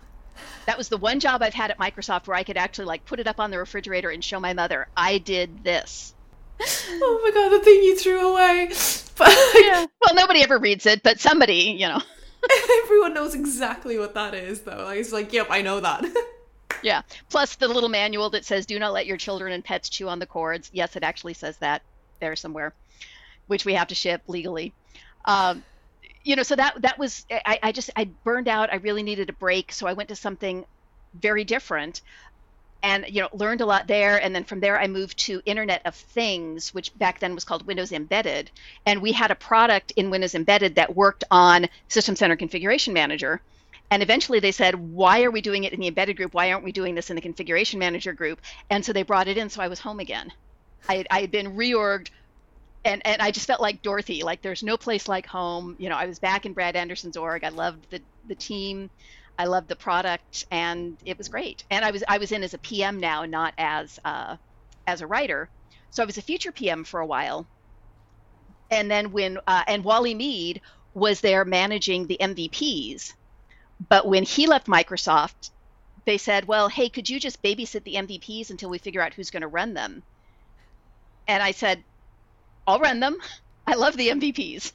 That 0.65 0.77
was 0.77 0.89
the 0.89 0.97
one 0.97 1.19
job 1.19 1.41
I've 1.41 1.53
had 1.53 1.71
at 1.71 1.77
Microsoft 1.77 2.27
where 2.27 2.37
I 2.37 2.43
could 2.43 2.57
actually 2.57 2.85
like 2.85 3.05
put 3.05 3.19
it 3.19 3.27
up 3.27 3.39
on 3.39 3.51
the 3.51 3.57
refrigerator 3.57 4.09
and 4.09 4.23
show 4.23 4.39
my 4.39 4.53
mother, 4.53 4.87
I 4.95 5.17
did 5.17 5.63
this. 5.63 6.13
oh 6.61 7.21
my 7.23 7.31
god, 7.31 7.49
the 7.49 7.63
thing 7.63 7.83
you 7.83 7.97
threw 7.97 8.31
away. 8.31 8.71
But 9.17 9.37
yeah. 9.53 9.85
Well, 10.01 10.15
nobody 10.15 10.41
ever 10.41 10.57
reads 10.57 10.87
it, 10.87 11.03
but 11.03 11.19
somebody, 11.19 11.75
you 11.77 11.87
know. 11.87 12.01
Everyone 12.83 13.13
knows 13.13 13.35
exactly 13.35 13.99
what 13.99 14.15
that 14.15 14.33
is 14.33 14.61
though. 14.61 14.85
Like, 14.85 14.97
it's 14.97 15.11
like, 15.11 15.31
yep, 15.31 15.45
I 15.51 15.61
know 15.61 15.79
that 15.79 16.03
yeah. 16.81 17.01
Plus 17.29 17.55
the 17.55 17.67
little 17.67 17.89
manual 17.89 18.29
that 18.31 18.45
says 18.45 18.65
"Do 18.65 18.77
not 18.79 18.93
let 18.93 19.05
your 19.05 19.17
children 19.17 19.53
and 19.53 19.63
pets 19.63 19.89
chew 19.89 20.09
on 20.09 20.19
the 20.19 20.25
cords." 20.25 20.69
Yes, 20.73 20.95
it 20.95 21.03
actually 21.03 21.33
says 21.33 21.57
that 21.57 21.81
there 22.19 22.35
somewhere, 22.35 22.73
which 23.47 23.65
we 23.65 23.73
have 23.73 23.87
to 23.87 23.95
ship 23.95 24.21
legally. 24.27 24.73
Um, 25.25 25.63
you 26.23 26.35
know, 26.35 26.43
so 26.43 26.55
that 26.55 26.81
that 26.81 26.97
was 26.97 27.25
I, 27.31 27.59
I 27.63 27.71
just 27.71 27.89
I 27.95 28.05
burned 28.23 28.47
out. 28.47 28.71
I 28.71 28.77
really 28.77 29.03
needed 29.03 29.29
a 29.29 29.33
break, 29.33 29.71
so 29.71 29.87
I 29.87 29.93
went 29.93 30.09
to 30.09 30.15
something 30.15 30.65
very 31.13 31.43
different 31.43 32.01
and 32.83 33.05
you 33.09 33.21
know 33.21 33.29
learned 33.33 33.61
a 33.61 33.65
lot 33.65 33.87
there 33.87 34.21
and 34.21 34.33
then 34.33 34.43
from 34.43 34.59
there 34.59 34.79
i 34.79 34.87
moved 34.87 35.17
to 35.17 35.41
internet 35.45 35.81
of 35.85 35.95
things 35.95 36.73
which 36.73 36.97
back 36.97 37.19
then 37.19 37.35
was 37.35 37.43
called 37.43 37.65
windows 37.67 37.91
embedded 37.91 38.49
and 38.85 39.01
we 39.01 39.11
had 39.11 39.31
a 39.31 39.35
product 39.35 39.91
in 39.95 40.09
windows 40.09 40.35
embedded 40.35 40.75
that 40.75 40.95
worked 40.95 41.23
on 41.31 41.67
system 41.87 42.15
center 42.15 42.35
configuration 42.35 42.93
manager 42.93 43.41
and 43.91 44.03
eventually 44.03 44.39
they 44.39 44.53
said, 44.53 44.75
why 44.75 45.23
are 45.23 45.31
we 45.31 45.41
doing 45.41 45.65
it 45.65 45.73
in 45.73 45.81
the 45.81 45.87
embedded 45.87 46.17
group? 46.17 46.33
Why 46.33 46.51
aren't 46.51 46.65
we 46.65 46.71
doing 46.71 46.95
this 46.95 47.11
in 47.11 47.17
the 47.17 47.21
configuration 47.21 47.79
manager 47.79 48.13
group? 48.13 48.41
And 48.69 48.85
so 48.85 48.93
they 48.93 49.03
brought 49.03 49.27
it 49.27 49.37
in. 49.37 49.49
So 49.49 49.61
I 49.61 49.69
was 49.69 49.79
home 49.79 49.99
again. 49.99 50.31
I, 50.89 51.05
I 51.11 51.21
had 51.21 51.31
been 51.31 51.55
reorged 51.57 52.09
and, 52.85 53.01
and 53.05 53.21
I 53.21 53.31
just 53.31 53.47
felt 53.47 53.61
like 53.61 53.83
Dorothy, 53.83 54.23
like 54.23 54.41
there's 54.41 54.63
no 54.63 54.77
place 54.77 55.07
like 55.09 55.27
home. 55.27 55.75
You 55.79 55.89
know, 55.89 55.97
I 55.97 56.07
was 56.07 56.19
back 56.19 56.45
in 56.47 56.53
Brad 56.53 56.75
Anderson's 56.77 57.17
org. 57.17 57.43
I 57.43 57.49
loved 57.49 57.87
the, 57.91 58.01
the 58.27 58.35
team. 58.35 58.89
I 59.37 59.45
loved 59.45 59.67
the 59.67 59.75
product 59.75 60.45
and 60.51 60.97
it 61.05 61.17
was 61.17 61.29
great. 61.29 61.65
And 61.69 61.85
I 61.85 61.91
was, 61.91 62.03
I 62.07 62.17
was 62.17 62.31
in 62.31 62.43
as 62.43 62.53
a 62.55 62.59
PM 62.59 62.99
now, 62.99 63.25
not 63.25 63.53
as, 63.57 63.99
uh, 64.05 64.37
as 64.87 65.01
a 65.01 65.07
writer. 65.07 65.49
So 65.91 66.01
I 66.01 66.05
was 66.05 66.17
a 66.17 66.21
feature 66.23 66.51
PM 66.51 66.85
for 66.85 67.01
a 67.01 67.05
while 67.05 67.47
and 68.71 68.89
then 68.89 69.11
when 69.11 69.37
uh, 69.45 69.63
and 69.67 69.83
Wally 69.83 70.13
Mead 70.15 70.61
was 70.93 71.21
there 71.21 71.45
managing 71.45 72.07
the 72.07 72.17
MVPs, 72.21 73.13
but 73.89 74.07
when 74.07 74.23
he 74.23 74.47
left 74.47 74.67
Microsoft, 74.67 75.49
they 76.05 76.17
said, 76.17 76.45
"Well, 76.45 76.69
hey, 76.69 76.89
could 76.89 77.09
you 77.09 77.19
just 77.19 77.41
babysit 77.41 77.83
the 77.83 77.95
MVPs 77.95 78.49
until 78.49 78.69
we 78.69 78.77
figure 78.77 79.01
out 79.01 79.13
who's 79.13 79.31
going 79.31 79.41
to 79.41 79.47
run 79.47 79.73
them?" 79.73 80.03
And 81.27 81.41
I 81.41 81.51
said, 81.51 81.83
"I'll 82.67 82.79
run 82.79 82.99
them. 82.99 83.17
I 83.67 83.75
love 83.75 83.97
the 83.97 84.09
MVPs." 84.09 84.73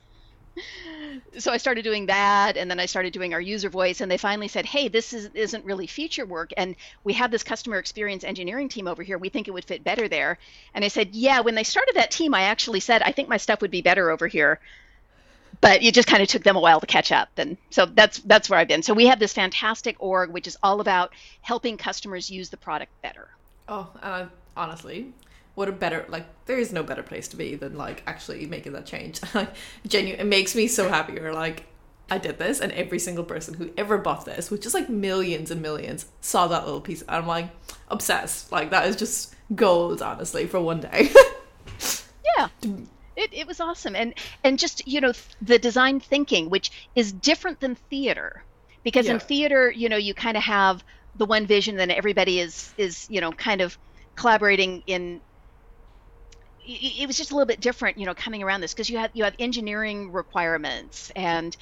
so 1.38 1.53
I 1.53 1.59
started 1.59 1.83
doing 1.83 2.07
that, 2.07 2.57
and 2.57 2.71
then 2.71 2.81
I 2.81 2.87
started 2.87 3.12
doing 3.12 3.35
our 3.35 3.40
user 3.40 3.69
voice, 3.69 4.01
and 4.01 4.11
they 4.11 4.16
finally 4.16 4.49
said, 4.49 4.66
"Hey, 4.66 4.88
this 4.88 5.12
is, 5.12 5.31
isn't 5.35 5.64
really 5.64 5.87
feature 5.87 6.27
work, 6.27 6.51
and 6.57 6.75
we 7.05 7.12
have 7.12 7.31
this 7.31 7.45
customer 7.45 7.79
experience 7.79 8.25
engineering 8.25 8.69
team 8.69 8.88
over 8.88 9.03
here. 9.03 9.19
We 9.19 9.29
think 9.29 9.47
it 9.47 9.53
would 9.53 9.64
fit 9.64 9.85
better 9.85 10.09
there." 10.09 10.38
And 10.75 10.85
I 10.85 10.88
said, 10.88 11.14
"Yeah." 11.14 11.40
When 11.40 11.55
they 11.55 11.64
started 11.64 11.97
that 11.97 12.11
team, 12.11 12.35
I 12.35 12.42
actually 12.42 12.81
said, 12.81 13.03
"I 13.03 13.12
think 13.12 13.29
my 13.29 13.37
stuff 13.37 13.61
would 13.61 13.71
be 13.71 13.83
better 13.83 14.11
over 14.11 14.27
here." 14.27 14.59
But 15.61 15.83
it 15.83 15.95
just 15.95 16.09
kind 16.09 16.23
of 16.23 16.29
took 16.29 16.42
them 16.42 16.57
a 16.57 16.61
while 16.61 16.81
to 16.81 16.87
catch 16.87 17.12
up, 17.12 17.29
and 17.37 17.57
so 17.71 17.87
that's 17.87 18.19
that's 18.21 18.51
where 18.51 18.59
I've 18.59 18.69
been. 18.69 18.83
So 18.83 18.95
we 18.95 19.07
have 19.07 19.19
this 19.19 19.33
fantastic 19.33 19.97
org, 19.99 20.31
which 20.31 20.47
is 20.47 20.57
all 20.62 20.81
about 20.81 21.12
helping 21.40 21.77
customers 21.77 22.31
use 22.31 22.51
the 22.51 22.57
product 22.57 22.92
better. 23.03 23.29
Oh, 23.69 23.90
and 24.03 24.14
I, 24.14 24.27
honestly, 24.57 25.12
what 25.57 25.69
a 25.69 25.73
better 25.73 26.05
like 26.09 26.27
there 26.45 26.59
is 26.59 26.73
no 26.73 26.83
better 26.83 27.03
place 27.03 27.27
to 27.29 27.37
be 27.37 27.57
than 27.57 27.77
like 27.77 28.03
actually 28.07 28.47
making 28.47 28.73
that 28.73 28.87
change. 28.87 29.21
Like 29.35 29.55
genuine 29.87 30.21
it 30.21 30.27
makes 30.27 30.55
me 30.55 30.69
so 30.69 30.88
happy. 30.88 31.19
Or 31.19 31.33
like 31.33 31.64
i 32.09 32.19
did 32.19 32.38
this 32.38 32.61
and 32.61 32.71
every 32.73 33.01
single 33.01 33.25
person 33.25 33.55
who 33.55 33.69
ever 33.77 33.99
bought 33.99 34.25
this 34.27 34.49
which 34.49 34.64
is 34.64 34.73
like 34.75 34.88
millions 34.88 35.51
and 35.51 35.61
millions 35.61 36.07
saw 36.21 36.47
that 36.47 36.64
little 36.64 36.81
piece. 36.81 37.03
I'm 37.09 37.27
like 37.27 37.49
obsessed. 37.88 38.53
Like 38.53 38.71
that 38.71 38.87
is 38.87 38.97
just 38.97 39.35
gold 39.55 40.03
honestly 40.03 40.47
for 40.47 40.61
one 40.61 40.81
day. 40.81 41.11
Yeah 42.38 42.49
it, 43.16 43.33
it 43.33 43.46
was 43.46 43.61
awesome. 43.61 43.96
And 43.96 44.14
and 44.44 44.59
just 44.59 44.87
you 44.87 45.00
know 45.00 45.12
the 45.40 45.59
design 45.59 46.00
thinking 46.00 46.50
which 46.50 46.88
is 46.94 47.12
different 47.12 47.61
than 47.61 47.74
theater. 47.74 48.44
Because 48.85 49.07
yeah. 49.07 49.14
in 49.14 49.20
theater 49.20 49.70
you 49.70 49.88
know 49.88 49.96
you 49.96 50.14
kind 50.14 50.37
of 50.37 50.42
have 50.42 50.85
the 51.16 51.26
one 51.26 51.46
vision 51.46 51.76
then 51.76 51.90
everybody 51.90 52.40
is 52.40 52.72
is 52.76 53.07
you 53.09 53.20
know 53.20 53.33
kind 53.33 53.61
of 53.61 53.79
collaborating 54.14 54.83
in 54.87 55.20
it 56.68 57.07
was 57.07 57.16
just 57.16 57.31
a 57.31 57.35
little 57.35 57.46
bit 57.46 57.61
different, 57.61 57.96
you 57.96 58.07
know, 58.07 58.14
coming 58.14 58.42
around 58.42 58.61
this. 58.61 58.74
Because 58.74 58.90
you 58.90 58.98
have 58.98 59.11
you 59.14 59.24
have 59.24 59.35
engineering 59.38 60.11
requirements 60.12 61.12
and 61.14 61.57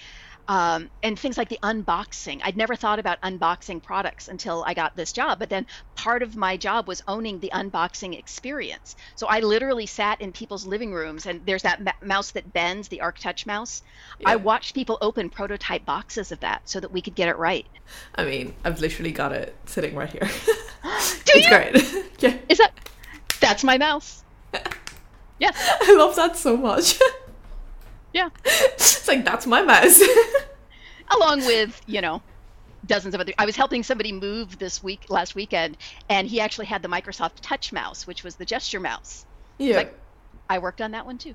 um, 0.49 0.91
and 1.03 1.19
things 1.19 1.39
like 1.39 1.49
the 1.49 1.59
unboxing. 1.63 2.41
I'd 2.43 2.57
never 2.57 2.77
thought 2.77 2.99
about 2.99 3.21
unboxing 3.23 3.83
products 3.83 4.29
until 4.29 4.63
I 4.67 4.75
got 4.75 4.95
this 4.95 5.13
job. 5.13 5.39
But 5.39 5.49
then 5.49 5.67
part 5.95 6.23
of 6.23 6.37
my 6.37 6.57
job 6.57 6.87
was 6.87 7.03
owning 7.09 7.41
the 7.41 7.51
unboxing 7.55 8.19
experience. 8.19 8.97
So 9.15 9.27
I 9.27 9.41
literally 9.41 9.87
sat 9.87 10.21
in 10.21 10.33
people's 10.33 10.67
living 10.67 10.93
rooms, 10.93 11.27
and 11.27 11.45
there's 11.47 11.63
that 11.63 11.83
ma- 11.83 11.93
mouse 12.03 12.33
that 12.33 12.53
bends, 12.53 12.89
the 12.89 13.01
Arc 13.01 13.19
Touch 13.19 13.47
mouse. 13.47 13.83
Yeah. 14.21 14.31
I 14.31 14.37
watched 14.37 14.75
people 14.75 14.99
open 15.01 15.31
prototype 15.31 15.87
boxes 15.87 16.31
of 16.31 16.41
that 16.41 16.69
so 16.69 16.81
that 16.81 16.93
we 16.93 17.01
could 17.01 17.15
get 17.15 17.29
it 17.29 17.39
right. 17.39 17.67
I 18.15 18.25
mean, 18.25 18.55
I've 18.65 18.81
literally 18.81 19.13
got 19.13 19.33
it 19.33 19.55
sitting 19.67 19.95
right 19.95 20.11
here. 20.11 20.21
Do 20.85 21.33
it's 21.35 21.49
great. 21.49 22.05
yeah. 22.19 22.39
Is 22.49 22.59
that? 22.59 22.73
That's 23.41 23.65
my 23.65 23.79
mouse. 23.79 24.23
Yes. 25.41 25.57
I 25.83 25.97
love 25.97 26.15
that 26.15 26.37
so 26.37 26.57
much. 26.57 26.97
Yeah. 28.15 28.31
It's 28.45 29.07
like, 29.07 29.25
that's 29.25 29.47
my 29.47 29.61
mess. 29.61 30.03
Along 31.11 31.45
with, 31.45 31.81
you 31.87 32.01
know, 32.01 32.23
dozens 32.87 33.15
of 33.15 33.21
other. 33.21 33.33
I 33.37 33.45
was 33.45 33.57
helping 33.57 33.83
somebody 33.83 34.13
move 34.13 34.59
this 34.59 34.83
week, 34.83 35.11
last 35.11 35.35
weekend, 35.35 35.77
and 36.09 36.27
he 36.27 36.41
actually 36.41 36.67
had 36.67 36.81
the 36.81 36.89
Microsoft 36.89 37.33
Touch 37.43 37.73
mouse, 37.73 38.07
which 38.07 38.25
was 38.25 38.37
the 38.37 38.45
gesture 38.47 38.81
mouse. 38.81 39.27
Yeah. 39.59 39.77
Like, 39.77 39.99
I 40.49 40.59
worked 40.59 40.81
on 40.81 40.93
that 40.93 41.05
one 41.05 41.19
too. 41.19 41.35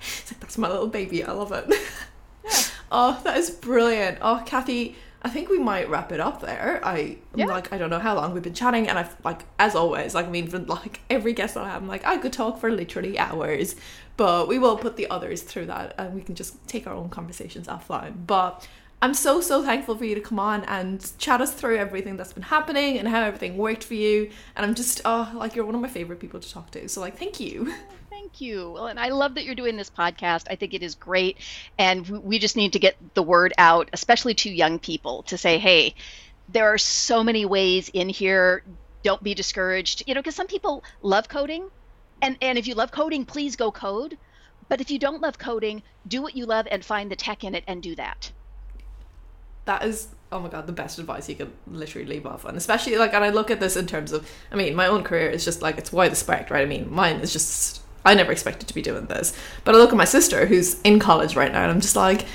It's 0.00 0.30
like, 0.32 0.40
that's 0.40 0.58
my 0.58 0.68
little 0.68 0.86
baby. 0.86 1.24
I 1.24 1.32
love 1.32 1.50
it. 1.52 1.64
Yeah. 1.68 2.52
Oh, 2.94 3.18
that 3.24 3.38
is 3.38 3.48
brilliant. 3.48 4.18
Oh, 4.20 4.42
Kathy, 4.44 4.96
I 5.24 5.28
think 5.28 5.48
we 5.48 5.58
might 5.58 5.88
wrap 5.88 6.10
it 6.10 6.18
up 6.18 6.40
there. 6.40 6.80
I 6.82 7.18
yeah. 7.34 7.46
like 7.46 7.72
I 7.72 7.78
don't 7.78 7.90
know 7.90 8.00
how 8.00 8.16
long 8.16 8.34
we've 8.34 8.42
been 8.42 8.54
chatting, 8.54 8.88
and 8.88 8.98
I've 8.98 9.16
like 9.24 9.42
as 9.58 9.74
always, 9.76 10.14
like 10.14 10.26
I 10.26 10.30
mean, 10.30 10.48
from 10.48 10.66
like 10.66 11.00
every 11.08 11.32
guest 11.32 11.56
I 11.56 11.68
have, 11.68 11.82
I'm 11.82 11.88
like 11.88 12.04
I 12.04 12.16
could 12.18 12.32
talk 12.32 12.58
for 12.58 12.70
literally 12.70 13.18
hours, 13.18 13.76
but 14.16 14.48
we 14.48 14.58
will 14.58 14.76
put 14.76 14.96
the 14.96 15.08
others 15.10 15.42
through 15.42 15.66
that, 15.66 15.94
and 15.96 16.14
we 16.14 16.22
can 16.22 16.34
just 16.34 16.66
take 16.66 16.86
our 16.88 16.94
own 16.94 17.08
conversations 17.08 17.68
offline. 17.68 18.26
But 18.26 18.66
I'm 19.00 19.14
so 19.14 19.40
so 19.40 19.62
thankful 19.62 19.96
for 19.96 20.04
you 20.04 20.16
to 20.16 20.20
come 20.20 20.40
on 20.40 20.64
and 20.64 21.12
chat 21.18 21.40
us 21.40 21.52
through 21.52 21.76
everything 21.76 22.16
that's 22.16 22.32
been 22.32 22.42
happening 22.44 22.98
and 22.98 23.06
how 23.06 23.22
everything 23.22 23.56
worked 23.56 23.84
for 23.84 23.94
you. 23.94 24.30
And 24.56 24.66
I'm 24.66 24.74
just 24.74 25.02
oh 25.04 25.30
like 25.34 25.54
you're 25.54 25.64
one 25.64 25.74
of 25.74 25.80
my 25.80 25.88
favorite 25.88 26.18
people 26.18 26.40
to 26.40 26.50
talk 26.50 26.72
to. 26.72 26.88
So 26.88 27.00
like 27.00 27.16
thank 27.16 27.38
you. 27.38 27.72
Thank 28.22 28.40
you. 28.40 28.70
Well, 28.70 28.86
and 28.86 29.00
I 29.00 29.08
love 29.08 29.34
that 29.34 29.44
you're 29.44 29.56
doing 29.56 29.76
this 29.76 29.90
podcast. 29.90 30.46
I 30.48 30.54
think 30.54 30.74
it 30.74 30.82
is 30.84 30.94
great, 30.94 31.38
and 31.76 32.08
we 32.08 32.38
just 32.38 32.56
need 32.56 32.74
to 32.74 32.78
get 32.78 32.94
the 33.14 33.22
word 33.22 33.52
out, 33.58 33.90
especially 33.92 34.34
to 34.34 34.48
young 34.48 34.78
people, 34.78 35.24
to 35.24 35.36
say, 35.36 35.58
hey, 35.58 35.96
there 36.48 36.72
are 36.72 36.78
so 36.78 37.24
many 37.24 37.44
ways 37.44 37.90
in 37.92 38.08
here. 38.08 38.62
Don't 39.02 39.24
be 39.24 39.34
discouraged. 39.34 40.04
You 40.06 40.14
know, 40.14 40.20
because 40.20 40.36
some 40.36 40.46
people 40.46 40.84
love 41.02 41.28
coding, 41.28 41.68
and 42.22 42.36
and 42.40 42.58
if 42.58 42.68
you 42.68 42.76
love 42.76 42.92
coding, 42.92 43.24
please 43.24 43.56
go 43.56 43.72
code. 43.72 44.16
But 44.68 44.80
if 44.80 44.92
you 44.92 45.00
don't 45.00 45.20
love 45.20 45.36
coding, 45.36 45.82
do 46.06 46.22
what 46.22 46.36
you 46.36 46.46
love 46.46 46.68
and 46.70 46.84
find 46.84 47.10
the 47.10 47.16
tech 47.16 47.42
in 47.42 47.56
it 47.56 47.64
and 47.66 47.82
do 47.82 47.96
that 47.96 48.30
that 49.64 49.84
is 49.84 50.08
oh 50.32 50.40
my 50.40 50.48
god 50.48 50.66
the 50.66 50.72
best 50.72 50.98
advice 50.98 51.28
you 51.28 51.36
could 51.36 51.52
literally 51.68 52.04
leave 52.04 52.26
off 52.26 52.44
on 52.44 52.56
especially 52.56 52.96
like 52.96 53.14
and 53.14 53.22
i 53.22 53.30
look 53.30 53.48
at 53.48 53.60
this 53.60 53.76
in 53.76 53.86
terms 53.86 54.10
of 54.10 54.28
i 54.50 54.56
mean 54.56 54.74
my 54.74 54.86
own 54.86 55.04
career 55.04 55.30
is 55.30 55.44
just 55.44 55.62
like 55.62 55.78
it's 55.78 55.92
why 55.92 56.08
the 56.08 56.16
spark 56.16 56.50
right 56.50 56.62
i 56.62 56.64
mean 56.64 56.92
mine 56.92 57.16
is 57.16 57.32
just 57.32 57.81
i 58.04 58.14
never 58.14 58.32
expected 58.32 58.68
to 58.68 58.74
be 58.74 58.82
doing 58.82 59.06
this. 59.06 59.36
But 59.64 59.74
i 59.74 59.78
look 59.78 59.90
at 59.90 59.96
my 59.96 60.04
sister 60.04 60.46
who's 60.46 60.80
in 60.82 60.98
college 60.98 61.36
right 61.36 61.52
now 61.52 61.62
and 61.62 61.70
i'm 61.70 61.80
just 61.80 61.96
like 61.96 62.26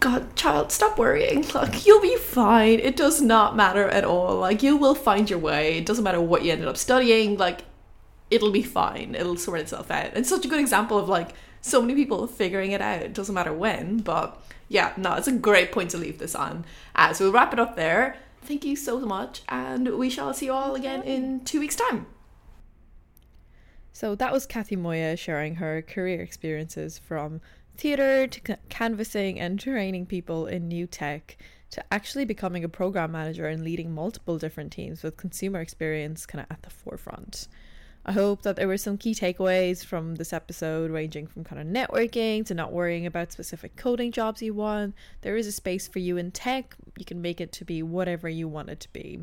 god 0.00 0.36
child 0.36 0.70
stop 0.70 0.98
worrying. 0.98 1.44
Like 1.54 1.86
you'll 1.86 2.02
be 2.02 2.16
fine. 2.16 2.78
It 2.80 2.96
does 2.96 3.22
not 3.22 3.56
matter 3.56 3.88
at 3.88 4.04
all. 4.04 4.36
Like 4.36 4.62
you 4.62 4.76
will 4.76 4.94
find 4.94 5.30
your 5.30 5.38
way. 5.38 5.78
It 5.78 5.86
doesn't 5.86 6.04
matter 6.04 6.20
what 6.20 6.44
you 6.44 6.52
ended 6.52 6.68
up 6.68 6.76
studying. 6.76 7.38
Like 7.38 7.62
it'll 8.30 8.50
be 8.50 8.62
fine. 8.62 9.14
It'll 9.14 9.36
sort 9.36 9.60
itself 9.60 9.90
out. 9.90 10.10
It's 10.14 10.28
such 10.28 10.44
a 10.44 10.48
good 10.48 10.60
example 10.60 10.98
of 10.98 11.08
like 11.08 11.30
so 11.60 11.80
many 11.80 11.94
people 11.94 12.26
figuring 12.26 12.72
it 12.72 12.82
out. 12.82 13.02
It 13.02 13.14
doesn't 13.14 13.34
matter 13.34 13.52
when 13.52 13.98
but 13.98 14.40
yeah, 14.68 14.92
no, 14.96 15.14
it's 15.14 15.28
a 15.28 15.32
great 15.32 15.72
point 15.72 15.90
to 15.90 15.98
leave 15.98 16.18
this 16.18 16.34
on. 16.34 16.64
Uh, 16.94 17.12
so 17.12 17.24
we'll 17.24 17.32
wrap 17.32 17.52
it 17.52 17.60
up 17.60 17.76
there. 17.76 18.16
Thank 18.42 18.64
you 18.64 18.76
so 18.76 19.00
much, 19.00 19.42
and 19.48 19.96
we 19.96 20.10
shall 20.10 20.34
see 20.34 20.46
you 20.46 20.52
all 20.52 20.74
again 20.74 21.02
in 21.02 21.44
two 21.44 21.60
weeks' 21.60 21.76
time. 21.76 22.06
So 23.94 24.16
that 24.16 24.32
was 24.32 24.44
Kathy 24.44 24.74
Moya 24.74 25.16
sharing 25.16 25.54
her 25.54 25.80
career 25.80 26.20
experiences 26.20 26.98
from 26.98 27.40
theatre 27.76 28.26
to 28.26 28.56
canvassing 28.68 29.38
and 29.38 29.58
training 29.58 30.06
people 30.06 30.48
in 30.48 30.66
new 30.66 30.88
tech 30.88 31.36
to 31.70 31.94
actually 31.94 32.24
becoming 32.24 32.64
a 32.64 32.68
program 32.68 33.12
manager 33.12 33.46
and 33.46 33.62
leading 33.62 33.94
multiple 33.94 34.36
different 34.36 34.72
teams 34.72 35.04
with 35.04 35.16
consumer 35.16 35.60
experience 35.60 36.26
kind 36.26 36.42
of 36.42 36.50
at 36.50 36.62
the 36.62 36.70
forefront. 36.70 37.46
I 38.04 38.10
hope 38.10 38.42
that 38.42 38.56
there 38.56 38.66
were 38.66 38.76
some 38.78 38.98
key 38.98 39.14
takeaways 39.14 39.84
from 39.84 40.16
this 40.16 40.32
episode, 40.32 40.90
ranging 40.90 41.28
from 41.28 41.44
kind 41.44 41.62
of 41.62 41.68
networking 41.68 42.44
to 42.46 42.54
not 42.54 42.72
worrying 42.72 43.06
about 43.06 43.30
specific 43.30 43.76
coding 43.76 44.10
jobs 44.10 44.42
you 44.42 44.54
want. 44.54 44.96
There 45.20 45.36
is 45.36 45.46
a 45.46 45.52
space 45.52 45.86
for 45.86 46.00
you 46.00 46.16
in 46.16 46.32
tech. 46.32 46.74
You 46.98 47.04
can 47.04 47.22
make 47.22 47.40
it 47.40 47.52
to 47.52 47.64
be 47.64 47.80
whatever 47.84 48.28
you 48.28 48.48
want 48.48 48.70
it 48.70 48.80
to 48.80 48.92
be. 48.92 49.20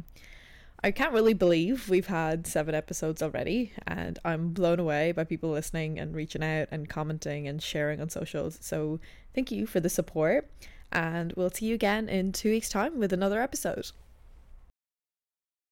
I 0.83 0.89
can't 0.89 1.13
really 1.13 1.35
believe 1.35 1.89
we've 1.89 2.07
had 2.07 2.47
seven 2.47 2.73
episodes 2.73 3.21
already, 3.21 3.71
and 3.85 4.17
I'm 4.25 4.49
blown 4.49 4.79
away 4.79 5.11
by 5.11 5.23
people 5.25 5.51
listening 5.51 5.99
and 5.99 6.15
reaching 6.15 6.43
out 6.43 6.69
and 6.71 6.89
commenting 6.89 7.47
and 7.47 7.61
sharing 7.61 8.01
on 8.01 8.09
socials. 8.09 8.57
So, 8.61 8.99
thank 9.35 9.51
you 9.51 9.67
for 9.67 9.79
the 9.79 9.89
support, 9.89 10.49
and 10.91 11.33
we'll 11.37 11.51
see 11.51 11.67
you 11.67 11.75
again 11.75 12.09
in 12.09 12.31
two 12.31 12.49
weeks' 12.49 12.69
time 12.69 12.97
with 12.97 13.13
another 13.13 13.43
episode. 13.43 13.91